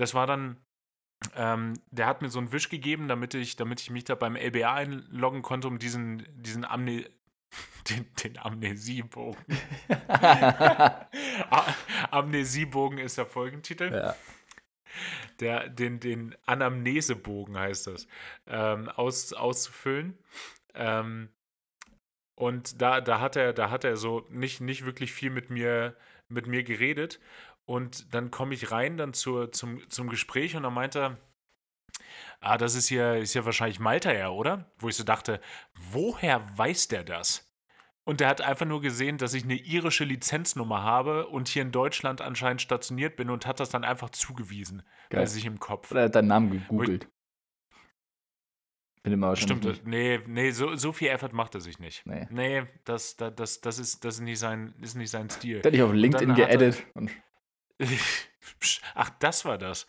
das 0.00 0.14
war 0.14 0.26
dann, 0.26 0.56
ähm, 1.36 1.74
der 1.90 2.06
hat 2.06 2.22
mir 2.22 2.30
so 2.30 2.38
einen 2.38 2.52
Wisch 2.52 2.70
gegeben, 2.70 3.06
damit 3.06 3.34
ich, 3.34 3.56
damit 3.56 3.80
ich 3.80 3.90
mich 3.90 4.04
da 4.04 4.14
beim 4.14 4.34
LBA 4.34 4.72
einloggen 4.72 5.42
konnte, 5.42 5.68
um 5.68 5.78
diesen, 5.78 6.26
diesen 6.42 6.64
Amne 6.64 7.10
den, 7.90 8.06
den 8.22 8.38
Amnesiebogen. 8.38 9.44
Amnesiebogen 12.10 12.98
ist 12.98 13.18
der 13.18 13.26
Folgentitel. 13.26 13.92
Ja. 13.92 14.16
Der, 15.40 15.68
den, 15.68 16.00
den 16.00 16.34
Anamnesebogen 16.46 17.58
heißt 17.58 17.88
das, 17.88 18.06
ähm, 18.46 18.88
aus, 18.88 19.32
auszufüllen. 19.32 20.18
Ähm, 20.74 21.30
und 22.34 22.80
da, 22.80 23.00
da 23.00 23.20
hat 23.20 23.36
er, 23.36 23.52
da 23.52 23.70
hat 23.70 23.84
er 23.84 23.96
so 23.96 24.26
nicht, 24.30 24.60
nicht 24.60 24.86
wirklich 24.86 25.12
viel 25.12 25.30
mit 25.30 25.50
mir, 25.50 25.96
mit 26.28 26.46
mir 26.46 26.62
geredet. 26.62 27.20
Und 27.66 28.14
dann 28.14 28.30
komme 28.30 28.54
ich 28.54 28.72
rein 28.72 28.96
dann 28.96 29.12
zur, 29.12 29.52
zum, 29.52 29.88
zum 29.90 30.08
Gespräch 30.08 30.56
und 30.56 30.62
dann 30.62 30.74
meint 30.74 30.96
er, 30.96 31.18
ah, 32.40 32.58
das 32.58 32.74
ist 32.74 32.90
ja, 32.90 33.14
ist 33.14 33.34
ja 33.34 33.44
wahrscheinlich 33.44 33.78
Malta 33.78 34.12
ja, 34.12 34.30
oder? 34.30 34.70
Wo 34.78 34.88
ich 34.88 34.96
so 34.96 35.04
dachte, 35.04 35.40
woher 35.92 36.44
weiß 36.56 36.88
der 36.88 37.04
das? 37.04 37.46
Und 38.04 38.20
der 38.20 38.28
hat 38.28 38.40
einfach 38.40 38.66
nur 38.66 38.80
gesehen, 38.80 39.18
dass 39.18 39.34
ich 39.34 39.44
eine 39.44 39.56
irische 39.56 40.04
Lizenznummer 40.04 40.82
habe 40.82 41.26
und 41.28 41.48
hier 41.48 41.62
in 41.62 41.70
Deutschland 41.70 42.20
anscheinend 42.20 42.62
stationiert 42.62 43.16
bin 43.16 43.30
und 43.30 43.46
hat 43.46 43.60
das 43.60 43.68
dann 43.68 43.84
einfach 43.84 44.10
zugewiesen 44.10 44.82
Geil. 45.10 45.20
bei 45.20 45.26
sich 45.26 45.44
im 45.44 45.60
Kopf. 45.60 45.92
Oder 45.92 46.00
er 46.00 46.06
hat 46.06 46.14
deinen 46.14 46.28
Namen 46.28 46.50
gegoogelt. 46.50 47.06
Bin 49.02 49.14
immer 49.14 49.34
Stimmt, 49.34 49.64
nicht. 49.64 49.86
nee, 49.86 50.20
nee, 50.26 50.50
so, 50.50 50.76
so 50.76 50.92
viel 50.92 51.08
Effort 51.08 51.32
macht 51.32 51.54
er 51.54 51.62
sich 51.62 51.78
nicht. 51.78 52.04
Nee, 52.04 52.26
nee 52.30 52.62
das, 52.84 53.16
das, 53.16 53.34
das, 53.34 53.60
das, 53.62 53.78
ist, 53.78 54.04
das 54.04 54.16
ist, 54.16 54.20
nicht 54.20 54.38
sein, 54.38 54.74
ist 54.82 54.94
nicht 54.94 55.10
sein 55.10 55.30
Stil. 55.30 55.60
Der 55.62 55.70
hat 55.70 55.74
dich 55.74 55.82
auf 55.82 55.94
LinkedIn 55.94 56.34
geedit. 56.34 56.86
Ach, 58.94 59.10
das 59.18 59.44
war 59.46 59.56
das. 59.56 59.86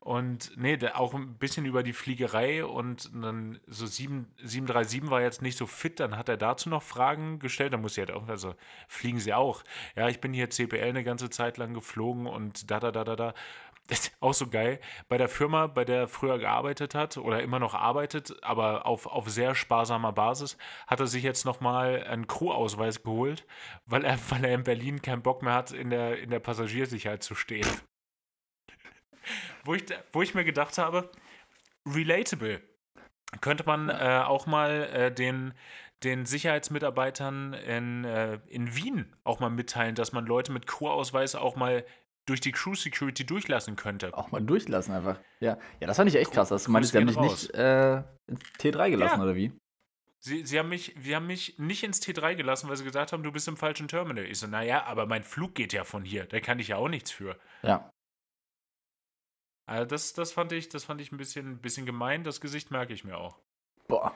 Und 0.00 0.50
nee, 0.56 0.76
auch 0.94 1.14
ein 1.14 1.38
bisschen 1.38 1.64
über 1.64 1.84
die 1.84 1.92
Fliegerei 1.92 2.64
und 2.64 3.08
dann 3.14 3.60
so 3.68 3.86
7, 3.86 4.26
737 4.38 5.08
war 5.08 5.22
jetzt 5.22 5.42
nicht 5.42 5.56
so 5.56 5.66
fit, 5.66 6.00
dann 6.00 6.16
hat 6.18 6.28
er 6.28 6.36
dazu 6.36 6.68
noch 6.68 6.82
Fragen 6.82 7.38
gestellt. 7.38 7.72
Da 7.72 7.76
muss 7.76 7.92
ich 7.92 7.98
halt 8.00 8.10
auch, 8.10 8.26
also 8.26 8.56
fliegen 8.88 9.20
sie 9.20 9.32
auch. 9.32 9.62
Ja, 9.94 10.08
ich 10.08 10.20
bin 10.20 10.32
hier 10.32 10.50
CPL 10.50 10.88
eine 10.88 11.04
ganze 11.04 11.30
Zeit 11.30 11.56
lang 11.56 11.72
geflogen 11.72 12.26
und 12.26 12.68
da, 12.68 12.80
da, 12.80 12.90
da, 12.90 13.04
da, 13.04 13.14
da. 13.14 13.34
Auch 14.20 14.32
so 14.32 14.48
geil. 14.48 14.80
Bei 15.08 15.18
der 15.18 15.28
Firma, 15.28 15.66
bei 15.66 15.84
der 15.84 16.00
er 16.02 16.08
früher 16.08 16.38
gearbeitet 16.38 16.94
hat 16.94 17.16
oder 17.16 17.42
immer 17.42 17.58
noch 17.58 17.74
arbeitet, 17.74 18.42
aber 18.42 18.86
auf, 18.86 19.06
auf 19.06 19.28
sehr 19.28 19.54
sparsamer 19.54 20.12
Basis, 20.12 20.56
hat 20.86 21.00
er 21.00 21.06
sich 21.06 21.22
jetzt 21.22 21.44
nochmal 21.44 22.04
einen 22.04 22.26
Crew-Ausweis 22.26 23.02
geholt, 23.02 23.46
weil 23.84 24.04
er, 24.04 24.18
weil 24.30 24.44
er 24.44 24.54
in 24.54 24.64
Berlin 24.64 25.02
keinen 25.02 25.22
Bock 25.22 25.42
mehr 25.42 25.54
hat, 25.54 25.72
in 25.72 25.90
der, 25.90 26.18
in 26.20 26.30
der 26.30 26.40
Passagiersicherheit 26.40 27.22
zu 27.22 27.34
stehen. 27.34 27.66
wo, 29.64 29.74
ich, 29.74 29.84
wo 30.12 30.22
ich 30.22 30.34
mir 30.34 30.44
gedacht 30.44 30.78
habe, 30.78 31.10
relatable. 31.86 32.62
Könnte 33.40 33.64
man 33.64 33.88
äh, 33.88 34.22
auch 34.24 34.46
mal 34.46 34.84
äh, 34.92 35.12
den, 35.12 35.54
den 36.04 36.26
Sicherheitsmitarbeitern 36.26 37.54
in, 37.54 38.04
äh, 38.04 38.38
in 38.46 38.76
Wien 38.76 39.14
auch 39.24 39.40
mal 39.40 39.50
mitteilen, 39.50 39.94
dass 39.94 40.12
man 40.12 40.26
Leute 40.26 40.52
mit 40.52 40.66
Crew-Ausweis 40.66 41.34
auch 41.34 41.56
mal 41.56 41.84
durch 42.26 42.40
die 42.40 42.52
Crew 42.52 42.74
Security 42.74 43.24
durchlassen 43.26 43.76
könnte. 43.76 44.16
Auch 44.16 44.30
mal 44.30 44.40
durchlassen 44.40 44.94
einfach. 44.94 45.18
Ja, 45.40 45.58
ja 45.80 45.86
das 45.86 45.96
fand 45.96 46.08
ich 46.08 46.16
echt 46.16 46.32
krass. 46.32 46.48
Das 46.48 46.68
meinst, 46.68 46.92
sie 46.92 46.98
haben 46.98 47.06
dich 47.06 47.18
nicht 47.18 47.54
äh, 47.54 48.02
ins 48.26 48.40
T3 48.58 48.90
gelassen, 48.90 49.18
ja. 49.18 49.22
oder 49.22 49.34
wie? 49.34 49.52
Sie, 50.20 50.46
sie, 50.46 50.58
haben 50.60 50.68
mich, 50.68 50.94
sie 51.00 51.16
haben 51.16 51.26
mich 51.26 51.58
nicht 51.58 51.82
ins 51.82 52.00
T3 52.00 52.36
gelassen, 52.36 52.68
weil 52.68 52.76
sie 52.76 52.84
gesagt 52.84 53.12
haben, 53.12 53.24
du 53.24 53.32
bist 53.32 53.48
im 53.48 53.56
falschen 53.56 53.88
Terminal. 53.88 54.24
Ich 54.24 54.38
so, 54.38 54.46
naja, 54.46 54.84
aber 54.84 55.06
mein 55.06 55.24
Flug 55.24 55.56
geht 55.56 55.72
ja 55.72 55.82
von 55.82 56.04
hier. 56.04 56.26
Da 56.26 56.38
kann 56.38 56.60
ich 56.60 56.68
ja 56.68 56.76
auch 56.76 56.88
nichts 56.88 57.10
für. 57.10 57.36
Ja. 57.62 57.90
Also 59.66 59.84
das, 59.84 60.12
das, 60.12 60.32
fand 60.32 60.52
ich, 60.52 60.68
das 60.68 60.84
fand 60.84 61.00
ich 61.00 61.10
ein 61.10 61.16
bisschen, 61.16 61.60
bisschen 61.60 61.86
gemein. 61.86 62.22
Das 62.22 62.40
Gesicht 62.40 62.70
merke 62.70 62.92
ich 62.92 63.02
mir 63.02 63.16
auch. 63.16 63.40
Boah. 63.88 64.14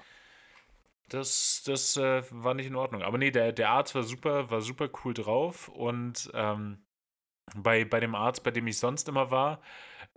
Das, 1.08 1.62
das 1.66 1.96
äh, 1.96 2.22
war 2.30 2.54
nicht 2.54 2.66
in 2.66 2.76
Ordnung. 2.76 3.02
Aber 3.02 3.18
nee, 3.18 3.32
der, 3.32 3.52
der 3.52 3.70
Arzt 3.70 3.96
war 3.96 4.04
super, 4.04 4.48
war 4.48 4.60
super 4.60 4.88
cool 5.04 5.12
drauf 5.12 5.68
und 5.68 6.30
ähm, 6.34 6.85
bei, 7.54 7.84
bei 7.84 8.00
dem 8.00 8.14
Arzt, 8.14 8.42
bei 8.42 8.50
dem 8.50 8.66
ich 8.66 8.78
sonst 8.78 9.08
immer 9.08 9.30
war, 9.30 9.60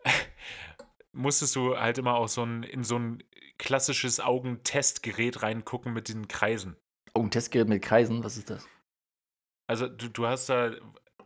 musstest 1.12 1.56
du 1.56 1.78
halt 1.78 1.98
immer 1.98 2.16
auch 2.16 2.28
so 2.28 2.44
ein, 2.44 2.64
in 2.64 2.84
so 2.84 2.98
ein 2.98 3.24
klassisches 3.58 4.20
Augentestgerät 4.20 5.44
reingucken 5.44 5.94
mit 5.94 6.10
den 6.10 6.28
Kreisen. 6.28 6.76
Augentestgerät 7.14 7.68
mit 7.68 7.82
Kreisen, 7.82 8.24
was 8.24 8.38
ist 8.38 8.50
das? 8.50 8.68
Also 9.68 9.88
du, 9.88 10.10
du 10.10 10.26
hast 10.26 10.50
da, 10.50 10.72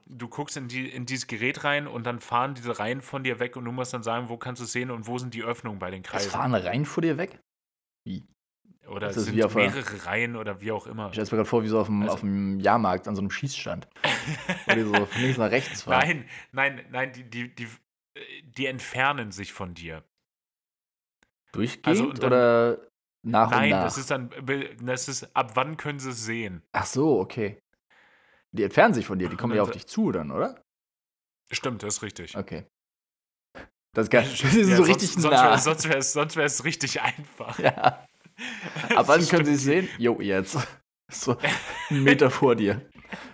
du 0.06 0.28
guckst 0.28 0.58
in, 0.58 0.68
die, 0.68 0.90
in 0.90 1.06
dieses 1.06 1.28
Gerät 1.28 1.64
rein 1.64 1.88
und 1.88 2.06
dann 2.06 2.20
fahren 2.20 2.56
diese 2.56 2.80
Reihen 2.80 3.02
von 3.02 3.24
dir 3.24 3.40
weg 3.40 3.56
und 3.56 3.66
du 3.66 3.72
musst 3.72 3.94
dann 3.94 4.04
sagen, 4.04 4.30
wo 4.30 4.38
kannst 4.38 4.60
du 4.60 4.66
es 4.66 4.72
sehen 4.72 4.92
und 4.92 5.08
wo 5.08 5.18
sind 5.18 5.34
die 5.34 5.44
Öffnungen 5.44 5.80
bei 5.80 5.92
den 5.92 6.04
Kreisen. 6.04 6.28
Es 6.28 6.34
fahren 6.34 6.54
Reihen 6.54 6.86
vor 6.86 7.02
dir 7.02 7.18
weg? 7.18 7.40
Wie? 8.06 8.28
Oder 8.88 9.08
es 9.08 9.16
sind 9.16 9.36
mehrere 9.36 9.62
einer, 9.62 10.06
Reihen 10.06 10.36
oder 10.36 10.60
wie 10.62 10.72
auch 10.72 10.88
immer. 10.88 11.08
Ich 11.08 11.14
stelle 11.14 11.26
mir 11.26 11.38
gerade 11.38 11.46
vor, 11.46 11.64
wie 11.64 11.68
so 11.68 11.80
auf 11.80 11.88
dem, 11.88 12.02
also, 12.02 12.14
auf 12.14 12.20
dem 12.20 12.60
Jahrmarkt 12.60 13.08
an 13.08 13.16
so 13.16 13.22
einem 13.22 13.32
Schießstand. 13.32 13.88
Die 14.76 14.82
so 14.82 14.94
von 15.06 15.22
links 15.22 15.38
nach 15.38 15.52
rechts 15.52 15.84
fahren. 15.84 16.26
Nein, 16.52 16.76
nein, 16.76 16.86
nein, 16.92 17.14
die, 17.14 17.24
die, 17.24 17.56
die, 17.56 17.68
die 18.44 18.66
entfernen 18.66 19.32
sich 19.32 19.54
von 19.54 19.74
dir. 19.74 20.04
Durchgehend 21.54 21.88
also, 21.88 22.12
dann, 22.14 22.26
oder 22.26 22.88
nach 23.22 23.52
nein, 23.52 23.64
und 23.64 23.70
nach? 23.70 23.78
Nein, 23.78 23.84
das 23.84 23.98
ist 23.98 24.12
dann, 24.12 24.30
das 24.82 25.08
ist, 25.08 25.36
ab 25.36 25.52
wann 25.56 25.78
können 25.78 26.00
sie 26.00 26.10
es 26.10 26.26
sehen? 26.26 26.62
Ach 26.74 26.86
so, 26.86 27.20
okay. 27.20 27.60
Die 28.52 28.64
entfernen 28.64 28.94
sich 28.94 29.06
von 29.06 29.18
dir, 29.18 29.30
die 29.30 29.36
kommen 29.36 29.56
ja 29.56 29.62
auf 29.62 29.72
dich 29.72 29.88
zu 29.88 30.12
dann, 30.12 30.32
oder? 30.32 30.62
Stimmt, 31.52 31.84
das 31.84 31.96
ist 31.96 32.02
richtig. 32.04 32.38
Okay. 32.38 32.66
Das 33.94 34.06
ist, 34.06 34.10
geil. 34.10 34.24
das 34.30 34.42
ist 34.44 34.70
ja, 34.70 34.76
so 34.76 34.84
sonst, 34.84 34.90
richtig 34.90 35.24
nah. 35.24 35.58
Sonst 35.58 35.88
wäre 35.88 36.00
es 36.00 36.14
sonst 36.14 36.64
richtig 36.64 37.02
einfach. 37.02 37.60
Ja. 37.60 38.06
Ab 38.96 39.08
wann 39.08 39.28
können 39.28 39.46
Sie 39.46 39.54
es 39.54 39.64
sehen? 39.64 39.90
Jo, 39.98 40.20
jetzt. 40.22 40.58
So 41.10 41.38
einen 41.90 42.04
Meter 42.04 42.32
vor 42.32 42.56
dir. 42.56 42.82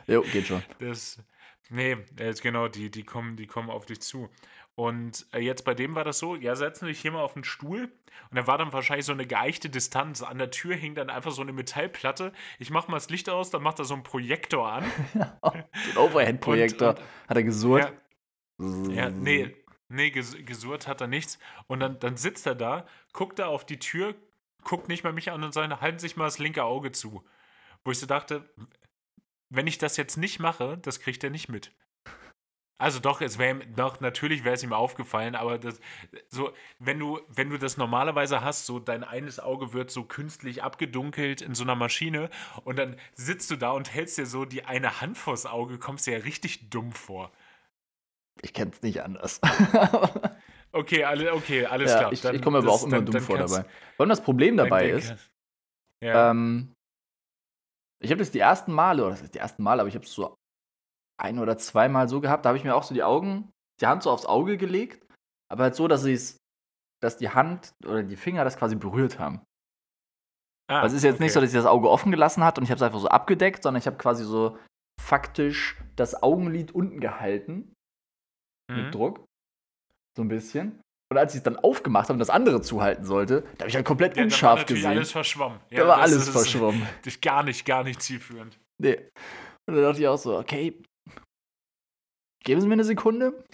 Jo, 0.07 0.21
geht 0.21 0.47
schon. 0.47 0.63
Das, 0.79 1.23
nee, 1.69 1.97
jetzt 2.17 2.41
genau, 2.41 2.67
die, 2.67 2.91
die, 2.91 3.03
kommen, 3.03 3.37
die 3.37 3.47
kommen 3.47 3.69
auf 3.69 3.85
dich 3.85 4.01
zu. 4.01 4.29
Und 4.75 5.25
äh, 5.33 5.39
jetzt 5.39 5.65
bei 5.65 5.73
dem 5.73 5.95
war 5.95 6.05
das 6.05 6.19
so, 6.19 6.35
ja, 6.35 6.55
setzen 6.55 6.87
dich 6.87 7.01
hier 7.01 7.11
mal 7.11 7.21
auf 7.21 7.33
den 7.33 7.43
Stuhl. 7.43 7.91
Und 8.29 8.37
da 8.37 8.47
war 8.47 8.57
dann 8.57 8.71
wahrscheinlich 8.71 9.05
so 9.05 9.11
eine 9.11 9.27
geeichte 9.27 9.69
Distanz. 9.69 10.21
An 10.21 10.37
der 10.37 10.51
Tür 10.51 10.75
hing 10.75 10.95
dann 10.95 11.09
einfach 11.09 11.31
so 11.31 11.41
eine 11.41 11.51
Metallplatte. 11.51 12.31
Ich 12.59 12.69
mach 12.69 12.87
mal 12.87 12.95
das 12.95 13.09
Licht 13.09 13.29
aus, 13.29 13.49
dann 13.49 13.61
macht 13.61 13.79
er 13.79 13.85
so 13.85 13.93
einen 13.93 14.03
Projektor 14.03 14.71
an. 14.71 14.85
ein 15.41 15.97
Overhead-Projektor. 15.97 16.95
Hat 17.27 17.37
er 17.37 17.43
gesurrt? 17.43 17.93
Ja, 18.57 18.93
ja, 18.93 19.09
nee, 19.09 19.53
nee, 19.89 20.11
gesurrt 20.11 20.87
hat 20.87 21.01
er 21.01 21.07
nichts. 21.07 21.39
Und 21.67 21.81
dann, 21.81 21.99
dann 21.99 22.15
sitzt 22.17 22.45
er 22.45 22.55
da, 22.55 22.85
guckt 23.11 23.39
er 23.39 23.49
auf 23.49 23.65
die 23.65 23.79
Tür, 23.79 24.15
guckt 24.63 24.87
nicht 24.87 25.03
mal 25.03 25.13
mich 25.13 25.31
an 25.31 25.43
und 25.43 25.53
sagt, 25.53 25.81
halten 25.81 25.99
sich 25.99 26.15
mal 26.15 26.25
das 26.25 26.39
linke 26.39 26.63
Auge 26.63 26.91
zu. 26.91 27.23
Wo 27.83 27.91
ich 27.91 27.99
so 27.99 28.05
dachte, 28.05 28.49
wenn 29.49 29.67
ich 29.67 29.77
das 29.77 29.97
jetzt 29.97 30.17
nicht 30.17 30.39
mache, 30.39 30.77
das 30.77 30.99
kriegt 30.99 31.23
er 31.23 31.29
nicht 31.29 31.49
mit. 31.49 31.71
Also 32.79 32.99
doch, 33.01 33.19
es 33.19 33.37
wäre 33.37 33.59
doch, 33.75 33.99
natürlich 33.99 34.45
wäre 34.45 34.55
es 34.55 34.63
ihm 34.63 34.71
aufgefallen, 34.71 35.35
aber 35.35 35.57
das, 35.57 35.81
so, 36.29 36.53
wenn 36.79 36.97
du, 36.97 37.19
wenn 37.27 37.49
du 37.49 37.57
das 37.57 37.75
normalerweise 37.75 38.41
hast, 38.41 38.65
so 38.65 38.79
dein 38.79 39.03
eines 39.03 39.41
Auge 39.41 39.73
wird 39.73 39.91
so 39.91 40.05
künstlich 40.05 40.63
abgedunkelt 40.63 41.41
in 41.41 41.55
so 41.55 41.63
einer 41.63 41.75
Maschine 41.75 42.29
und 42.63 42.79
dann 42.79 42.95
sitzt 43.13 43.51
du 43.51 43.57
da 43.57 43.71
und 43.71 43.93
hältst 43.93 44.17
dir 44.17 44.25
so 44.25 44.45
die 44.45 44.63
eine 44.63 45.01
Hand 45.01 45.17
vors 45.17 45.45
Auge, 45.45 45.77
kommst 45.77 46.07
dir 46.07 46.19
ja 46.19 46.23
richtig 46.23 46.69
dumm 46.69 46.93
vor. 46.93 47.33
Ich 48.41 48.53
kenne 48.53 48.71
es 48.71 48.81
nicht 48.81 49.03
anders. 49.03 49.41
Okay, 50.71 51.03
alle, 51.03 51.33
okay 51.33 51.65
alles 51.65 51.91
ja, 51.91 51.97
klar. 51.97 52.13
Ich, 52.13 52.23
ich 52.23 52.41
komme 52.41 52.59
aber 52.59 52.71
auch 52.71 52.83
immer 52.83 52.97
dann, 52.97 53.05
dumm 53.05 53.13
dann 53.13 53.23
vor 53.23 53.37
dabei. 53.37 53.65
Und 53.97 54.09
das 54.09 54.21
Problem 54.21 54.57
dabei 54.57 54.89
ist, 54.89 55.31
ja. 56.01 56.31
ähm, 56.31 56.73
ich 58.01 58.11
habe 58.11 58.19
das 58.19 58.31
die 58.31 58.39
ersten 58.39 58.71
Male, 58.71 59.01
oder 59.03 59.11
das 59.11 59.21
ist 59.21 59.33
die 59.33 59.39
ersten 59.39 59.63
Male, 59.63 59.81
aber 59.81 59.89
ich 59.89 59.95
habe 59.95 60.05
es 60.05 60.13
so 60.13 60.35
ein 61.19 61.39
oder 61.39 61.57
zweimal 61.57 62.07
so 62.07 62.21
gehabt, 62.21 62.45
da 62.45 62.49
habe 62.49 62.57
ich 62.57 62.63
mir 62.63 62.75
auch 62.75 62.83
so 62.83 62.93
die 62.93 63.03
Augen, 63.03 63.51
die 63.81 63.87
Hand 63.87 64.03
so 64.03 64.11
aufs 64.11 64.25
Auge 64.25 64.57
gelegt, 64.57 65.05
aber 65.51 65.63
halt 65.63 65.75
so, 65.75 65.87
dass 65.87 66.03
sie 66.03 66.17
dass 67.01 67.17
die 67.17 67.29
Hand 67.29 67.73
oder 67.85 68.03
die 68.03 68.17
Finger 68.17 68.43
das 68.43 68.57
quasi 68.57 68.75
berührt 68.75 69.19
haben. 69.19 69.41
Ah, 70.69 70.81
also 70.81 70.95
es 70.95 70.99
ist 71.01 71.03
jetzt 71.03 71.15
okay. 71.15 71.23
nicht 71.23 71.33
so, 71.33 71.41
dass 71.41 71.49
ich 71.49 71.55
das 71.55 71.65
Auge 71.65 71.89
offen 71.89 72.11
gelassen 72.11 72.43
hat 72.43 72.57
und 72.57 72.63
ich 72.63 72.69
habe 72.69 72.77
es 72.77 72.83
einfach 72.83 72.99
so 72.99 73.07
abgedeckt, 73.07 73.63
sondern 73.63 73.79
ich 73.79 73.87
habe 73.87 73.97
quasi 73.97 74.23
so 74.23 74.57
faktisch 75.01 75.77
das 75.95 76.21
Augenlid 76.21 76.71
unten 76.71 76.99
gehalten. 76.99 77.73
Mhm. 78.69 78.75
Mit 78.75 78.93
Druck. 78.93 79.25
So 80.19 80.25
ein 80.25 80.27
bisschen. 80.27 80.81
Und 81.09 81.17
als 81.17 81.33
ich 81.33 81.37
es 81.37 81.43
dann 81.43 81.55
aufgemacht 81.55 82.09
habe 82.09 82.15
und 82.15 82.19
das 82.19 82.29
andere 82.29 82.59
zuhalten 82.59 83.05
sollte, 83.05 83.43
da 83.53 83.59
habe 83.59 83.69
ich 83.69 83.75
halt 83.77 83.85
komplett 83.85 84.17
ja, 84.17 84.23
unscharf 84.23 84.65
da 84.65 84.69
war 84.69 84.75
gesehen. 84.75 84.89
alles 84.89 85.11
verschwommen. 85.13 85.61
Ja, 85.69 85.83
da 85.83 85.87
war 85.87 85.97
alles 85.99 86.23
ist, 86.23 86.29
verschwommen. 86.31 86.81
Das 87.05 87.13
ist 87.13 87.21
gar 87.21 87.41
nicht, 87.41 87.65
gar 87.65 87.85
nicht 87.85 88.01
zielführend. 88.01 88.59
Nee. 88.79 88.97
Und 89.65 89.75
dann 89.75 89.81
dachte 89.81 90.01
ich 90.01 90.07
auch 90.09 90.17
so, 90.17 90.37
okay, 90.37 90.77
geben 92.43 92.59
Sie 92.59 92.67
mir 92.67 92.73
eine 92.73 92.83
Sekunde. 92.83 93.45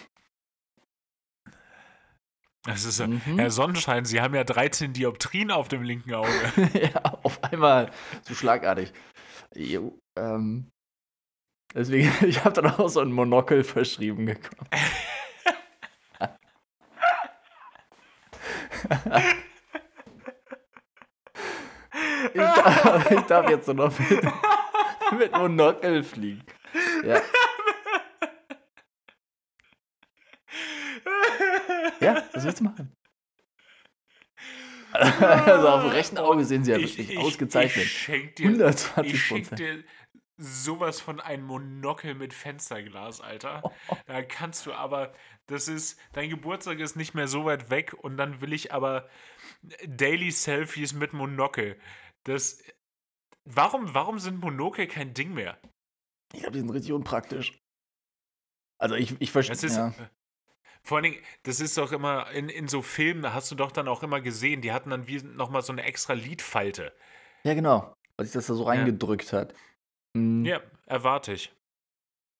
Das 2.63 2.84
ist 2.84 2.99
mhm. 2.99 3.22
Herr 3.38 3.51
Sonnenschein, 3.51 4.05
Sie 4.05 4.22
haben 4.22 4.34
ja 4.34 4.43
13 4.43 4.93
Dioptrien 4.93 5.51
auf 5.51 5.68
dem 5.68 5.84
linken 5.84 6.16
Auge. 6.16 6.32
ja, 6.74 6.99
auf 7.22 7.43
einmal 7.43 7.91
so 8.24 8.34
schlagartig. 8.34 8.91
Jo, 9.53 9.99
ähm, 10.18 10.72
deswegen, 11.76 12.11
ich 12.28 12.43
habe 12.43 12.59
dann 12.59 12.72
auch 12.72 12.89
so 12.89 13.01
ein 13.01 13.11
Monokel 13.11 13.63
verschrieben 13.63 14.26
bekommen. 14.26 14.68
Ich, 22.33 22.41
darf, 22.41 23.11
ich 23.11 23.21
darf 23.21 23.49
jetzt 23.49 23.67
nur 23.67 23.75
noch 23.75 23.99
mit, 23.99 24.23
mit 25.17 25.31
Monokel 25.31 26.03
fliegen. 26.03 26.43
Ja. 27.03 27.21
Ja, 31.99 32.23
was 32.33 32.43
willst 32.43 32.59
du 32.59 32.65
machen? 32.65 32.91
also 34.99 35.67
auf 35.67 35.81
dem 35.81 35.91
rechten 35.91 36.17
Auge 36.17 36.45
sehen 36.45 36.63
sie 36.63 36.71
ja 36.71 36.77
wirklich 36.77 37.11
ich, 37.11 37.17
ausgezeichnet. 37.17 37.86
Ich 37.86 37.91
schenk 37.91 38.36
dir, 38.36 38.45
120 38.45 39.13
ich 39.13 39.21
schenk 39.21 39.55
dir 39.55 39.83
sowas 40.38 40.99
von 40.99 41.19
ein 41.19 41.43
Monokel 41.43 42.13
mit 42.15 42.33
Fensterglas, 42.33 43.21
Alter. 43.21 43.63
Da 44.07 44.21
kannst 44.21 44.65
du 44.65 44.73
aber, 44.73 45.13
das 45.47 45.67
ist, 45.67 45.99
dein 46.13 46.29
Geburtstag 46.29 46.79
ist 46.79 46.95
nicht 46.95 47.13
mehr 47.13 47.27
so 47.27 47.45
weit 47.45 47.69
weg 47.69 47.93
und 47.93 48.17
dann 48.17 48.41
will 48.41 48.53
ich 48.53 48.73
aber 48.73 49.07
Daily 49.88 50.31
Selfies 50.31 50.93
mit 50.93 51.13
Monokel. 51.13 51.79
Das, 52.23 52.63
warum, 53.45 53.93
warum 53.93 54.19
sind 54.19 54.39
Monokel 54.39 54.88
kein 54.88 55.13
Ding 55.13 55.33
mehr? 55.33 55.57
Ich 56.33 56.41
glaube, 56.41 56.53
die 56.53 56.59
sind 56.59 56.69
richtig 56.71 56.91
unpraktisch. 56.93 57.57
Also 58.77 58.95
ich, 58.95 59.15
ich 59.19 59.31
verstehe. 59.31 59.69
Ja. 59.69 59.93
Vor 60.83 60.97
allen 60.97 61.03
Dingen, 61.05 61.23
das 61.43 61.59
ist 61.59 61.77
doch 61.77 61.91
immer, 61.91 62.29
in, 62.31 62.49
in 62.49 62.67
so 62.67 62.81
Filmen, 62.81 63.23
da 63.23 63.33
hast 63.33 63.49
du 63.49 63.55
doch 63.55 63.71
dann 63.71 63.88
auch 63.88 64.03
immer 64.03 64.21
gesehen, 64.21 64.61
die 64.61 64.71
hatten 64.71 64.91
dann 64.91 65.07
wie 65.07 65.17
nochmal 65.23 65.63
so 65.63 65.71
eine 65.71 65.83
extra 65.83 66.13
Lidfalte. 66.13 66.93
Ja, 67.43 67.53
genau. 67.53 67.95
Weil 68.17 68.25
sich 68.27 68.33
das 68.33 68.47
da 68.47 68.53
so 68.53 68.63
reingedrückt 68.63 69.31
ja. 69.31 69.39
hat. 69.39 69.55
Mhm. 70.16 70.45
Ja, 70.45 70.61
erwarte 70.86 71.34
ich. 71.34 71.51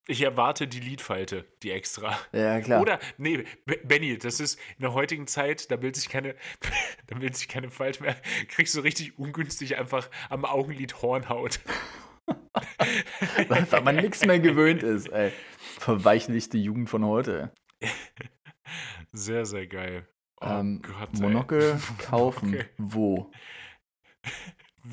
Ich 0.08 0.22
erwarte 0.22 0.68
die 0.68 0.78
Lidfalte, 0.78 1.44
die 1.64 1.72
extra. 1.72 2.16
Ja, 2.32 2.60
klar. 2.60 2.80
Oder, 2.80 3.00
nee, 3.18 3.44
Benny, 3.84 4.16
das 4.18 4.38
ist 4.38 4.60
in 4.76 4.82
der 4.82 4.94
heutigen 4.94 5.26
Zeit, 5.26 5.70
da 5.70 5.76
bildet 5.76 5.96
sich 5.96 6.08
keine, 6.08 6.36
da 7.08 7.16
bildet 7.16 7.36
sich 7.36 7.48
keine 7.48 7.70
Falte 7.70 8.02
mehr, 8.04 8.16
kriegst 8.48 8.76
du 8.76 8.80
richtig 8.80 9.18
ungünstig 9.18 9.76
einfach 9.76 10.08
am 10.30 10.44
Augenlid 10.44 11.02
Hornhaut. 11.02 11.60
Weil 13.48 13.82
man 13.82 13.96
nichts 13.96 14.24
mehr 14.24 14.38
gewöhnt 14.38 14.82
ist, 14.82 15.08
ey. 15.08 15.32
Verweichlichte 15.78 16.56
Jugend 16.56 16.88
von 16.88 17.04
heute. 17.04 17.52
Sehr, 19.12 19.44
sehr 19.44 19.66
geil. 19.66 20.08
Oh 20.40 20.46
ähm, 20.46 20.82
Gott, 20.82 21.14
Monokel 21.14 21.80
kaufen. 21.98 22.50
Okay. 22.50 22.66
Wo? 22.78 23.32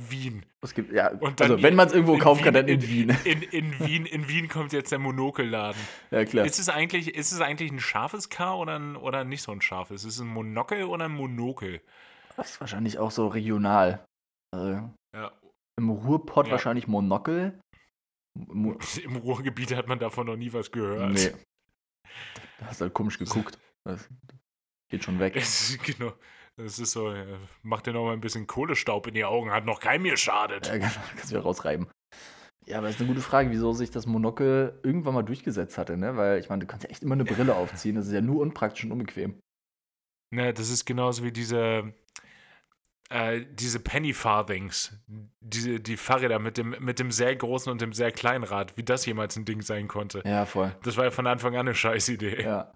Wien. 0.10 0.46
Es 0.62 0.74
gibt, 0.74 0.92
ja, 0.92 1.08
also 1.40 1.62
wenn 1.62 1.76
man 1.76 1.88
es 1.88 1.94
irgendwo 1.94 2.18
kaufen 2.18 2.44
kann, 2.44 2.54
dann 2.54 2.68
in, 2.68 2.82
Wien. 2.82 3.16
In, 3.26 3.42
in, 3.42 3.80
Wien. 3.80 4.06
In 4.06 4.28
Wien 4.28 4.48
kommt 4.48 4.74
jetzt 4.74 4.92
der 4.92 5.00
Monokelladen. 5.00 5.82
Ja, 6.12 6.26
klar. 6.26 6.46
Ist 6.46 6.60
es 6.60 6.70
eigentlich, 6.70 7.16
ist 7.16 7.32
es 7.32 7.42
eigentlich 7.42 7.72
ein 7.72 7.80
scharfes 7.80 8.30
K 8.30 8.56
oder, 8.56 8.80
ein, 8.80 8.96
oder 8.96 9.24
nicht 9.24 9.42
so 9.42 9.52
ein 9.52 9.62
scharfes? 9.62 10.04
Ist 10.04 10.16
es 10.16 10.22
ein 10.22 10.28
Monokel 10.28 10.84
oder 10.84 11.06
ein 11.06 11.14
Monokel? 11.14 11.82
Das 12.36 12.52
ist 12.52 12.62
wahrscheinlich 12.62 12.98
auch 12.98 13.12
so 13.12 13.28
regional. 13.28 14.06
Also 14.52 14.90
ja. 15.16 15.32
Im 15.78 15.90
Ruhrpott 15.90 16.48
ja. 16.48 16.54
wahrscheinlich 16.54 16.88
Monokel. 16.88 17.60
Mo 18.38 18.78
Im 19.04 19.16
Ruhrgebiet 19.18 19.76
hat 19.76 19.88
man 19.88 20.00
davon 20.00 20.28
noch 20.28 20.36
nie 20.36 20.54
was 20.54 20.72
gehört. 20.72 21.14
Nee. 21.14 21.34
Da 22.60 22.68
hast 22.68 22.82
du 22.82 22.86
halt 22.86 22.94
komisch 22.94 23.18
geguckt. 23.18 23.58
Das 23.86 24.08
geht 24.90 25.04
schon 25.04 25.20
weg. 25.20 25.36
Es, 25.36 25.78
genau. 25.84 26.14
Das 26.58 26.78
ist 26.78 26.92
so, 26.92 27.14
macht 27.64 27.88
dir 27.88 27.94
noch 27.94 28.06
mal 28.06 28.14
ein 28.14 28.22
bisschen 28.22 28.46
Kohlestaub 28.46 29.08
in 29.08 29.16
die 29.16 29.26
Augen, 29.26 29.52
hat 29.52 29.66
noch 29.66 29.80
keinem 29.80 30.04
geschadet. 30.04 30.68
Ja, 30.68 30.74
genau, 30.78 30.92
kannst 31.10 31.26
du 31.26 31.30
wieder 31.30 31.42
rausreiben. 31.42 31.88
Ja, 32.66 32.78
aber 32.78 32.88
das 32.88 32.96
ist 32.96 33.02
eine 33.02 33.10
gute 33.10 33.22
Frage, 33.22 33.50
wieso 33.50 33.74
sich 33.74 33.92
das 33.92 34.06
Monokel 34.06 34.80
irgendwann 34.84 35.16
mal 35.16 35.24
durchgesetzt 35.24 35.78
hatte, 35.78 35.98
ne? 35.98 36.16
Weil 36.16 36.40
ich 36.40 36.50
meine, 36.50 36.62
du 36.62 36.68
kannst 36.68 36.84
ja 36.84 36.90
echt 36.90 37.04
immer 37.04 37.14
eine 37.14 37.26
Brille 37.26 37.56
aufziehen, 37.56 37.96
das 37.96 38.08
ist 38.08 38.14
ja 38.14 38.22
nur 38.22 38.42
unpraktisch 38.42 38.86
und 38.86 38.92
unbequem. 38.92 39.40
Ne, 40.32 40.54
das 40.54 40.70
ist 40.70 40.86
genauso 40.86 41.24
wie 41.24 41.32
diese, 41.32 41.94
äh, 43.10 43.42
diese 43.52 43.80
Penny 43.80 44.14
Farthings, 44.14 44.98
diese, 45.42 45.80
die 45.80 45.98
Fahrräder 45.98 46.40
mit 46.40 46.58
dem, 46.58 46.76
mit 46.80 47.00
dem 47.00 47.12
sehr 47.12 47.36
großen 47.36 47.72
und 47.72 47.82
dem 47.82 47.94
sehr 47.94 48.12
kleinen 48.12 48.44
Rad, 48.44 48.78
wie 48.78 48.84
das 48.84 49.06
jemals 49.06 49.36
ein 49.36 49.46
Ding 49.46 49.62
sein 49.62 49.88
konnte. 49.88 50.24
Ja, 50.26 50.46
voll. 50.46 50.76
Das 50.84 50.98
war 50.98 51.06
ja 51.06 51.12
von 51.12 51.28
Anfang 51.28 51.54
an 51.56 51.68
eine 51.68 51.76
Scheißidee. 51.76 52.44
Ja. 52.44 52.74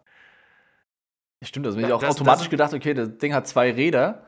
Stimmt, 1.44 1.66
das 1.66 1.76
habe 1.76 1.86
ich 1.86 1.94
auch 1.94 2.02
das, 2.02 2.16
automatisch 2.16 2.46
das, 2.46 2.50
gedacht, 2.50 2.74
okay, 2.74 2.94
das 2.94 3.18
Ding 3.18 3.34
hat 3.34 3.48
zwei 3.48 3.72
Räder. 3.72 4.28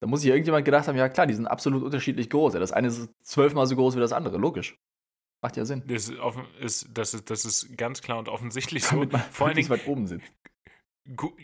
Da 0.00 0.08
muss 0.08 0.20
sich 0.20 0.30
irgendjemand 0.30 0.64
gedacht 0.64 0.88
haben, 0.88 0.96
ja 0.96 1.08
klar, 1.08 1.26
die 1.26 1.34
sind 1.34 1.46
absolut 1.46 1.82
unterschiedlich 1.82 2.28
groß. 2.28 2.54
Ja, 2.54 2.60
das 2.60 2.72
eine 2.72 2.88
ist 2.88 3.08
zwölfmal 3.22 3.66
so 3.66 3.76
groß 3.76 3.96
wie 3.96 4.00
das 4.00 4.12
andere, 4.12 4.36
logisch. 4.36 4.76
Macht 5.42 5.56
ja 5.56 5.64
Sinn. 5.64 5.82
Das 5.86 6.08
ist, 6.08 6.18
offen, 6.18 6.44
ist, 6.60 6.88
das, 6.92 7.14
ist, 7.14 7.30
das 7.30 7.44
ist 7.44 7.76
ganz 7.76 8.02
klar 8.02 8.18
und 8.18 8.28
offensichtlich 8.28 8.84
so. 8.84 9.04
Vor 9.30 9.48
allem 9.48 9.68
weit 9.68 9.86
oben 9.86 10.06
sitzt. 10.06 10.30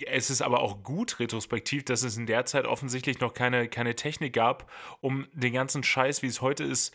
Es 0.06 0.30
ist 0.30 0.40
aber 0.40 0.60
auch 0.60 0.84
gut 0.84 1.18
retrospektiv, 1.18 1.84
dass 1.84 2.04
es 2.04 2.16
in 2.16 2.26
der 2.26 2.44
Zeit 2.44 2.66
offensichtlich 2.66 3.18
noch 3.18 3.34
keine, 3.34 3.68
keine 3.68 3.96
Technik 3.96 4.32
gab, 4.32 4.70
um 5.00 5.26
den 5.32 5.52
ganzen 5.52 5.82
Scheiß, 5.82 6.22
wie 6.22 6.28
es 6.28 6.40
heute 6.40 6.62
ist, 6.62 6.94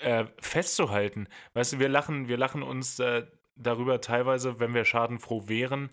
äh, 0.00 0.26
festzuhalten. 0.38 1.26
Weißt 1.54 1.74
du, 1.74 1.78
wir 1.78 1.88
lachen, 1.88 2.28
wir 2.28 2.36
lachen 2.36 2.62
uns 2.62 2.98
äh, 2.98 3.26
darüber 3.54 4.02
teilweise, 4.02 4.60
wenn 4.60 4.74
wir 4.74 4.84
schadenfroh 4.84 5.48
wären, 5.48 5.88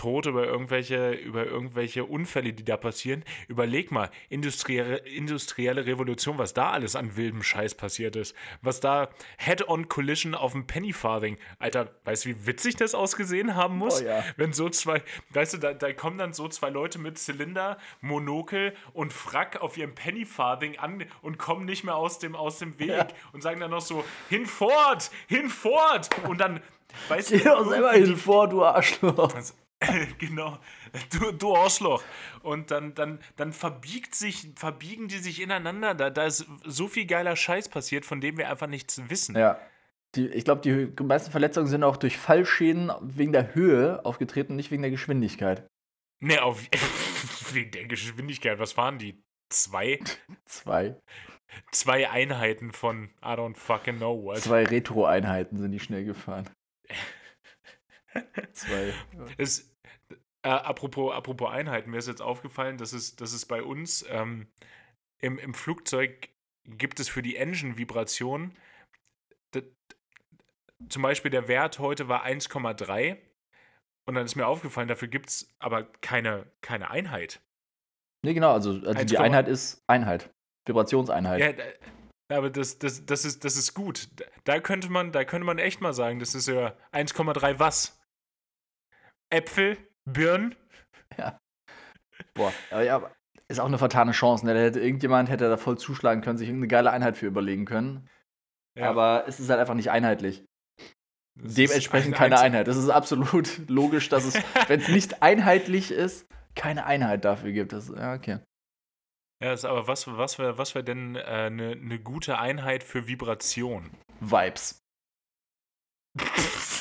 tot 0.00 0.24
über 0.24 0.46
irgendwelche, 0.46 1.10
über 1.12 1.44
irgendwelche 1.44 2.06
Unfälle, 2.06 2.54
die 2.54 2.64
da 2.64 2.78
passieren. 2.78 3.22
Überleg 3.48 3.90
mal, 3.90 4.10
industrielle, 4.30 4.96
industrielle 4.96 5.84
Revolution, 5.84 6.38
was 6.38 6.54
da 6.54 6.70
alles 6.70 6.96
an 6.96 7.16
wildem 7.16 7.42
Scheiß 7.42 7.74
passiert 7.74 8.16
ist. 8.16 8.34
Was 8.62 8.80
da 8.80 9.10
Head-on-Collision 9.36 10.34
auf 10.34 10.52
dem 10.52 10.66
Penny-Farthing. 10.66 11.36
Alter, 11.58 11.90
weißt 12.04 12.24
du, 12.24 12.30
wie 12.30 12.46
witzig 12.46 12.76
das 12.76 12.94
ausgesehen 12.94 13.56
haben 13.56 13.76
muss? 13.76 14.00
Oh, 14.00 14.06
ja. 14.06 14.24
Wenn 14.38 14.54
so 14.54 14.70
zwei, 14.70 15.02
weißt 15.34 15.52
du, 15.52 15.58
da, 15.58 15.74
da 15.74 15.92
kommen 15.92 16.16
dann 16.16 16.32
so 16.32 16.48
zwei 16.48 16.70
Leute 16.70 16.98
mit 16.98 17.18
Zylinder, 17.18 17.76
Monokel 18.00 18.72
und 18.94 19.12
Frack 19.12 19.60
auf 19.60 19.76
ihrem 19.76 19.94
Penny-Farthing 19.94 20.78
an 20.78 21.04
und 21.20 21.36
kommen 21.36 21.66
nicht 21.66 21.84
mehr 21.84 21.96
aus 21.96 22.18
dem, 22.18 22.34
aus 22.34 22.58
dem 22.58 22.78
Weg 22.78 22.88
ja. 22.88 23.06
und 23.34 23.42
sagen 23.42 23.60
dann 23.60 23.70
noch 23.70 23.82
so, 23.82 24.02
hinfort, 24.30 25.10
hinfort! 25.28 26.08
Und 26.26 26.40
dann 26.40 26.62
Weißt 27.08 27.30
du, 27.30 27.38
doch 27.38 27.68
selber 27.68 27.92
hinfort, 27.92 28.52
du 28.52 28.64
Arschloch. 28.64 29.34
Also, 29.34 29.54
genau, 30.18 30.58
du, 31.10 31.32
du 31.32 31.56
Arschloch. 31.56 32.02
Und 32.42 32.70
dann, 32.70 32.94
dann, 32.94 33.18
dann 33.36 33.52
verbiegt 33.52 34.14
sich, 34.14 34.52
verbiegen 34.56 35.08
die 35.08 35.18
sich 35.18 35.40
ineinander. 35.40 35.94
Da, 35.94 36.10
da 36.10 36.26
ist 36.26 36.46
so 36.64 36.88
viel 36.88 37.06
geiler 37.06 37.36
Scheiß 37.36 37.68
passiert, 37.68 38.04
von 38.04 38.20
dem 38.20 38.36
wir 38.36 38.50
einfach 38.50 38.66
nichts 38.66 39.00
wissen. 39.08 39.36
Ja. 39.36 39.58
Die, 40.16 40.26
ich 40.26 40.44
glaube, 40.44 40.60
die 40.60 41.02
meisten 41.04 41.30
Verletzungen 41.30 41.68
sind 41.68 41.84
auch 41.84 41.96
durch 41.96 42.16
Fallschäden 42.16 42.90
wegen 43.00 43.32
der 43.32 43.54
Höhe 43.54 44.04
aufgetreten, 44.04 44.56
nicht 44.56 44.70
wegen 44.70 44.82
der 44.82 44.90
Geschwindigkeit. 44.90 45.68
Ne, 46.18 46.42
auf, 46.42 46.60
wegen 47.52 47.70
der 47.70 47.86
Geschwindigkeit. 47.86 48.58
Was 48.58 48.76
waren 48.76 48.98
die? 48.98 49.22
Zwei? 49.48 50.00
Zwei. 50.44 50.96
Zwei 51.72 52.08
Einheiten 52.10 52.72
von 52.72 53.10
I 53.22 53.30
don't 53.30 53.56
fucking 53.56 53.96
know 53.96 54.22
what. 54.22 54.38
Zwei 54.38 54.64
Retro-Einheiten 54.64 55.58
sind 55.58 55.72
die 55.72 55.80
schnell 55.80 56.04
gefahren. 56.04 56.48
Zwei. 58.52 58.92
Es, 59.38 59.74
äh, 60.42 60.48
apropos, 60.48 61.12
apropos 61.12 61.50
Einheiten, 61.50 61.90
mir 61.90 61.98
ist 61.98 62.08
jetzt 62.08 62.22
aufgefallen, 62.22 62.78
dass 62.78 62.92
es, 62.92 63.16
dass 63.16 63.32
es 63.32 63.46
bei 63.46 63.62
uns 63.62 64.04
ähm, 64.08 64.48
im, 65.20 65.38
im 65.38 65.54
Flugzeug 65.54 66.28
gibt 66.64 67.00
es 67.00 67.08
für 67.08 67.22
die 67.22 67.36
Engine-Vibration 67.36 68.54
zum 70.88 71.02
Beispiel 71.02 71.30
der 71.30 71.48
Wert 71.48 71.78
heute 71.78 72.08
war 72.08 72.24
1,3 72.24 73.18
und 74.06 74.14
dann 74.14 74.24
ist 74.24 74.36
mir 74.36 74.46
aufgefallen, 74.46 74.88
dafür 74.88 75.08
gibt 75.08 75.28
es 75.28 75.54
aber 75.58 75.84
keine, 76.00 76.50
keine 76.62 76.90
Einheit. 76.90 77.40
Nee, 78.24 78.34
genau, 78.34 78.52
also, 78.52 78.70
also 78.84 79.04
die 79.04 79.18
Einheit 79.18 79.48
ist 79.48 79.82
Einheit. 79.86 80.30
Vibrationseinheit. 80.66 81.58
Ja, 82.30 82.36
aber 82.36 82.50
das, 82.50 82.78
das, 82.78 83.06
das, 83.06 83.24
ist, 83.24 83.44
das 83.44 83.56
ist 83.56 83.74
gut. 83.74 84.08
Da 84.44 84.60
könnte, 84.60 84.90
man, 84.90 85.10
da 85.12 85.24
könnte 85.24 85.46
man 85.46 85.58
echt 85.58 85.80
mal 85.80 85.92
sagen, 85.92 86.18
das 86.18 86.34
ist 86.34 86.48
ja 86.48 86.76
1,3 86.92 87.58
was. 87.58 87.99
Äpfel, 89.30 89.78
Birnen. 90.04 90.54
Ja. 91.16 91.38
Boah, 92.34 92.52
aber 92.70 92.82
ja, 92.82 93.10
ist 93.48 93.58
auch 93.60 93.66
eine 93.66 93.78
vertane 93.78 94.12
Chance. 94.12 94.44
Ne? 94.46 94.54
Da 94.54 94.60
hätte 94.60 94.80
irgendjemand 94.80 95.28
hätte 95.28 95.48
da 95.48 95.56
voll 95.56 95.78
zuschlagen 95.78 96.20
können, 96.22 96.38
sich 96.38 96.48
irgendeine 96.48 96.68
geile 96.68 96.90
Einheit 96.90 97.16
für 97.16 97.26
überlegen 97.26 97.64
können. 97.64 98.08
Ja. 98.78 98.90
Aber 98.90 99.24
es 99.26 99.40
ist 99.40 99.50
halt 99.50 99.60
einfach 99.60 99.74
nicht 99.74 99.90
einheitlich. 99.90 100.44
Das 101.36 101.54
Dementsprechend 101.54 102.14
ein 102.14 102.18
keine 102.18 102.34
Einzel- 102.36 102.44
Einheit. 102.46 102.68
Das 102.68 102.76
ist 102.76 102.88
absolut 102.90 103.58
logisch, 103.68 104.08
dass 104.08 104.24
es, 104.24 104.34
wenn 104.68 104.80
es 104.80 104.88
nicht 104.88 105.22
einheitlich 105.22 105.90
ist, 105.90 106.26
keine 106.54 106.84
Einheit 106.86 107.24
dafür 107.24 107.52
gibt. 107.52 107.72
Das, 107.72 107.88
ja, 107.88 108.14
okay. 108.14 108.40
Ja, 109.42 109.52
ist 109.54 109.64
aber 109.64 109.86
was, 109.88 110.06
was 110.06 110.38
wäre 110.38 110.58
was 110.58 110.74
wär 110.74 110.82
denn 110.82 111.16
eine 111.16 111.46
äh, 111.46 111.50
ne- 111.50 111.76
ne 111.76 111.98
gute 111.98 112.38
Einheit 112.38 112.84
für 112.84 113.06
Vibration? 113.06 113.90
Vibes. 114.20 114.82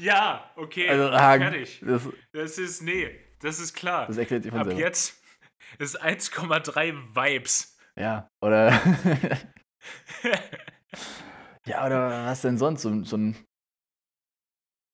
ja, 0.00 0.50
okay, 0.56 0.88
Also, 0.88 1.10
ah, 1.10 1.36
fertig. 1.38 1.80
Das, 1.84 2.08
Das 2.32 2.58
ist, 2.58 2.82
nee, 2.82 3.10
das 3.40 3.58
ist 3.60 3.74
klar. 3.74 4.06
das 4.06 4.16
erklärt 4.16 4.42
sich 4.42 4.50
von 4.50 4.60
Ab 4.60 4.66
selber. 4.66 4.80
jetzt 4.80 5.20
ist 5.78 6.02
1,3 6.02 7.14
Vibes. 7.14 7.76
Ja, 7.96 8.28
oder. 8.40 8.72
ja, 11.66 11.86
oder 11.86 12.26
was 12.26 12.42
denn 12.42 12.58
sonst? 12.58 12.82
So, 12.82 13.02
so 13.04 13.16
ein. 13.16 13.36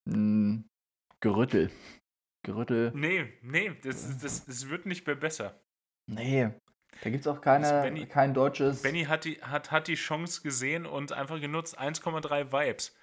ein 0.09 0.69
Gerüttel. 1.21 1.71
Gerüttel. 2.45 2.93
nee, 2.95 3.33
nee, 3.43 3.73
das, 3.83 4.19
das, 4.21 4.45
das 4.47 4.69
wird 4.69 4.87
nicht 4.87 5.07
mehr 5.07 5.17
besser. 5.17 5.61
Nee. 6.09 6.51
Da 7.03 7.11
gibt 7.11 7.23
es 7.23 7.27
auch 7.27 7.41
keine, 7.41 7.67
Benny- 7.83 8.07
kein 8.07 8.33
deutsches. 8.33 8.83
Benny 8.83 9.05
hat 9.05 9.25
die, 9.25 9.43
hat, 9.43 9.71
hat 9.73 9.89
die 9.89 9.97
Chance 9.97 10.43
gesehen 10.43 10.87
und 10.87 11.13
einfach 11.13 11.41
genutzt 11.41 11.79
1,3 11.79 12.53
Vibes. 12.53 12.96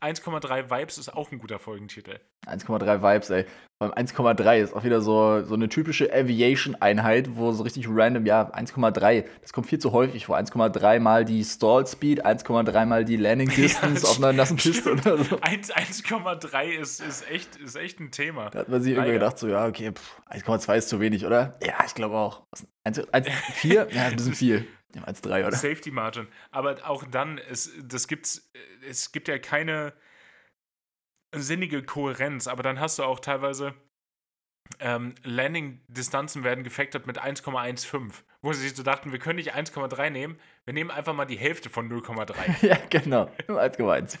1,3 0.00 0.70
Vibes 0.70 0.98
ist 0.98 1.14
auch 1.14 1.30
ein 1.30 1.38
guter 1.38 1.58
Folgentitel. 1.58 2.20
1,3 2.46 3.02
Vibes, 3.02 3.30
ey. 3.30 3.44
Beim 3.78 3.92
1,3 3.92 4.58
ist 4.58 4.74
auch 4.74 4.84
wieder 4.84 5.00
so, 5.00 5.42
so 5.42 5.54
eine 5.54 5.68
typische 5.68 6.12
Aviation-Einheit, 6.12 7.36
wo 7.36 7.52
so 7.52 7.62
richtig 7.62 7.86
random, 7.88 8.26
ja, 8.26 8.50
1,3. 8.54 9.24
Das 9.42 9.52
kommt 9.52 9.66
viel 9.66 9.78
zu 9.78 9.92
häufig 9.92 10.26
vor. 10.26 10.38
1,3 10.38 11.00
mal 11.00 11.24
die 11.24 11.44
Stall 11.44 11.86
Speed, 11.86 12.24
1,3 12.24 12.86
mal 12.86 13.04
die 13.04 13.16
Landing 13.16 13.48
Distance 13.56 14.06
auf 14.06 14.18
einer 14.18 14.32
nassen 14.32 14.56
Piste 14.56 14.92
oder 14.92 15.18
so. 15.18 15.38
1 15.40 15.72
1,3 15.72 16.64
ist, 16.64 17.00
ist, 17.00 17.30
echt, 17.30 17.56
ist 17.56 17.76
echt 17.76 18.00
ein 18.00 18.10
Thema. 18.10 18.50
Da 18.50 18.60
hat 18.60 18.68
man 18.68 18.82
sich 18.82 18.92
irgendwie 18.92 19.12
gedacht, 19.12 19.38
so, 19.38 19.48
ja, 19.48 19.66
okay, 19.66 19.92
pff, 19.92 20.20
1,2 20.30 20.76
ist 20.76 20.88
zu 20.88 21.00
wenig, 21.00 21.26
oder? 21.26 21.58
Ja, 21.62 21.74
ich 21.86 21.94
glaube 21.94 22.16
auch. 22.16 22.42
Was, 22.50 22.66
1, 22.84 23.12
1, 23.12 23.28
4? 23.54 23.88
Ja, 23.92 24.06
ein 24.06 24.16
bisschen 24.16 24.34
viel. 24.34 24.66
Ja, 24.94 25.04
1,3, 25.04 25.46
oder? 25.46 25.52
Safety 25.56 25.90
Margin. 25.90 26.28
Aber 26.50 26.76
auch 26.88 27.04
dann, 27.04 27.38
es, 27.38 27.72
das 27.82 28.08
gibt's, 28.08 28.50
es 28.86 29.12
gibt 29.12 29.28
ja 29.28 29.38
keine 29.38 29.92
sinnige 31.34 31.82
Kohärenz, 31.82 32.48
aber 32.48 32.62
dann 32.62 32.80
hast 32.80 32.98
du 32.98 33.04
auch 33.04 33.20
teilweise 33.20 33.74
ähm, 34.78 35.14
Landing-Distanzen 35.24 36.44
werden 36.44 36.64
gefactored 36.64 37.06
mit 37.06 37.20
1,15, 37.20 38.12
wo 38.42 38.52
sie 38.52 38.62
sich 38.62 38.76
so 38.76 38.82
dachten, 38.82 39.12
wir 39.12 39.18
können 39.18 39.36
nicht 39.36 39.54
1,3 39.54 40.10
nehmen, 40.10 40.38
wir 40.64 40.74
nehmen 40.74 40.90
einfach 40.90 41.14
mal 41.14 41.24
die 41.24 41.38
Hälfte 41.38 41.70
von 41.70 41.90
0,3. 41.90 42.66
ja, 42.66 42.78
genau. 42.88 43.30
Nur 43.48 43.60
1,15. 43.60 44.18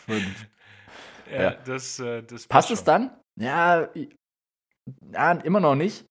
ja, 1.30 1.42
Ja. 1.42 1.50
Das, 1.64 1.98
äh, 2.00 2.22
das 2.22 2.46
Passt 2.46 2.70
es 2.70 2.80
schon. 2.80 2.86
dann? 2.86 3.20
Ja, 3.36 3.88
ja, 5.12 5.32
immer 5.32 5.60
noch 5.60 5.74
nicht. 5.76 6.04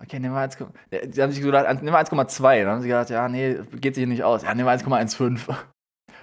Okay, 0.00 0.20
nehmen 0.20 0.34
wir 0.34 0.40
1, 0.40 0.56
ja, 0.90 1.12
Sie 1.12 1.22
haben 1.22 1.32
sich 1.32 1.42
gedacht, 1.42 1.66
nehmen 1.82 1.86
wir 1.92 1.98
1,2. 1.98 2.60
Dann 2.62 2.68
haben 2.74 2.82
sie 2.82 2.88
gedacht, 2.88 3.10
ja, 3.10 3.28
nee, 3.28 3.58
geht 3.80 3.94
sich 3.94 4.02
hier 4.02 4.06
nicht 4.06 4.22
aus. 4.22 4.42
Ja, 4.42 4.54
nehmen 4.54 4.66
wir 4.68 4.72
1,15. 4.72 5.56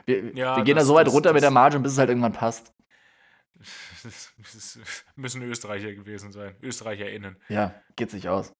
Wir, 0.06 0.34
Ja, 0.36 0.56
wir 0.56 0.64
gehen 0.64 0.76
da 0.76 0.80
das- 0.82 0.88
so 0.88 0.96
weit 0.96 1.08
das- 1.08 1.14
runter 1.14 1.34
mit 1.34 1.42
der 1.42 1.50
das- 1.50 1.54
Margin, 1.54 1.84
bis 1.84 1.94
es 1.94 1.98
halt 1.98 2.10
irgendwann 2.10 2.34
passt. 2.34 2.72
Das 4.04 4.32
das 4.38 4.80
müssen 5.16 5.42
Österreicher 5.42 5.92
gewesen 5.94 6.32
sein, 6.32 6.56
ÖsterreicherInnen. 6.62 7.38
Ja, 7.50 7.74
geht 7.96 8.12
sich 8.12 8.30
aus. 8.30 8.54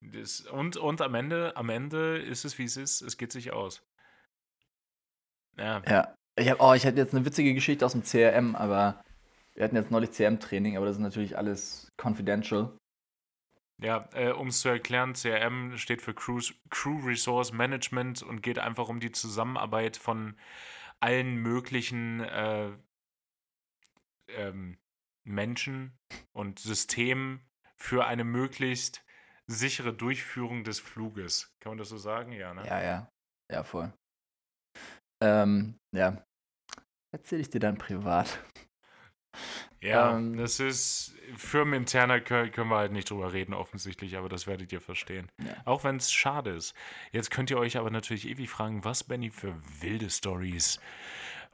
Das, 0.00 0.40
und, 0.40 0.78
und 0.78 1.02
am 1.02 1.14
Ende, 1.14 1.54
am 1.56 1.68
Ende 1.68 2.16
ist 2.18 2.44
es, 2.46 2.56
wie 2.58 2.64
es 2.64 2.76
ist, 2.78 3.02
es 3.02 3.18
geht 3.18 3.30
sich 3.32 3.52
aus. 3.52 3.82
Ja, 5.58 5.82
Ja. 5.86 6.14
Ich 6.36 6.48
hab, 6.48 6.60
oh, 6.62 6.72
ich 6.72 6.84
hätte 6.84 6.98
jetzt 6.98 7.14
eine 7.14 7.26
witzige 7.26 7.52
Geschichte 7.52 7.84
aus 7.84 7.92
dem 7.92 8.02
CRM, 8.02 8.56
aber 8.56 9.02
wir 9.54 9.64
hatten 9.64 9.76
jetzt 9.76 9.90
neulich 9.90 10.12
CRM-Training, 10.12 10.76
aber 10.78 10.86
das 10.86 10.96
ist 10.96 11.02
natürlich 11.02 11.36
alles 11.36 11.88
confidential. 12.02 12.74
Ja, 13.82 14.08
äh, 14.12 14.30
um 14.30 14.48
es 14.48 14.60
zu 14.60 14.68
erklären, 14.68 15.14
CRM 15.14 15.78
steht 15.78 16.02
für 16.02 16.14
Crew, 16.14 16.40
Crew 16.68 17.00
Resource 17.04 17.52
Management 17.52 18.22
und 18.22 18.42
geht 18.42 18.58
einfach 18.58 18.88
um 18.88 19.00
die 19.00 19.12
Zusammenarbeit 19.12 19.96
von 19.96 20.36
allen 21.00 21.36
möglichen 21.36 22.20
äh, 22.20 22.72
ähm, 24.28 24.78
Menschen 25.24 25.98
und 26.32 26.58
Systemen 26.58 27.40
für 27.76 28.06
eine 28.06 28.24
möglichst 28.24 29.02
sichere 29.46 29.94
Durchführung 29.94 30.62
des 30.62 30.78
Fluges. 30.78 31.54
Kann 31.60 31.70
man 31.70 31.78
das 31.78 31.88
so 31.88 31.96
sagen? 31.96 32.32
Ja, 32.32 32.52
ne? 32.52 32.66
Ja, 32.66 32.82
ja. 32.82 33.12
Ja, 33.50 33.64
voll. 33.64 33.92
Ähm, 35.22 35.78
ja. 35.92 36.24
Erzähl 37.12 37.40
ich 37.40 37.50
dir 37.50 37.60
dann 37.60 37.78
privat. 37.78 38.44
Ja, 39.80 40.16
Ähm, 40.16 40.36
das 40.36 40.60
ist 40.60 41.14
firmeninterner 41.36 42.20
können, 42.20 42.50
können 42.50 42.70
wir 42.70 42.76
halt 42.76 42.92
nicht 42.92 43.10
drüber 43.10 43.32
reden, 43.32 43.54
offensichtlich, 43.54 44.16
aber 44.16 44.28
das 44.28 44.46
werdet 44.46 44.72
ihr 44.72 44.80
verstehen. 44.80 45.30
Ja. 45.38 45.56
Auch 45.64 45.84
wenn 45.84 45.96
es 45.96 46.12
schade 46.12 46.50
ist. 46.50 46.74
Jetzt 47.12 47.30
könnt 47.30 47.50
ihr 47.50 47.58
euch 47.58 47.76
aber 47.78 47.90
natürlich 47.90 48.28
ewig 48.28 48.50
fragen, 48.50 48.84
was 48.84 49.04
Benny 49.04 49.30
für 49.30 49.54
wilde 49.80 50.10
Stories 50.10 50.80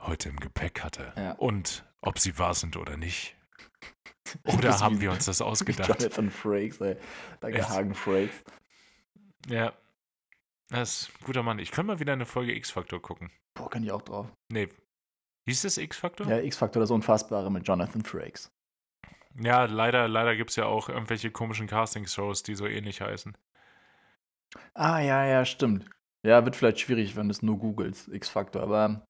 heute 0.00 0.28
im 0.28 0.40
Gepäck 0.40 0.82
hatte. 0.82 1.12
Ja. 1.16 1.32
Und 1.32 1.84
ob 2.00 2.18
sie 2.18 2.38
wahr 2.38 2.54
sind 2.54 2.76
oder 2.76 2.96
nicht. 2.96 3.36
Oder 4.44 4.80
haben 4.80 5.00
wir 5.00 5.12
uns 5.12 5.26
das 5.26 5.40
ausgedacht? 5.40 5.88
Jonathan 5.88 6.30
Frakes, 6.30 6.80
ey. 6.80 6.96
Danke, 7.38 7.58
Echt? 7.58 7.68
Hagen 7.68 7.94
Frakes. 7.94 8.42
Ja. 9.48 9.72
Das 10.68 11.02
ist 11.02 11.10
ein 11.20 11.24
guter 11.24 11.44
Mann. 11.44 11.60
Ich 11.60 11.70
könnte 11.70 11.92
mal 11.92 12.00
wieder 12.00 12.12
eine 12.12 12.26
Folge 12.26 12.52
X-Factor 12.56 13.00
gucken. 13.00 13.30
Boah, 13.54 13.70
kann 13.70 13.84
ich 13.84 13.92
auch 13.92 14.02
drauf. 14.02 14.26
Nee. 14.48 14.68
Hieß 15.46 15.62
das 15.62 15.78
X-Factor? 15.78 16.26
Ja, 16.26 16.38
X-Factor, 16.38 16.80
das 16.80 16.90
Unfassbare 16.90 17.50
mit 17.50 17.66
Jonathan 17.66 18.02
Frakes. 18.02 18.52
Ja, 19.38 19.64
leider, 19.64 20.08
leider 20.08 20.34
gibt 20.34 20.50
es 20.50 20.56
ja 20.56 20.66
auch 20.66 20.88
irgendwelche 20.88 21.30
komischen 21.30 21.66
Casting-Shows, 21.66 22.42
die 22.42 22.54
so 22.54 22.66
ähnlich 22.66 23.00
heißen. 23.00 23.36
Ah, 24.74 25.00
ja, 25.00 25.24
ja, 25.24 25.44
stimmt. 25.44 25.88
Ja, 26.22 26.44
wird 26.44 26.56
vielleicht 26.56 26.80
schwierig, 26.80 27.14
wenn 27.16 27.28
du 27.28 27.32
es 27.32 27.42
nur 27.42 27.58
googelst, 27.58 28.08
X-Factor, 28.08 28.62
aber 28.62 29.06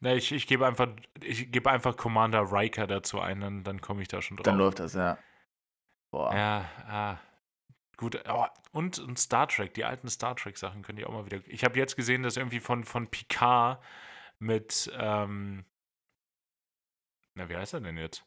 Na, 0.00 0.14
ich, 0.14 0.32
ich 0.32 0.46
gebe 0.46 0.66
einfach, 0.66 0.88
ich 1.22 1.52
gebe 1.52 1.70
einfach 1.70 1.96
Commander 1.96 2.50
Riker 2.50 2.86
dazu 2.86 3.20
ein, 3.20 3.40
dann, 3.40 3.62
dann 3.62 3.80
komme 3.80 4.02
ich 4.02 4.08
da 4.08 4.20
schon 4.22 4.36
drauf. 4.36 4.44
dann 4.44 4.58
läuft 4.58 4.80
das, 4.80 4.94
ja. 4.94 5.18
Boah. 6.10 6.34
Ja, 6.34 6.70
ah, 6.88 7.18
gut. 7.96 8.20
Oh, 8.28 8.46
und, 8.72 8.98
und 8.98 9.18
Star 9.18 9.46
Trek, 9.46 9.74
die 9.74 9.84
alten 9.84 10.08
Star 10.08 10.34
Trek-Sachen 10.34 10.82
können 10.82 10.96
die 10.96 11.04
auch 11.04 11.12
mal 11.12 11.26
wieder. 11.26 11.40
Ich 11.46 11.62
habe 11.62 11.78
jetzt 11.78 11.96
gesehen, 11.96 12.22
dass 12.22 12.36
irgendwie 12.36 12.60
von, 12.60 12.84
von 12.84 13.08
Picard 13.08 13.80
mit, 14.38 14.90
ähm, 14.98 15.64
na, 17.34 17.48
wie 17.48 17.56
heißt 17.56 17.74
er 17.74 17.80
denn 17.80 17.98
jetzt? 17.98 18.24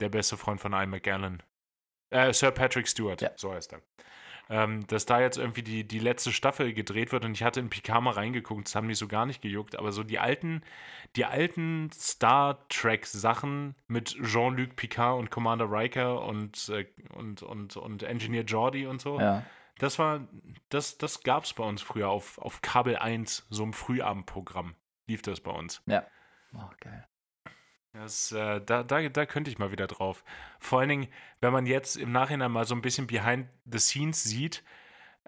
Der 0.00 0.08
beste 0.08 0.36
Freund 0.36 0.60
von 0.60 0.72
Ian 0.72 0.90
McGallan. 0.90 1.42
Äh, 2.10 2.32
Sir 2.32 2.50
Patrick 2.50 2.86
Stewart, 2.86 3.20
Ja. 3.22 3.30
so 3.36 3.52
heißt 3.52 3.72
er. 3.72 3.82
Ähm, 4.48 4.86
dass 4.86 5.06
da 5.06 5.20
jetzt 5.20 5.38
irgendwie 5.38 5.62
die, 5.64 5.82
die 5.82 5.98
letzte 5.98 6.30
Staffel 6.30 6.72
gedreht 6.72 7.10
wird 7.10 7.24
und 7.24 7.32
ich 7.32 7.42
hatte 7.42 7.58
in 7.58 7.68
Picard 7.68 8.00
mal 8.04 8.12
reingeguckt, 8.12 8.66
das 8.68 8.76
haben 8.76 8.86
mich 8.86 8.98
so 8.98 9.08
gar 9.08 9.26
nicht 9.26 9.42
gejuckt, 9.42 9.74
aber 9.76 9.90
so 9.90 10.04
die 10.04 10.20
alten, 10.20 10.62
die 11.16 11.24
alten 11.24 11.90
Star 11.92 12.64
Trek-Sachen 12.68 13.74
mit 13.88 14.10
Jean-Luc 14.22 14.76
Picard 14.76 15.18
und 15.18 15.30
Commander 15.32 15.68
Riker 15.68 16.22
und, 16.22 16.68
äh, 16.68 16.86
und, 17.14 17.42
und, 17.42 17.76
und 17.76 18.04
Engineer 18.04 18.44
Geordi 18.44 18.86
und 18.86 19.00
so, 19.00 19.18
Ja. 19.18 19.44
Das 19.78 19.98
war, 19.98 20.26
das, 20.68 20.98
das 20.98 21.22
gab 21.22 21.44
es 21.44 21.52
bei 21.52 21.64
uns 21.64 21.82
früher 21.82 22.08
auf, 22.08 22.38
auf 22.38 22.62
Kabel 22.62 22.96
1, 22.96 23.46
so 23.50 23.64
im 23.64 23.72
Frühabendprogramm 23.72 24.74
lief 25.06 25.22
das 25.22 25.40
bei 25.40 25.50
uns. 25.50 25.82
Oh, 26.54 26.70
geil. 26.80 27.06
Das, 27.92 28.32
äh, 28.32 28.60
da, 28.60 28.82
da, 28.82 29.08
da 29.08 29.26
könnte 29.26 29.50
ich 29.50 29.58
mal 29.58 29.72
wieder 29.72 29.86
drauf. 29.86 30.22
Vor 30.60 30.80
allen 30.80 30.88
Dingen, 30.88 31.08
wenn 31.40 31.52
man 31.52 31.66
jetzt 31.66 31.96
im 31.96 32.12
Nachhinein 32.12 32.52
mal 32.52 32.66
so 32.66 32.74
ein 32.74 32.82
bisschen 32.82 33.06
behind 33.06 33.48
the 33.64 33.78
scenes 33.78 34.22
sieht, 34.22 34.62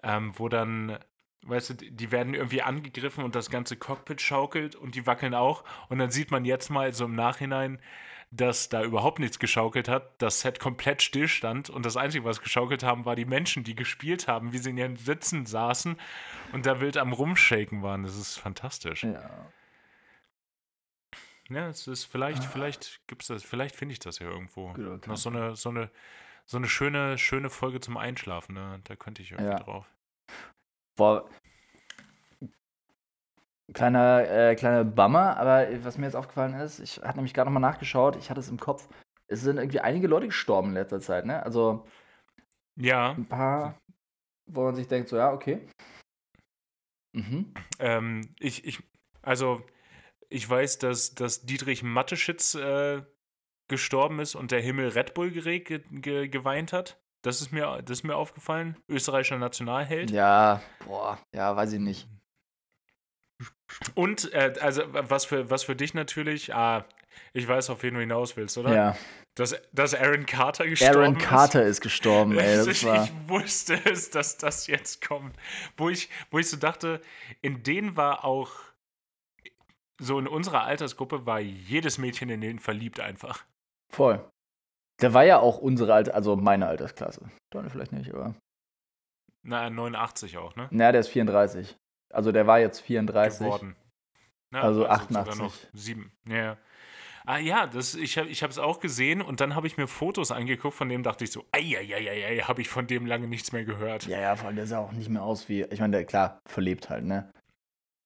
ähm, 0.03 0.33
wo 0.37 0.49
dann, 0.49 0.99
weißt 1.43 1.71
du, 1.71 1.73
die 1.73 2.11
werden 2.11 2.35
irgendwie 2.35 2.61
angegriffen 2.61 3.23
und 3.23 3.35
das 3.35 3.49
ganze 3.49 3.75
Cockpit 3.75 4.21
schaukelt 4.21 4.75
und 4.75 4.95
die 4.95 5.07
wackeln 5.07 5.33
auch. 5.33 5.63
Und 5.89 5.97
dann 5.97 6.11
sieht 6.11 6.29
man 6.29 6.45
jetzt 6.45 6.69
mal 6.69 6.93
so 6.93 7.05
im 7.05 7.15
Nachhinein, 7.15 7.81
dass 8.31 8.69
da 8.69 8.83
überhaupt 8.83 9.19
nichts 9.19 9.39
geschaukelt 9.39 9.87
hat, 9.87 10.21
das 10.21 10.41
Set 10.41 10.59
komplett 10.59 11.01
stillstand 11.01 11.69
und 11.69 11.83
das 11.85 11.97
Einzige, 11.97 12.25
was 12.25 12.41
geschaukelt 12.41 12.83
haben, 12.83 13.05
war 13.05 13.15
die 13.15 13.25
Menschen, 13.25 13.63
die 13.63 13.73
gespielt 13.75 14.27
haben, 14.27 14.53
wie 14.53 14.59
sie 14.59 14.69
in 14.69 14.77
ihren 14.77 14.97
Sitzen 14.97 15.45
saßen 15.47 15.99
und 16.53 16.65
da 16.65 16.79
wild 16.79 16.97
am 16.97 17.11
Rumshaken 17.11 17.81
waren. 17.81 18.03
Das 18.03 18.15
ist 18.15 18.37
fantastisch. 18.37 19.03
Ja. 19.03 19.51
Ja, 21.49 21.67
es 21.67 21.87
ist 21.87 22.05
vielleicht, 22.05 22.43
vielleicht 22.43 23.01
gibt's 23.07 23.25
das, 23.27 23.43
vielleicht 23.43 23.75
finde 23.75 23.93
ich 23.93 23.99
das 23.99 24.19
ja 24.19 24.29
irgendwo. 24.29 24.73
Good 24.73 24.85
old 24.85 25.07
Noch 25.07 25.17
so 25.17 25.29
eine, 25.29 25.55
so 25.55 25.69
eine, 25.69 25.89
so 26.45 26.57
eine 26.57 26.67
schöne, 26.67 27.17
schöne 27.17 27.49
Folge 27.49 27.79
zum 27.79 27.97
Einschlafen, 27.97 28.53
ne? 28.53 28.79
Da 28.83 28.95
könnte 28.95 29.23
ich 29.23 29.31
irgendwie 29.31 29.51
Ja. 29.53 29.59
drauf. 29.59 29.87
Boah. 30.95 31.27
Kleiner, 33.73 34.27
äh, 34.29 34.55
kleiner 34.55 34.83
Bummer, 34.83 35.37
aber 35.37 35.67
was 35.83 35.97
mir 35.97 36.05
jetzt 36.05 36.15
aufgefallen 36.15 36.53
ist, 36.55 36.79
ich 36.79 36.97
hatte 37.01 37.17
nämlich 37.17 37.33
gerade 37.33 37.49
nochmal 37.51 37.69
nachgeschaut, 37.71 38.15
ich 38.15 38.29
hatte 38.29 38.39
es 38.39 38.49
im 38.49 38.59
Kopf. 38.59 38.87
Es 39.27 39.41
sind 39.41 39.57
irgendwie 39.57 39.79
einige 39.79 40.07
Leute 40.07 40.27
gestorben 40.27 40.69
in 40.69 40.73
letzter 40.75 40.99
Zeit, 40.99 41.25
ne? 41.25 41.43
Also 41.43 41.85
Ja, 42.75 43.11
ein 43.11 43.27
paar. 43.27 43.77
wo 44.47 44.63
man 44.63 44.75
sich 44.75 44.87
denkt, 44.87 45.09
so, 45.09 45.17
ja, 45.17 45.31
okay. 45.31 45.67
Mhm. 47.13 47.53
Ähm, 47.79 48.33
ich, 48.39 48.65
ich, 48.65 48.81
also, 49.21 49.61
ich 50.29 50.47
weiß, 50.49 50.79
dass, 50.79 51.13
dass 51.15 51.41
Dietrich 51.45 51.83
Matteschitz 51.83 52.55
äh, 52.55 53.03
gestorben 53.67 54.19
ist 54.19 54.35
und 54.35 54.51
der 54.51 54.61
Himmel 54.61 54.89
Red 54.89 55.13
Bull 55.13 55.31
ge 55.31 55.59
ge 55.59 56.27
geweint 56.27 56.73
hat. 56.73 56.99
Das 57.21 57.41
ist, 57.41 57.51
mir, 57.51 57.81
das 57.83 57.99
ist 57.99 58.03
mir 58.03 58.15
aufgefallen. 58.15 58.77
Österreichischer 58.87 59.37
Nationalheld. 59.37 60.09
Ja, 60.11 60.61
boah, 60.85 61.19
ja, 61.35 61.55
weiß 61.55 61.73
ich 61.73 61.79
nicht. 61.79 62.07
Und, 63.95 64.33
äh, 64.33 64.53
also, 64.61 64.83
was 64.87 65.25
für, 65.25 65.49
was 65.49 65.63
für 65.63 65.75
dich 65.75 65.93
natürlich, 65.93 66.53
ah, 66.53 66.85
ich 67.33 67.47
weiß, 67.47 67.69
auf 67.69 67.83
wen 67.83 67.93
du 67.93 67.99
hinaus 67.99 68.35
willst, 68.37 68.57
oder? 68.57 68.73
Ja. 68.73 68.95
Dass, 69.35 69.55
dass 69.71 69.93
Aaron 69.93 70.25
Carter 70.25 70.67
gestorben 70.67 70.97
Aaron 70.97 71.17
Carter 71.17 71.63
ist, 71.63 71.77
ist 71.77 71.81
gestorben, 71.81 72.37
ey. 72.37 72.57
Das 72.57 72.67
ich, 72.67 72.85
war... 72.85 73.03
ich 73.03 73.11
wusste 73.27 73.79
es, 73.85 74.09
dass 74.09 74.37
das 74.37 74.67
jetzt 74.67 75.05
kommt. 75.05 75.35
Wo 75.77 75.89
ich, 75.89 76.09
wo 76.31 76.39
ich 76.39 76.49
so 76.49 76.57
dachte, 76.57 77.01
in 77.41 77.63
denen 77.63 77.95
war 77.95 78.25
auch, 78.25 78.51
so 80.01 80.19
in 80.19 80.27
unserer 80.27 80.63
Altersgruppe 80.63 81.25
war 81.25 81.39
jedes 81.39 81.97
Mädchen 81.97 82.29
in 82.29 82.41
den 82.41 82.59
verliebt 82.59 82.99
einfach. 82.99 83.45
Voll. 83.91 84.23
Der 85.01 85.13
war 85.13 85.23
ja 85.23 85.39
auch 85.39 85.57
unsere 85.57 85.93
Alter, 85.93 86.15
also 86.15 86.35
meine 86.35 86.67
Altersklasse. 86.67 87.29
Donny 87.53 87.69
vielleicht 87.69 87.93
nicht, 87.93 88.13
aber. 88.13 88.35
Na, 89.43 89.69
89 89.69 90.37
auch, 90.37 90.55
ne? 90.55 90.67
Naja, 90.71 90.91
der 90.91 91.01
ist 91.01 91.09
34. 91.09 91.77
Also 92.11 92.31
der 92.31 92.47
war 92.47 92.59
jetzt 92.59 92.81
34. 92.81 93.39
Geworden. 93.39 93.75
Na, 94.51 94.61
also, 94.61 94.85
also 94.85 95.03
88. 95.03 95.33
Sogar 95.33 95.47
noch 95.47 95.55
sieben. 95.73 96.11
Ja. 96.27 96.57
Ah 97.25 97.37
ja, 97.37 97.67
das, 97.67 97.93
ich 97.93 98.17
habe 98.17 98.29
es 98.29 98.57
auch 98.57 98.79
gesehen 98.79 99.21
und 99.21 99.39
dann 99.39 99.53
habe 99.53 99.67
ich 99.67 99.77
mir 99.77 99.87
Fotos 99.87 100.31
angeguckt, 100.31 100.73
von 100.73 100.89
dem 100.89 101.03
dachte 101.03 101.25
ich 101.25 101.31
so, 101.31 101.45
eieieiei, 101.51 102.39
habe 102.39 102.61
ich 102.61 102.69
von 102.69 102.87
dem 102.87 103.05
lange 103.05 103.27
nichts 103.27 103.51
mehr 103.51 103.65
gehört. 103.65 104.07
Ja, 104.07 104.19
ja, 104.19 104.35
vor 104.35 104.47
allem 104.47 104.55
der 104.55 104.65
sah 104.65 104.79
auch 104.79 104.93
nicht 104.93 105.09
mehr 105.09 105.21
aus 105.21 105.47
wie, 105.47 105.61
ich 105.63 105.79
meine, 105.79 105.97
der, 105.97 106.05
klar, 106.05 106.41
verlebt 106.47 106.89
halt, 106.89 107.05
ne? 107.05 107.31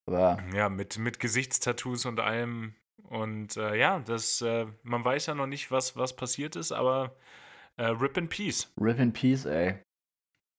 Aber. 0.05 0.39
Ja, 0.53 0.67
mit, 0.67 0.97
mit 0.97 1.21
Gesichtstattoos 1.21 2.05
und 2.05 2.19
allem. 2.19 2.75
Und 3.03 3.55
äh, 3.55 3.77
ja, 3.77 3.99
das, 3.99 4.41
äh, 4.41 4.65
man 4.81 5.05
weiß 5.05 5.27
ja 5.27 5.35
noch 5.35 5.47
nicht, 5.47 5.71
was, 5.71 5.95
was 5.95 6.15
passiert 6.15 6.57
ist, 6.57 6.73
aber 6.73 7.15
äh, 7.77 7.85
Rip 7.85 8.17
in 8.17 8.27
Peace. 8.27 8.73
Rip 8.81 8.99
in 8.99 9.13
Peace, 9.13 9.45
ey. 9.45 9.79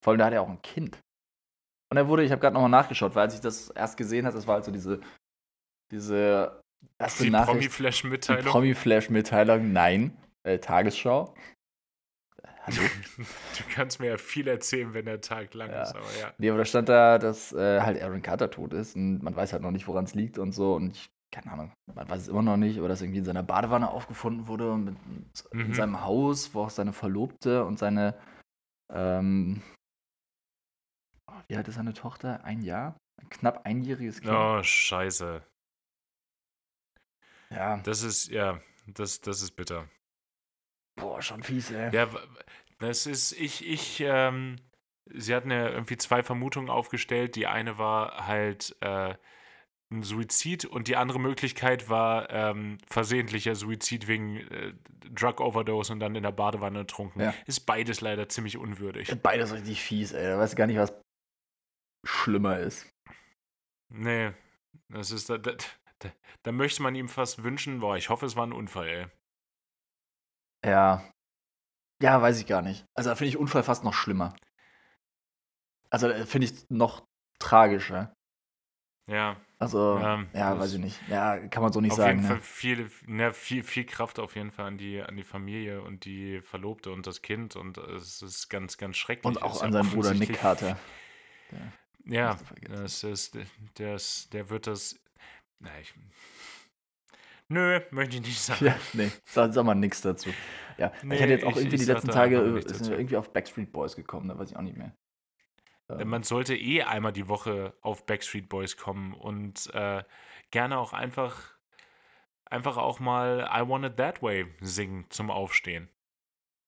Vor 0.03 0.13
allem, 0.13 0.19
da 0.19 0.27
hat 0.27 0.33
er 0.33 0.43
auch 0.43 0.49
ein 0.49 0.63
Kind. 0.63 0.99
Und 1.95 1.99
er 1.99 2.09
wurde, 2.09 2.25
ich 2.25 2.33
habe 2.33 2.41
gerade 2.41 2.55
nochmal 2.55 2.71
nachgeschaut, 2.71 3.15
weil 3.15 3.23
als 3.23 3.37
ich 3.37 3.41
das 3.41 3.71
erst 3.71 3.97
gesehen 3.97 4.27
habe, 4.27 4.35
das 4.35 4.49
war 4.49 4.57
halt 4.57 4.65
so 4.65 4.73
diese, 4.73 4.99
diese 5.93 6.61
erste 6.99 7.23
die 7.23 7.31
Nachricht. 7.31 7.53
Promi-Flash-Mitteilung. 7.71 8.51
Promi-Flash-Mitteilung, 8.51 9.71
nein. 9.73 10.17
Äh, 10.43 10.59
Tagesschau. 10.59 11.33
Hallo? 12.63 12.79
du 13.19 13.65
kannst 13.73 14.01
mir 14.01 14.09
ja 14.09 14.17
viel 14.17 14.49
erzählen, 14.49 14.93
wenn 14.93 15.05
der 15.05 15.21
Tag 15.21 15.55
lang 15.55 15.71
Ja. 15.71 15.83
ist, 15.83 15.95
aber 15.95 16.05
ja. 16.21 16.33
Nee, 16.39 16.49
aber 16.49 16.59
da 16.59 16.65
stand 16.65 16.89
da, 16.89 17.19
dass 17.19 17.53
äh, 17.53 17.81
halt 17.81 18.03
Aaron 18.03 18.23
Carter 18.23 18.51
tot 18.51 18.73
ist 18.73 18.97
und 18.97 19.23
man 19.23 19.37
weiß 19.37 19.53
halt 19.53 19.63
noch 19.63 19.71
nicht, 19.71 19.87
woran 19.87 20.03
es 20.07 20.17
liegt 20.17 20.37
und 20.39 20.51
so. 20.51 20.75
Und 20.75 20.97
ich, 20.97 21.09
keine 21.33 21.53
Ahnung, 21.53 21.73
man 21.95 22.09
weiß 22.09 22.23
es 22.23 22.29
immer 22.29 22.43
noch 22.43 22.57
nicht, 22.57 22.81
oder 22.81 22.89
dass 22.89 23.03
irgendwie 23.03 23.21
in 23.21 23.25
seiner 23.25 23.45
Badewanne 23.45 23.89
aufgefunden 23.89 24.49
wurde 24.49 24.73
und 24.73 24.85
mit, 24.87 24.97
in 25.53 25.69
Mhm. 25.69 25.75
seinem 25.75 26.01
Haus, 26.05 26.55
wo 26.57 26.63
auch 26.63 26.71
seine 26.71 26.93
Verlobte 26.93 27.65
und 27.65 27.79
seine, 27.79 28.15
ähm, 28.93 29.63
oh, 31.35 31.41
wie 31.49 31.57
alt 31.57 31.69
ist 31.69 31.75
seine 31.75 31.93
Tochter? 31.95 32.45
Ein 32.45 32.63
Jahr? 32.63 32.97
Ein 33.21 33.29
knapp 33.29 33.65
einjähriges 33.67 34.21
Kind. 34.21 34.33
Oh, 34.33 34.63
scheiße. 34.63 35.43
Ja, 37.51 37.77
Das 37.79 38.03
ist, 38.03 38.29
ja, 38.31 38.61
das, 38.87 39.21
das 39.21 39.43
ist 39.43 39.53
bitter. 39.53 39.89
boah, 40.97 41.23
schon 41.23 41.43
fies, 41.43 41.71
ey. 41.71 41.95
Ja, 41.95 42.09
das 42.81 43.07
ist, 43.07 43.33
ich, 43.33 43.67
ich, 43.67 44.01
ähm, 44.01 44.57
sie 45.13 45.35
hatten 45.35 45.51
ja 45.51 45.69
irgendwie 45.69 45.97
zwei 45.97 46.23
Vermutungen 46.23 46.71
aufgestellt. 46.71 47.37
Die 47.37 47.47
eine 47.47 47.79
war 47.79 48.27
halt 48.27 48.77
äh, 48.81 49.15
ein 49.93 50.03
Suizid 50.03 50.65
und 50.65 50.89
die 50.89 50.97
andere 50.97 51.21
Möglichkeit 51.21 51.89
war 51.89 52.29
ähm, 52.31 52.79
versehentlicher 52.89 53.55
Suizid 53.55 54.09
wegen 54.09 54.39
äh, 54.39 54.75
Drug 55.15 55.41
Overdose 55.41 55.93
und 55.93 56.01
dann 56.01 56.17
in 56.17 56.25
der 56.25 56.33
Badewanne 56.33 56.81
ertrunken. 56.81 57.21
Ja. 57.23 57.35
Ist 57.47 57.61
beides 57.61 58.01
leider 58.01 58.29
ziemlich 58.29 58.57
unwürdig. 58.57 59.15
Beides 59.23 59.53
richtig 59.53 59.81
fies, 59.81 60.13
ey. 60.13 60.27
Da 60.27 60.39
weiß 60.39 60.51
ich 60.53 60.57
gar 60.57 60.67
nicht, 60.67 60.79
was 60.79 60.93
schlimmer 62.05 62.59
ist. 62.59 62.89
Nee, 63.89 64.33
das 64.89 65.11
ist, 65.11 65.31
da, 65.31 65.39
da, 65.39 65.53
da, 66.01 66.11
da 66.43 66.53
möchte 66.53 66.83
man 66.83 66.95
ihm 66.95 67.09
fast 67.09 67.43
wünschen, 67.45 67.81
boah, 67.81 67.97
ich 67.97 68.09
hoffe, 68.09 68.27
es 68.27 68.37
war 68.37 68.47
ein 68.47 68.53
Unfall, 68.53 68.89
ey. 68.89 69.07
Ja. 70.65 71.05
Ja, 72.03 72.21
weiß 72.21 72.41
ich 72.41 72.47
gar 72.47 72.63
nicht. 72.63 72.85
Also 72.95 73.11
da 73.11 73.17
finde 73.17 73.29
ich 73.29 73.37
Unfall 73.37 73.63
fast 73.63 73.85
noch 73.85 73.95
schlimmer. 73.95 74.35
Also 75.91 76.09
äh, 76.09 76.27
finde 76.27 76.47
ich 76.49 76.69
noch 76.71 77.05
tragischer. 77.39 78.13
Ja, 79.07 79.37
Also, 79.59 79.99
ja, 79.99 80.25
das- 80.33 80.59
weiß 80.59 80.73
ich 80.75 80.79
nicht. 80.81 80.99
Ja, 81.09 81.39
kann 81.49 81.63
man 81.63 81.73
so 81.73 81.81
nicht 81.83 81.93
auf 81.93 81.99
sagen. 81.99 82.19
jeden 82.19 82.27
Fall 82.27 82.37
Ne? 82.37 82.43
viel, 82.43 82.91
ne, 83.07 83.33
viel, 83.35 83.63
viel 83.63 83.85
Kraft 83.85 84.19
auf 84.19 84.35
jeden 84.35 84.51
Fall 84.51 84.67
an 84.67 84.79
die, 84.79 85.03
an 85.03 85.17
die 85.17 85.23
Familie 85.25 85.83
und 85.83 86.05
die 86.07 86.41
Verlobte 86.41 86.91
und 86.91 87.07
das 87.07 87.21
Kind 87.23 87.55
und 87.55 87.77
es 87.79 88.23
ist 88.23 88.49
ganz, 88.49 88.79
ganz 88.79 88.97
schrecklich. 88.97 89.27
Und 89.27 89.43
auch 89.43 89.63
an 89.63 89.73
ja 89.73 89.83
seinen 89.83 89.95
Bruder 89.95 90.15
Nick 90.15 90.33
Carter. 90.35 90.79
Ja, 91.53 91.59
Vergessen. 92.37 92.83
das 92.83 93.03
ist, 93.05 93.39
der, 93.79 93.95
ist, 93.95 94.33
der 94.33 94.51
wird 94.51 94.67
das. 94.67 94.99
Na, 95.59 95.71
ich. 95.81 95.95
Nö, 97.49 97.81
möchte 97.91 98.17
ich 98.17 98.23
nicht 98.23 98.41
sagen. 98.41 98.67
Ja, 98.67 98.77
nee, 98.93 99.11
sag, 99.25 99.53
sag 99.53 99.65
mal 99.65 99.75
nichts 99.75 100.01
dazu. 100.01 100.31
Ja, 100.77 100.93
Nee, 101.03 101.15
ich 101.15 101.23
hatte 101.23 101.33
jetzt 101.33 101.45
auch 101.45 101.57
irgendwie 101.57 101.77
ich 101.77 101.83
die 101.83 101.87
letzten 101.93 102.11
Tage 102.11 102.37
äh, 102.39 102.61
sind 102.69 102.91
wir 102.91 102.99
irgendwie 102.99 103.17
auf 103.17 103.33
Backstreet 103.33 103.73
Boys 103.73 103.95
gekommen, 103.97 104.29
da 104.29 104.39
weiß 104.39 104.51
ich 104.51 104.57
auch 104.57 104.63
nicht 104.63 104.77
mehr. 104.77 104.93
Ähm, 105.89 106.09
Man 106.09 106.23
sollte 106.25 106.57
eh 106.57 106.83
einmal 106.83 107.13
die 107.13 107.29
Woche 107.29 107.75
auf 107.81 108.07
Backstreet 108.07 108.49
Boys 108.49 108.77
kommen 108.77 109.15
und 109.15 109.73
äh, 109.75 110.03
gerne 110.51 110.79
auch 110.79 110.93
einfach, 110.93 111.57
einfach 112.47 112.77
auch 112.77 112.99
mal 112.99 113.49
I 113.53 113.69
Want 113.69 113.85
It 113.85 113.97
That 113.99 114.23
Way 114.23 114.47
singen 114.61 115.07
zum 115.11 115.31
Aufstehen. 115.31 115.89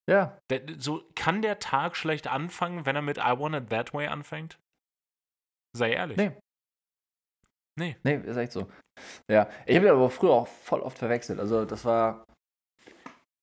ja, 0.08 0.38
so 0.78 1.02
kann 1.16 1.42
der 1.42 1.58
Tag 1.58 1.96
schlecht 1.96 2.28
anfangen, 2.28 2.86
wenn 2.86 2.94
er 2.94 3.02
mit 3.02 3.18
I 3.18 3.34
Want 3.36 3.56
It 3.56 3.70
That 3.70 3.92
Way 3.92 4.06
anfängt? 4.06 4.58
Sei 5.76 5.92
ehrlich. 5.92 6.16
Nee. 6.16 6.32
Nee. 7.78 7.96
nee, 8.04 8.16
ist 8.24 8.36
echt 8.38 8.52
so. 8.52 8.66
Ja, 9.30 9.48
ich 9.66 9.76
habe 9.76 9.86
ihn 9.86 9.92
aber 9.92 10.08
früher 10.08 10.30
auch 10.30 10.48
voll 10.48 10.80
oft 10.80 10.96
verwechselt. 10.96 11.38
Also 11.38 11.66
das 11.66 11.84
war, 11.84 12.24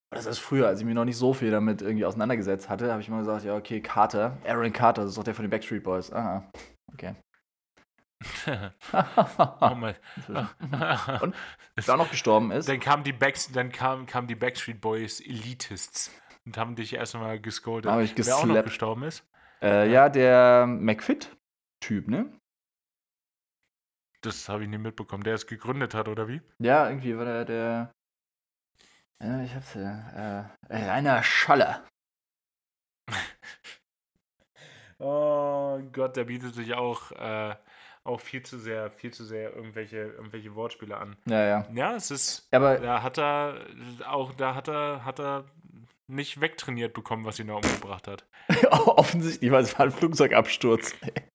das 0.09 0.25
ist 0.25 0.39
früher, 0.39 0.67
als 0.67 0.79
ich 0.79 0.85
mich 0.85 0.95
noch 0.95 1.05
nicht 1.05 1.17
so 1.17 1.33
viel 1.33 1.51
damit 1.51 1.81
irgendwie 1.83 2.05
auseinandergesetzt 2.05 2.67
hatte, 2.69 2.91
habe 2.91 3.01
ich 3.01 3.09
mal 3.09 3.19
gesagt, 3.19 3.43
ja, 3.45 3.55
okay, 3.55 3.79
Carter, 3.81 4.37
Aaron 4.45 4.73
Carter, 4.73 5.03
das 5.03 5.11
ist 5.11 5.17
doch 5.17 5.23
der 5.23 5.35
von 5.35 5.43
den 5.43 5.51
Backstreet 5.51 5.83
Boys. 5.83 6.11
Aha, 6.11 6.43
okay. 6.91 7.15
oh 9.61 9.75
mein. 9.75 9.95
Und? 11.21 11.35
Wer 11.75 11.93
auch 11.93 11.97
noch 11.97 12.09
gestorben 12.09 12.51
ist, 12.51 12.67
Dann 12.69 12.79
kamen 12.79 13.03
die, 13.03 13.13
Backs, 13.13 13.51
dann 13.51 13.71
kam, 13.71 14.05
kamen 14.07 14.27
die 14.27 14.35
Backstreet 14.35 14.81
Boys 14.81 15.19
Elitists 15.19 16.11
und 16.45 16.57
haben 16.57 16.75
dich 16.75 16.93
erstmal 16.95 17.39
gescoldet. 17.39 17.91
Hab 17.91 17.99
ich 18.01 18.15
Wer 18.17 18.35
auch 18.35 18.41
noch 18.41 18.47
geslappt. 18.47 18.65
gestorben 18.69 19.03
ist? 19.03 19.23
äh, 19.61 19.91
ja, 19.91 20.09
der 20.09 20.65
McFit-Typ, 21.83 22.07
ne? 22.07 22.31
Das 24.21 24.47
habe 24.47 24.63
ich 24.63 24.69
nie 24.69 24.77
mitbekommen. 24.77 25.23
Der 25.23 25.33
es 25.33 25.47
gegründet 25.47 25.93
hat, 25.93 26.07
oder 26.07 26.27
wie? 26.27 26.41
Ja, 26.59 26.87
irgendwie 26.87 27.17
war 27.17 27.25
der 27.25 27.45
der. 27.45 27.91
Ja, 29.21 29.41
ich 29.43 29.53
hab's 29.53 29.73
ja. 29.73 30.49
Äh, 30.69 30.75
Rainer 30.75 31.23
Schaller. 31.23 31.85
Oh 34.99 35.79
Gott, 35.91 36.15
der 36.15 36.23
bietet 36.23 36.53
sich 36.55 36.75
auch, 36.75 37.11
äh, 37.11 37.55
auch 38.05 38.21
viel 38.21 38.43
zu 38.43 38.57
sehr, 38.57 38.89
viel 38.89 39.11
zu 39.11 39.25
sehr 39.25 39.53
irgendwelche, 39.53 39.97
irgendwelche 39.97 40.55
Wortspiele 40.55 40.95
an. 40.95 41.17
Ja, 41.25 41.45
ja. 41.45 41.67
Ja, 41.73 41.95
es 41.95 42.09
ist. 42.09 42.47
Aber 42.53 42.77
Da 42.77 43.01
hat 43.01 43.17
er 43.19 43.65
auch, 44.07 44.33
da 44.33 44.55
hat 44.55 44.69
er, 44.69 45.03
hat 45.03 45.19
er 45.19 45.43
nicht 46.07 46.39
wegtrainiert 46.39 46.93
bekommen, 46.93 47.25
was 47.25 47.37
ihn 47.37 47.47
da 47.47 47.55
umgebracht 47.55 48.07
hat. 48.07 48.25
offensichtlich 48.71 49.51
war 49.51 49.59
es 49.59 49.77
war 49.77 49.87
ein 49.87 49.91
Flugzeugabsturz. 49.91 50.95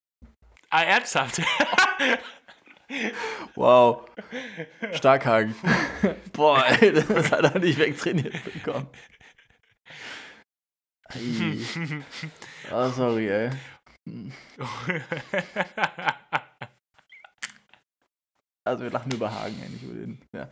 Ah, 0.70 0.82
ernsthaft? 0.84 1.40
Wow. 3.54 4.08
Starkhagen. 4.94 5.54
Boah, 6.32 6.64
ey, 6.80 6.90
das 6.90 7.30
hat 7.30 7.44
er 7.44 7.58
nicht 7.58 7.78
wegtrainiert 7.78 8.42
bekommen. 8.44 8.88
Ei. 11.10 11.58
Oh, 12.72 12.88
sorry, 12.88 13.28
ey. 13.28 13.50
Also 18.64 18.84
wir 18.84 18.90
lachen 18.90 19.12
über 19.12 19.32
Hagen, 19.32 19.60
ey, 19.62 19.68
nicht 19.68 19.82
über 19.82 19.94
den. 19.94 20.22
Ja. 20.32 20.48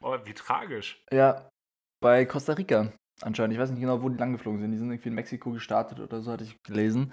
oh, 0.00 0.16
wie 0.24 0.34
tragisch. 0.34 1.02
ja, 1.12 1.50
bei 2.00 2.24
Costa 2.24 2.52
Rica 2.52 2.92
anscheinend. 3.22 3.54
Ich 3.54 3.60
weiß 3.60 3.70
nicht 3.70 3.80
genau, 3.80 4.02
wo 4.02 4.08
die 4.08 4.18
lang 4.18 4.32
geflogen 4.32 4.60
sind. 4.60 4.72
Die 4.72 4.78
sind 4.78 4.90
irgendwie 4.90 5.08
in 5.08 5.14
Mexiko 5.14 5.50
gestartet 5.50 6.00
oder 6.00 6.20
so, 6.20 6.32
hatte 6.32 6.44
ich 6.44 6.62
gelesen. 6.62 7.12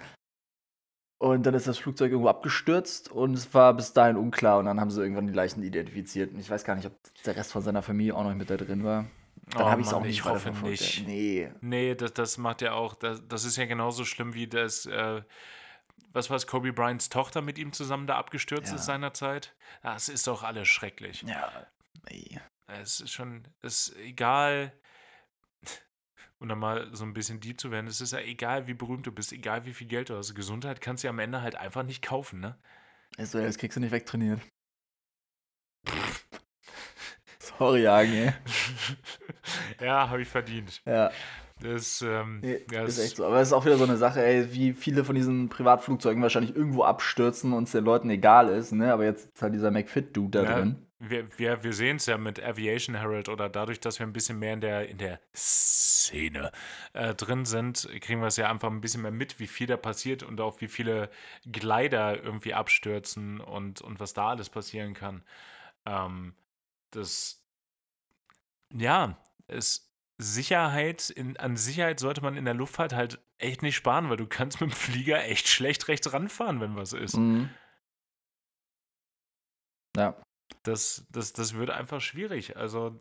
Und 1.20 1.44
dann 1.46 1.54
ist 1.54 1.66
das 1.66 1.78
Flugzeug 1.78 2.12
irgendwo 2.12 2.28
abgestürzt 2.28 3.10
und 3.10 3.34
es 3.34 3.52
war 3.52 3.74
bis 3.74 3.92
dahin 3.92 4.16
unklar. 4.16 4.58
Und 4.58 4.66
dann 4.66 4.80
haben 4.80 4.90
sie 4.90 5.02
irgendwann 5.02 5.26
die 5.26 5.32
Leichen 5.32 5.62
identifiziert. 5.64 6.32
Und 6.32 6.38
ich 6.38 6.48
weiß 6.48 6.62
gar 6.64 6.76
nicht, 6.76 6.86
ob 6.86 6.96
der 7.24 7.34
Rest 7.34 7.50
von 7.52 7.62
seiner 7.62 7.82
Familie 7.82 8.14
auch 8.14 8.22
noch 8.22 8.34
mit 8.34 8.48
da 8.48 8.56
drin 8.56 8.84
war. 8.84 9.06
Dann 9.50 9.62
Oh 9.62 9.70
habe 9.70 9.80
ich 9.80 9.86
es 9.88 9.94
auch 9.94 10.02
nicht 10.02 10.10
ich 10.10 10.24
hoffe 10.24 10.52
nicht. 10.62 11.06
Nee. 11.06 11.50
Nee, 11.60 11.94
das, 11.94 12.12
das 12.12 12.38
macht 12.38 12.62
ja 12.62 12.72
auch, 12.74 12.94
das, 12.94 13.26
das 13.26 13.44
ist 13.44 13.56
ja 13.56 13.64
genauso 13.66 14.04
schlimm 14.04 14.34
wie 14.34 14.46
das, 14.46 14.86
äh, 14.86 15.22
was 16.12 16.30
war 16.30 16.36
es, 16.36 16.46
Kobe 16.46 16.72
Bryants 16.72 17.08
Tochter 17.08 17.42
mit 17.42 17.58
ihm 17.58 17.72
zusammen 17.72 18.06
da 18.06 18.16
abgestürzt 18.16 18.70
Ja. 18.70 18.76
ist 18.76 18.84
seinerzeit. 18.84 19.56
Das 19.82 20.08
ist 20.08 20.26
doch 20.26 20.42
alles 20.44 20.68
schrecklich. 20.68 21.22
Ja. 21.22 21.50
Nee. 22.08 22.38
Es 22.66 23.00
ist 23.00 23.12
schon, 23.12 23.48
es 23.62 23.88
ist 23.88 23.96
egal, 23.98 24.72
um 26.38 26.48
dann 26.48 26.58
mal 26.58 26.88
so 26.94 27.04
ein 27.04 27.14
bisschen 27.14 27.40
deep 27.40 27.60
zu 27.60 27.70
werden, 27.70 27.86
es 27.86 28.00
ist 28.00 28.12
ja 28.12 28.20
egal, 28.20 28.66
wie 28.66 28.74
berühmt 28.74 29.06
du 29.06 29.12
bist, 29.12 29.32
egal 29.32 29.64
wie 29.66 29.72
viel 29.72 29.86
Geld 29.86 30.10
du 30.10 30.16
hast. 30.16 30.34
Gesundheit 30.34 30.80
kannst 30.80 31.02
du 31.02 31.08
ja 31.08 31.10
am 31.10 31.18
Ende 31.18 31.42
halt 31.42 31.56
einfach 31.56 31.82
nicht 31.82 32.02
kaufen, 32.02 32.40
ne? 32.40 32.56
Also, 33.16 33.40
das 33.40 33.58
kriegst 33.58 33.76
du 33.76 33.80
nicht 33.80 33.92
wegtrainiert. 33.92 34.40
Sorry, 37.38 37.84
Hagen, 37.84 38.12
ey. 38.12 38.32
ja, 39.80 40.08
habe 40.08 40.22
ich 40.22 40.28
verdient. 40.28 40.80
Ja, 40.84 41.10
Das, 41.60 42.02
ähm, 42.02 42.40
nee, 42.40 42.64
ja, 42.70 42.84
ist 42.84 42.98
echt 42.98 43.16
so. 43.16 43.26
Aber 43.26 43.40
es 43.40 43.48
ist 43.48 43.52
auch 43.52 43.64
wieder 43.64 43.76
so 43.78 43.84
eine 43.84 43.96
Sache, 43.96 44.24
ey, 44.24 44.52
wie 44.52 44.72
viele 44.72 45.04
von 45.04 45.14
diesen 45.16 45.48
Privatflugzeugen 45.48 46.22
wahrscheinlich 46.22 46.54
irgendwo 46.54 46.84
abstürzen 46.84 47.52
und 47.52 47.64
es 47.64 47.72
den 47.72 47.84
Leuten 47.84 48.10
egal 48.10 48.48
ist, 48.48 48.72
ne? 48.72 48.92
Aber 48.92 49.04
jetzt 49.04 49.26
ist 49.34 49.42
halt 49.42 49.54
dieser 49.54 49.70
McFit-Dude 49.72 50.44
da 50.44 50.44
Ja, 50.44 50.54
drin. 50.54 50.86
Wir, 51.00 51.38
wir, 51.38 51.62
wir 51.62 51.72
sehen 51.72 51.96
es 51.96 52.06
ja 52.06 52.18
mit 52.18 52.42
Aviation 52.42 52.96
Herald 52.96 53.28
oder 53.28 53.48
dadurch, 53.48 53.78
dass 53.80 53.98
wir 54.00 54.06
ein 54.06 54.12
bisschen 54.12 54.38
mehr 54.38 54.54
in 54.54 54.60
der, 54.60 54.88
in 54.88 54.98
der 54.98 55.20
Szene 55.34 56.50
äh, 56.92 57.14
drin 57.14 57.44
sind, 57.44 57.88
kriegen 58.00 58.20
wir 58.20 58.26
es 58.28 58.36
ja 58.36 58.50
einfach 58.50 58.68
ein 58.70 58.80
bisschen 58.80 59.02
mehr 59.02 59.12
mit, 59.12 59.38
wie 59.38 59.46
viel 59.46 59.68
da 59.68 59.76
passiert 59.76 60.24
und 60.24 60.40
auch 60.40 60.60
wie 60.60 60.68
viele 60.68 61.08
Gleiter 61.50 62.22
irgendwie 62.22 62.54
abstürzen 62.54 63.40
und, 63.40 63.80
und 63.80 64.00
was 64.00 64.12
da 64.12 64.30
alles 64.30 64.48
passieren 64.50 64.94
kann. 64.94 65.22
Ähm, 65.86 66.34
das, 66.90 67.44
ja, 68.72 69.16
es, 69.46 69.87
Sicherheit, 70.18 71.10
in, 71.10 71.36
an 71.36 71.56
Sicherheit 71.56 72.00
sollte 72.00 72.20
man 72.22 72.36
in 72.36 72.44
der 72.44 72.54
Luftfahrt 72.54 72.92
halt 72.92 73.20
echt 73.38 73.62
nicht 73.62 73.76
sparen, 73.76 74.10
weil 74.10 74.16
du 74.16 74.26
kannst 74.26 74.60
mit 74.60 74.70
dem 74.70 74.74
Flieger 74.74 75.24
echt 75.24 75.46
schlecht 75.48 75.86
rechts 75.88 76.12
ranfahren, 76.12 76.60
wenn 76.60 76.76
was 76.76 76.92
ist. 76.92 77.16
Mhm. 77.16 77.50
Ja, 79.96 80.20
Das, 80.64 81.06
das, 81.10 81.32
das 81.32 81.54
wird 81.54 81.70
einfach 81.70 82.00
schwierig. 82.00 82.56
Also, 82.56 82.98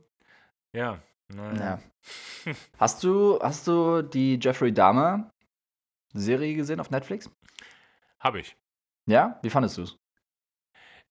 ja. 0.73 1.01
Naja. 1.29 1.81
ja. 2.45 2.53
Hast 2.77 3.03
du, 3.03 3.39
hast 3.41 3.67
du 3.67 4.01
die 4.01 4.39
Jeffrey 4.41 4.71
Dahmer 4.73 5.29
Serie 6.13 6.55
gesehen 6.55 6.79
auf 6.79 6.89
Netflix? 6.89 7.29
Habe 8.19 8.39
ich. 8.39 8.55
Ja? 9.07 9.39
Wie 9.43 9.49
fandest 9.49 9.77
du 9.77 9.83
es? 9.83 9.97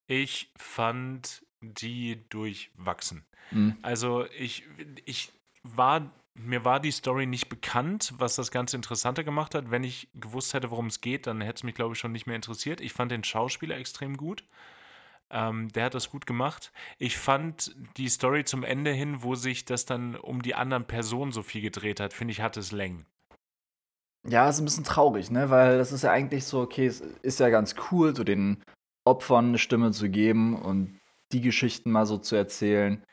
Ich 0.07 0.51
fand 0.57 1.45
die 1.61 2.27
durchwachsen. 2.29 3.25
Mhm. 3.51 3.77
Also, 3.81 4.25
ich, 4.31 4.63
ich 5.05 5.31
war. 5.75 6.11
Mir 6.35 6.63
war 6.63 6.79
die 6.79 6.91
Story 6.91 7.25
nicht 7.25 7.49
bekannt, 7.49 8.13
was 8.17 8.35
das 8.35 8.51
Ganze 8.51 8.75
interessanter 8.75 9.23
gemacht 9.23 9.55
hat. 9.55 9.71
Wenn 9.71 9.83
ich 9.83 10.07
gewusst 10.13 10.53
hätte, 10.53 10.69
worum 10.69 10.85
es 10.85 11.01
geht, 11.01 11.25
dann 11.25 11.41
hätte 11.41 11.57
es 11.57 11.63
mich, 11.63 11.73
glaube 11.73 11.93
ich, 11.93 11.99
schon 11.99 12.11
nicht 12.11 12.27
mehr 12.27 12.35
interessiert. 12.35 12.79
Ich 12.79 12.93
fand 12.93 13.11
den 13.11 13.23
Schauspieler 13.23 13.75
extrem 13.77 14.17
gut. 14.17 14.43
Ähm, 15.29 15.69
der 15.69 15.85
hat 15.85 15.95
das 15.95 16.09
gut 16.09 16.25
gemacht. 16.25 16.71
Ich 16.99 17.17
fand 17.17 17.75
die 17.97 18.07
Story 18.07 18.45
zum 18.45 18.63
Ende 18.63 18.91
hin, 18.91 19.23
wo 19.23 19.35
sich 19.35 19.65
das 19.65 19.85
dann 19.85 20.15
um 20.15 20.41
die 20.41 20.55
anderen 20.55 20.85
Personen 20.85 21.31
so 21.31 21.41
viel 21.41 21.61
gedreht 21.61 21.99
hat, 21.99 22.13
finde 22.13 22.31
ich, 22.31 22.41
hatte 22.41 22.59
es 22.59 22.71
Längen. 22.71 23.05
Ja, 24.25 24.49
ist 24.49 24.59
ein 24.59 24.65
bisschen 24.65 24.83
traurig, 24.83 25.31
ne? 25.31 25.49
Weil 25.49 25.77
das 25.77 25.91
ist 25.91 26.03
ja 26.03 26.11
eigentlich 26.11 26.45
so, 26.45 26.61
okay, 26.61 26.85
es 26.85 27.01
ist 27.01 27.39
ja 27.39 27.49
ganz 27.49 27.75
cool, 27.91 28.15
so 28.15 28.23
den 28.23 28.61
Opfern 29.05 29.47
eine 29.47 29.57
Stimme 29.57 29.91
zu 29.91 30.09
geben 30.09 30.55
und 30.55 30.99
die 31.31 31.41
Geschichten 31.41 31.91
mal 31.91 32.05
so 32.05 32.17
zu 32.17 32.35
erzählen. 32.35 33.03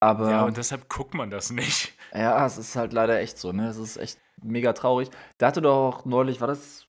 Aber 0.00 0.30
Ja, 0.30 0.42
und 0.44 0.56
deshalb 0.56 0.88
guckt 0.88 1.14
man 1.14 1.30
das 1.30 1.50
nicht. 1.50 1.92
ja, 2.12 2.44
es 2.44 2.58
ist 2.58 2.74
halt 2.76 2.92
leider 2.92 3.20
echt 3.20 3.38
so, 3.38 3.52
ne? 3.52 3.68
Es 3.68 3.76
ist 3.76 3.96
echt 3.98 4.18
mega 4.42 4.72
traurig. 4.72 5.10
Der 5.38 5.48
hatte 5.48 5.62
doch 5.62 5.98
auch 6.00 6.04
neulich, 6.04 6.40
war 6.40 6.48
das. 6.48 6.86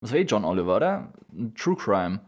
Das 0.00 0.12
war 0.12 0.18
eh 0.18 0.22
John 0.22 0.44
Oliver, 0.44 0.76
oder? 0.76 1.12
Ein 1.32 1.54
True 1.54 1.76
Crime. 1.76 2.26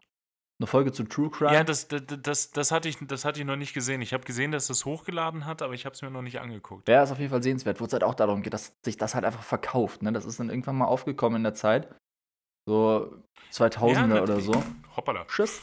Eine 0.58 0.66
Folge 0.66 0.92
zu 0.92 1.04
True 1.04 1.30
Crime. 1.30 1.52
Ja, 1.52 1.64
das, 1.64 1.88
das, 1.88 2.02
das, 2.06 2.50
das, 2.50 2.70
hatte 2.70 2.88
ich, 2.88 2.96
das 3.06 3.26
hatte 3.26 3.40
ich 3.40 3.46
noch 3.46 3.56
nicht 3.56 3.74
gesehen. 3.74 4.00
Ich 4.00 4.14
habe 4.14 4.24
gesehen, 4.24 4.52
dass 4.52 4.70
es 4.70 4.86
hochgeladen 4.86 5.44
hat, 5.44 5.60
aber 5.60 5.74
ich 5.74 5.84
habe 5.84 5.94
es 5.94 6.00
mir 6.00 6.10
noch 6.10 6.22
nicht 6.22 6.40
angeguckt. 6.40 6.88
Ja, 6.88 7.02
ist 7.02 7.12
auf 7.12 7.18
jeden 7.18 7.30
Fall 7.30 7.42
sehenswert, 7.42 7.80
wo 7.80 7.84
es 7.84 7.92
halt 7.92 8.04
auch 8.04 8.14
darum 8.14 8.42
geht, 8.42 8.54
dass 8.54 8.74
sich 8.82 8.96
das 8.96 9.14
halt 9.14 9.26
einfach 9.26 9.42
verkauft. 9.42 10.02
Ne? 10.02 10.12
Das 10.12 10.24
ist 10.24 10.40
dann 10.40 10.48
irgendwann 10.48 10.76
mal 10.76 10.86
aufgekommen 10.86 11.36
in 11.36 11.42
der 11.42 11.54
Zeit. 11.54 11.94
So 12.66 13.22
2000er 13.52 14.22
oder 14.22 14.40
so. 14.40 14.52
Hoppala. 14.96 15.26
Tschüss. 15.26 15.60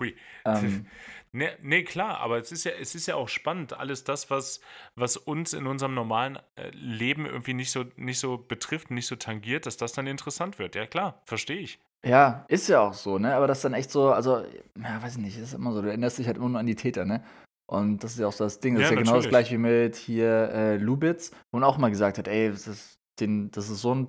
Hui. 0.00 0.16
Ähm, 0.44 0.86
Nee, 1.34 1.50
nee, 1.62 1.82
klar, 1.82 2.18
aber 2.20 2.38
es 2.38 2.52
ist 2.52 2.62
ja, 2.64 2.72
es 2.80 2.94
ist 2.94 3.06
ja 3.06 3.16
auch 3.16 3.28
spannend. 3.28 3.72
Alles 3.72 4.04
das, 4.04 4.30
was, 4.30 4.60
was 4.94 5.16
uns 5.16 5.52
in 5.52 5.66
unserem 5.66 5.92
normalen 5.94 6.38
äh, 6.56 6.70
Leben 6.70 7.26
irgendwie 7.26 7.54
nicht 7.54 7.72
so, 7.72 7.84
nicht 7.96 8.20
so 8.20 8.38
betrifft, 8.38 8.90
nicht 8.92 9.06
so 9.08 9.16
tangiert, 9.16 9.66
dass 9.66 9.76
das 9.76 9.92
dann 9.92 10.06
interessant 10.06 10.58
wird. 10.60 10.76
Ja, 10.76 10.86
klar, 10.86 11.20
verstehe 11.26 11.58
ich. 11.58 11.80
ja, 12.06 12.44
ist 12.48 12.68
ja 12.68 12.80
auch 12.80 12.94
so, 12.94 13.18
ne? 13.18 13.34
Aber 13.34 13.46
das 13.48 13.58
ist 13.58 13.64
dann 13.64 13.74
echt 13.74 13.90
so, 13.90 14.12
also, 14.12 14.44
ja, 14.80 15.02
weiß 15.02 15.16
ich 15.16 15.22
nicht, 15.22 15.38
ist 15.38 15.54
immer 15.54 15.72
so, 15.72 15.82
du 15.82 15.88
erinnerst 15.88 16.18
dich 16.18 16.26
halt 16.26 16.36
immer 16.36 16.48
nur 16.50 16.60
an 16.60 16.66
die 16.66 16.76
Täter, 16.76 17.04
ne? 17.04 17.24
Und 17.66 18.04
das 18.04 18.12
ist 18.12 18.18
ja 18.20 18.26
auch 18.28 18.32
so 18.32 18.44
das 18.44 18.60
Ding. 18.60 18.74
Das 18.74 18.82
Ja, 18.82 18.88
ist 18.88 18.94
ja 18.94 19.02
genau 19.02 19.16
das 19.16 19.28
gleiche 19.28 19.54
wie 19.54 19.58
mit 19.58 19.96
hier 19.96 20.50
äh, 20.52 20.76
Lubitz, 20.76 21.30
wo 21.50 21.58
man 21.58 21.64
auch 21.64 21.78
mal 21.78 21.88
gesagt 21.90 22.18
hat, 22.18 22.28
ey, 22.28 22.50
das 22.50 22.68
ist, 22.68 22.98
den, 23.20 23.50
das 23.50 23.70
ist 23.70 23.80
so 23.80 23.94
ein 23.94 24.08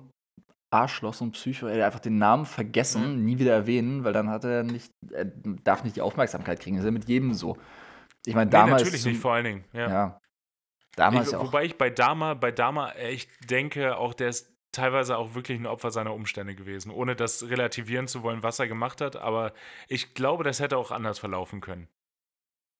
Arschloch, 0.70 1.14
so 1.14 1.24
ein 1.24 1.32
Psycho, 1.32 1.68
ey, 1.68 1.82
einfach 1.82 2.00
den 2.00 2.18
Namen 2.18 2.44
vergessen, 2.44 3.24
nie 3.24 3.38
wieder 3.38 3.52
erwähnen, 3.54 4.04
weil 4.04 4.12
dann 4.12 4.28
hat 4.28 4.44
er 4.44 4.62
nicht, 4.62 4.92
er 5.12 5.24
darf 5.24 5.84
nicht 5.84 5.96
die 5.96 6.00
Aufmerksamkeit 6.02 6.60
kriegen. 6.60 6.76
Das 6.76 6.84
ist 6.84 6.88
ja 6.88 6.92
mit 6.92 7.08
jedem 7.08 7.34
so. 7.34 7.56
Ich 8.26 8.34
meine, 8.34 8.46
Nee, 8.46 8.52
damals. 8.52 8.82
natürlich 8.82 9.02
zum- 9.02 9.12
nicht, 9.12 9.20
vor 9.20 9.34
allen 9.34 9.44
Dingen. 9.44 9.64
Ja. 9.72 9.88
Ja. 9.88 10.20
Damals 10.96 11.26
Ich, 11.28 11.32
ja 11.32 11.38
auch. 11.38 11.46
wobei 11.46 11.64
ich 11.64 11.78
bei 11.78 11.90
Dama, 11.90 12.34
bei 12.34 12.50
Dama 12.50 12.90
echt 12.92 13.30
denke, 13.50 13.96
auch 13.96 14.14
der 14.14 14.28
ist 14.30 14.52
teilweise 14.72 15.16
auch 15.16 15.34
wirklich 15.34 15.58
ein 15.60 15.66
Opfer 15.66 15.90
seiner 15.90 16.12
Umstände 16.12 16.54
gewesen, 16.54 16.90
ohne 16.90 17.14
das 17.16 17.48
relativieren 17.48 18.08
zu 18.08 18.22
wollen, 18.22 18.42
was 18.42 18.58
er 18.58 18.66
gemacht 18.68 19.00
hat. 19.00 19.16
Aber 19.16 19.52
ich 19.88 20.14
glaube, 20.14 20.42
das 20.44 20.58
hätte 20.60 20.76
auch 20.76 20.90
anders 20.90 21.18
verlaufen 21.18 21.60
können. 21.60 21.88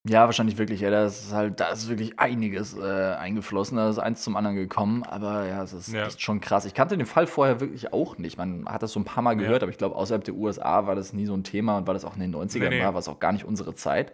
Ja, 0.09 0.26
wahrscheinlich 0.26 0.57
wirklich. 0.59 0.80
Ja, 0.80 0.90
da 0.90 1.07
ist 1.07 1.32
halt, 1.32 1.59
da 1.59 1.68
ist 1.68 1.88
wirklich 1.88 2.18
einiges 2.18 2.76
äh, 2.76 2.82
eingeflossen. 3.14 3.76
Da 3.76 3.88
ist 3.90 3.98
eins 3.98 4.22
zum 4.22 4.36
anderen 4.36 4.57
gekommen. 4.57 5.02
Aber 5.04 5.46
ja, 5.46 5.62
es 5.62 5.72
ist 5.72 5.92
Ja. 5.92 6.07
echt 6.07 6.20
schon 6.22 6.40
krass. 6.40 6.64
Ich 6.64 6.74
kannte 6.74 6.96
den 6.96 7.07
Fall 7.07 7.26
vorher 7.26 7.61
wirklich 7.61 7.92
auch 7.92 8.16
nicht. 8.18 8.36
Man 8.38 8.66
hat 8.66 8.82
das 8.82 8.92
so 8.92 9.00
ein 9.00 9.04
paar 9.04 9.22
Mal 9.22 9.32
Ja. 9.32 9.38
gehört, 9.40 9.62
aber 9.62 9.70
ich 9.70 9.78
glaube, 9.78 9.96
außerhalb 9.96 10.22
der 10.24 10.34
USA 10.34 10.86
war 10.86 10.94
das 10.94 11.12
nie 11.12 11.26
so 11.26 11.34
ein 11.34 11.42
Thema 11.44 11.78
und 11.78 11.86
weil 11.86 11.94
das 11.94 12.04
auch 12.04 12.14
in 12.14 12.20
den 12.20 12.30
90ern 12.34 12.68
Nee, 12.70 12.78
nee. 12.78 12.84
war, 12.84 12.94
war 12.94 13.00
es 13.00 13.09
auch 13.09 13.18
gar 13.18 13.32
nicht 13.32 13.44
unsere 13.44 13.74
Zeit. 13.74 14.12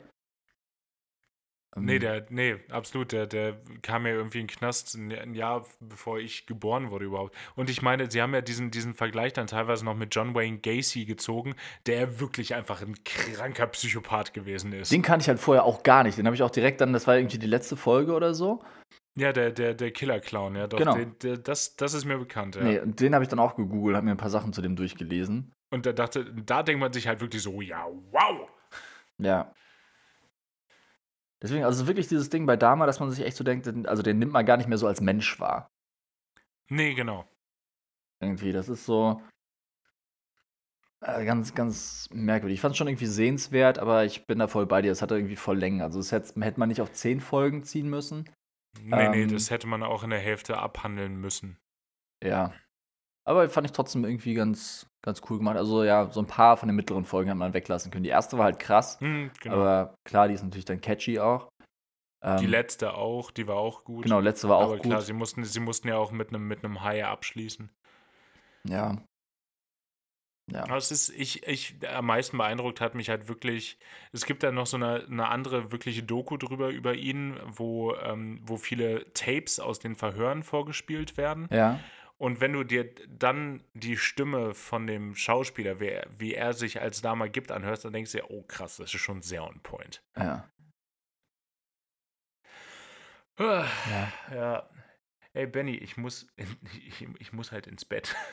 Ähm, 1.77 1.85
Nee, 1.85 1.99
der, 1.99 2.27
nee, 2.29 2.57
absolut. 2.71 3.13
Der, 3.13 3.27
der 3.27 3.57
kam 3.83 4.07
ja 4.07 4.13
irgendwie 4.13 4.41
in 4.41 4.47
den 4.47 4.57
Knast 4.57 4.95
ein, 4.95 5.35
Jahr 5.35 5.67
bevor 5.81 6.19
ich 6.19 6.47
geboren 6.47 6.91
wurde 6.91 7.05
überhaupt. 7.07 7.35
Und 7.57 7.71
ich 7.71 7.83
meine, 7.83 8.11
sie 8.11 8.21
haben 8.21 8.35
ja 8.35 8.41
diesen, 8.41 8.71
diesen 8.71 8.95
Vergleich 8.95 9.33
dann 9.33 9.47
teilweise 9.47 9.85
noch 9.85 9.97
mit 9.97 10.15
John 10.15 10.35
Wayne 10.35 10.59
Gacy 10.59 11.05
gezogen, 11.05 11.55
der 11.87 12.21
wirklich 12.21 12.55
einfach 12.55 12.83
ein 12.83 12.95
kranker 13.05 13.67
Psychopath 13.69 14.35
gewesen 14.35 14.73
ist. 14.73 14.93
Den 14.93 15.03
kannte 15.03 15.23
ich 15.25 15.29
halt 15.29 15.41
vorher 15.41 15.65
auch 15.65 15.83
gar 15.83 16.03
nicht. 16.03 16.19
Den 16.19 16.27
habe 16.27 16.37
ich 16.37 16.43
auch 16.43 16.51
direkt 16.51 16.81
dann, 16.81 16.93
das 16.93 17.07
war 17.07 17.17
irgendwie 17.17 17.39
die 17.39 17.47
letzte 17.47 17.77
Folge 17.77 18.13
oder 18.13 18.35
so. 18.35 18.63
ja, 19.15 19.33
der, 19.33 19.51
der, 19.51 19.75
der 19.75 19.91
Killer-Clown, 19.91 20.57
ja, 20.57 20.67
doch. 20.67 20.79
Genau. 20.79 20.95
Der, 20.95 21.07
der, 21.07 21.37
das, 21.39 21.77
das 21.77 21.95
ist 21.95 22.05
mir 22.05 22.19
bekannt, 22.19 22.57
ja. 22.57 22.63
Nee, 22.63 22.81
und 22.81 23.01
den 23.01 23.15
habe 23.15 23.25
ich 23.25 23.29
dann 23.29 23.39
auch 23.39 23.57
gegoogelt, 23.57 23.97
habe 23.97 24.05
mir 24.05 24.13
ein 24.13 24.17
paar 24.19 24.31
Sachen 24.31 24.53
zu 24.53 24.63
dem 24.63 24.77
durchgelesen. 24.77 25.53
Und 25.71 25.87
da 25.87 25.93
dachte, 25.93 26.25
da 26.25 26.63
denkt 26.63 26.81
man 26.81 26.93
sich 26.93 27.09
halt 27.09 27.21
wirklich 27.21 27.43
so, 27.43 27.63
ja, 27.63 27.87
wow. 28.11 28.49
Ja. 29.19 29.53
Deswegen, 31.43 31.65
also 31.65 31.87
wirklich 31.89 32.07
dieses 32.09 32.31
Ding 32.31 32.47
bei 32.47 32.57
Dama, 32.57 32.87
dass 32.87 33.01
man 33.01 33.11
sich 33.11 33.25
echt 33.25 33.37
so 33.37 33.45
denkt, 33.45 33.67
also 33.87 34.03
den 34.03 34.19
nimmt 34.19 34.33
man 34.33 34.47
gar 34.47 34.57
nicht 34.57 34.69
mehr 34.69 34.79
so 34.79 34.87
als 34.87 35.01
Mensch 35.01 35.41
wahr. 35.41 35.69
Nee, 36.69 36.95
genau. 36.95 37.29
Irgendwie, 38.21 38.53
das 38.53 38.69
ist 38.69 38.87
so 38.87 39.21
äh, 41.03 41.25
ganz, 41.25 41.55
ganz 41.55 42.09
merkwürdig. 42.13 42.55
Ich 42.55 42.61
fand 42.61 42.73
es 42.73 42.79
schon 42.79 42.87
irgendwie 42.87 43.07
sehenswert, 43.07 43.81
aber 43.81 44.05
ich 44.05 44.27
bin 44.27 44.39
da 44.39 44.47
voll 44.47 44.67
bei 44.67 44.83
dir. 44.83 44.93
Es 44.93 45.03
hatte 45.03 45.17
irgendwie 45.17 45.37
voll 45.37 45.59
Längen. 45.59 45.83
Also, 45.83 45.99
das 45.99 46.13
hätte, 46.13 46.41
hätte 46.41 46.61
man 46.61 46.69
nicht 46.69 46.81
auf 46.81 46.93
zehn 46.93 47.21
Folgen 47.21 47.65
ziehen 47.65 47.91
müssen. 47.91 48.31
Nee, 48.81 49.09
nee, 49.09 49.23
Ähm. 49.25 49.33
das 49.33 49.51
hätte 49.51 49.67
man 49.67 49.83
auch 49.83 50.05
in 50.05 50.11
der 50.11 50.21
Hälfte 50.21 50.59
abhandeln 50.59 51.17
müssen. 51.17 51.59
Ja. 52.23 52.55
Aber 53.25 53.49
fand 53.51 53.67
ich 53.67 53.73
trotzdem 53.73 54.05
irgendwie 54.05 54.35
ganz, 54.35 54.87
ganz 55.03 55.21
cool 55.29 55.39
gemacht. 55.39 55.57
Also, 55.57 55.85
ja, 55.85 56.11
so 56.11 56.21
ein 56.21 56.27
paar 56.27 56.57
von 56.57 56.69
den 56.69 56.77
mittleren 56.77 57.05
Folgen 57.05 57.31
hat 57.31 57.37
man 57.37 57.55
weglassen 57.55 57.91
können. 57.91 58.05
Die 58.05 58.11
erste 58.11 58.39
war 58.39 58.45
halt 58.45 58.59
krass, 58.59 58.99
Hm, 59.01 59.31
genau. 59.41 59.57
aber 59.57 59.95
klar, 60.05 60.29
die 60.29 60.35
ist 60.35 60.43
natürlich 60.43 60.65
dann 60.65 60.81
catchy 60.81 61.19
auch. 61.19 61.49
Ähm, 62.25 62.37
die 62.39 62.47
letzte 62.47 62.95
auch, 62.95 63.31
die 63.33 63.49
war 63.49 63.57
auch 63.57 63.83
gut. 63.85 64.05
Genau, 64.05 64.21
letzte 64.21 64.49
war 64.49 64.59
auch 64.59 64.63
Aber 64.65 64.77
gut. 64.77 64.85
klar, 64.87 65.01
sie 65.03 65.13
mussten, 65.13 65.45
sie 65.45 65.59
mussten 65.61 65.89
ja 65.89 65.97
auch 65.97 66.13
mit 66.13 66.29
einem 66.29 66.47
mit 66.47 66.65
einem 66.65 66.83
High 66.83 67.05
abschließen. 67.05 67.71
ja. 68.65 68.97
Ja. 70.53 70.65
Aber 70.65 70.77
es 70.77 70.91
ist, 70.91 71.09
ich, 71.11 71.47
ich, 71.47 71.77
am 71.89 72.07
meisten 72.07 72.37
beeindruckt 72.37 72.81
hat 72.81 72.97
mich 72.97 73.09
halt 73.09 73.29
wirklich, 73.29 73.79
es 74.13 74.27
gibt 74.27 74.43
da 74.43 74.51
noch 74.51 74.67
so 74.67 74.77
eine, 74.77 75.07
eine 75.09 75.29
andere 75.29 75.71
wirkliche 75.71 76.03
Doku 76.03 76.37
drüber 76.37 76.69
über 76.71 76.95
ihn, 76.95 77.39
wo, 77.47 77.95
ähm, 77.95 78.41
wo 78.45 78.57
viele 78.57 79.11
Tapes 79.15 79.61
aus 79.61 79.79
den 79.79 79.95
Verhören 79.95 80.43
vorgespielt 80.43 81.17
werden. 81.17 81.47
Ja. 81.51 81.79
Und 82.23 82.41
wenn 82.41 82.53
du 82.53 82.63
dir 82.63 82.89
dann 83.09 83.65
die 83.75 83.97
Stimme 83.97 84.55
von 84.55 84.87
dem 84.87 85.17
Schauspieler, 85.17 85.81
wie 85.81 85.89
er, 85.89 86.07
wie 86.19 86.35
er 86.35 86.53
sich 86.53 86.81
als 86.81 87.03
Dama 87.03 87.27
gibt, 87.27 87.51
anhörst, 87.51 87.85
dann 87.85 87.93
denkst 87.93 88.13
du 88.13 88.19
dir, 88.19 88.31
oh 88.31 88.45
krass, 88.45 88.77
das 88.77 88.95
ist 88.95 89.01
schon 89.01 89.23
sehr 89.23 89.43
on 89.43 89.59
point. 89.65 90.05
Ja. 90.17 90.49
Ah, 93.39 93.67
ja. 94.33 94.71
Ey, 95.33 95.49
Benny, 95.49 95.75
ich 95.75 95.97
muss, 95.97 96.29
ich, 96.37 97.09
ich 97.19 97.33
muss 97.33 97.51
halt 97.51 97.67
ins 97.67 97.85
Bett. 97.85 98.15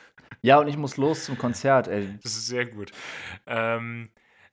Ja, 0.42 0.60
und 0.60 0.68
ich 0.68 0.76
muss 0.76 0.96
los 0.96 1.24
zum 1.24 1.36
Konzert, 1.36 1.88
ey. 1.88 2.16
Das 2.22 2.32
ist 2.36 2.46
sehr 2.46 2.64
gut. 2.64 2.92
Ähm, 3.46 4.12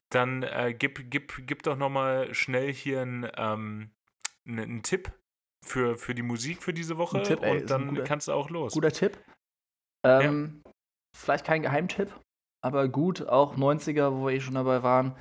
dann 0.09 0.41
äh, 0.41 0.73
gib, 0.77 1.11
gib, 1.11 1.45
gib 1.45 1.61
doch 1.61 1.77
noch 1.77 1.89
mal 1.89 2.33
schnell 2.33 2.73
hier 2.73 3.03
einen 3.03 3.29
ähm, 3.37 3.91
einen 4.47 4.81
Tipp 4.81 5.11
für, 5.67 5.95
für 5.97 6.15
die 6.15 6.21
Musik 6.23 6.63
für 6.63 6.73
diese 6.73 6.97
Woche 6.97 7.21
Tipp, 7.23 7.41
ey, 7.43 7.61
und 7.61 7.69
dann 7.69 7.89
guter- 7.89 8.03
kannst 8.03 8.27
du 8.27 8.33
auch 8.33 8.49
los. 8.49 8.73
Guter 8.73 8.91
Tipp. 8.91 9.17
Ähm, 10.05 10.61
Vielleicht 11.15 11.45
kein 11.45 11.61
Geheimtipp, 11.63 12.11
aber 12.63 12.87
gut, 12.87 13.27
auch 13.27 13.55
90er, 13.57 14.11
wo 14.11 14.27
wir 14.27 14.35
eh 14.35 14.39
schon 14.39 14.53
dabei 14.55 14.83
waren. 14.83 15.15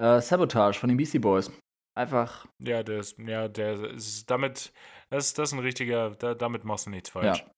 Äh, 0.00 0.20
Sabotage 0.20 0.78
von 0.78 0.88
den 0.88 0.96
Beastie 0.96 1.18
Boys. 1.18 1.50
Einfach, 1.94 2.46
Ja, 2.58 2.82
der 2.82 2.98
ist, 3.00 3.18
ja, 3.18 3.48
der 3.48 3.80
ist 3.92 4.30
damit, 4.30 4.72
das, 5.10 5.32
das 5.34 5.50
ist 5.50 5.52
ein 5.54 5.58
richtiger, 5.60 6.10
da, 6.10 6.34
damit 6.34 6.64
machst 6.64 6.86
du 6.86 6.90
nichts 6.90 7.10
falsch. 7.10 7.38
ja. 7.40 7.50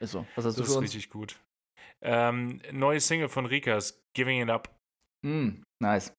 Ist 0.00 0.12
so. 0.12 0.24
Was 0.36 0.44
hast 0.44 0.56
du 0.56 0.62
das 0.62 0.68
für 0.68 0.72
ist 0.72 0.76
uns? 0.78 0.84
richtig 0.84 1.10
gut. 1.10 1.40
Ähm, 2.00 2.60
neue 2.72 3.00
Single 3.00 3.28
von 3.28 3.46
Rikas, 3.46 4.00
Giving 4.14 4.40
It 4.42 4.48
Up. 4.50 4.72
Mm, 5.26 5.62
nice. 5.80 6.12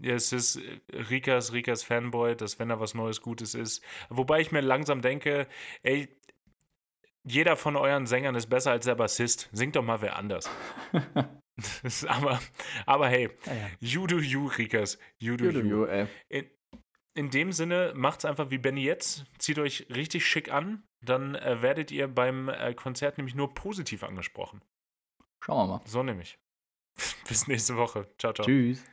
Ja, 0.00 0.14
es 0.14 0.32
ist 0.32 0.56
äh, 0.56 0.80
Rikas, 0.92 1.52
Rikas 1.52 1.82
Fanboy, 1.82 2.36
dass 2.36 2.58
wenn 2.58 2.70
er 2.70 2.80
was 2.80 2.94
Neues, 2.94 3.20
Gutes 3.20 3.54
ist. 3.54 3.82
Wobei 4.08 4.40
ich 4.40 4.52
mir 4.52 4.60
langsam 4.60 5.00
denke, 5.02 5.46
ey, 5.82 6.08
jeder 7.24 7.56
von 7.56 7.76
euren 7.76 8.06
Sängern 8.06 8.34
ist 8.34 8.46
besser 8.48 8.70
als 8.70 8.84
der 8.84 8.94
Bassist. 8.94 9.48
Singt 9.52 9.76
doch 9.76 9.82
mal 9.82 10.00
wer 10.00 10.16
anders. 10.16 10.48
Aber, 12.06 12.38
aber 12.84 13.08
hey, 13.08 13.30
Ja, 13.46 13.54
ja. 13.54 13.70
you 13.80 14.06
do 14.06 14.18
you, 14.18 14.46
Rikas. 14.46 14.98
You 15.18 15.36
do 15.38 15.46
You 15.46 15.52
do 15.52 15.58
you. 15.60 15.66
you, 15.66 15.84
ey. 15.86 16.06
In, 16.28 16.50
in 17.14 17.30
dem 17.30 17.52
Sinne, 17.52 17.92
macht's 17.96 18.26
einfach 18.26 18.50
wie 18.50 18.58
Benny 18.58 18.82
jetzt. 18.82 19.24
Zieht 19.38 19.58
euch 19.58 19.86
richtig 19.88 20.26
schick 20.26 20.52
an. 20.52 20.82
Dann 21.00 21.34
äh, 21.34 21.62
werdet 21.62 21.90
ihr 21.90 22.08
beim 22.08 22.50
äh, 22.50 22.74
Konzert 22.74 23.16
nämlich 23.16 23.34
nur 23.34 23.54
positiv 23.54 24.02
angesprochen. 24.02 24.60
Schauen 25.40 25.68
wir 25.68 25.78
mal. 25.78 25.80
So 25.86 26.02
nämlich. 26.02 26.38
Bis 27.28 27.46
nächste 27.46 27.76
Woche. 27.76 28.06
Ciao, 28.18 28.34
ciao. 28.34 28.46
Tschüss. 28.46 28.84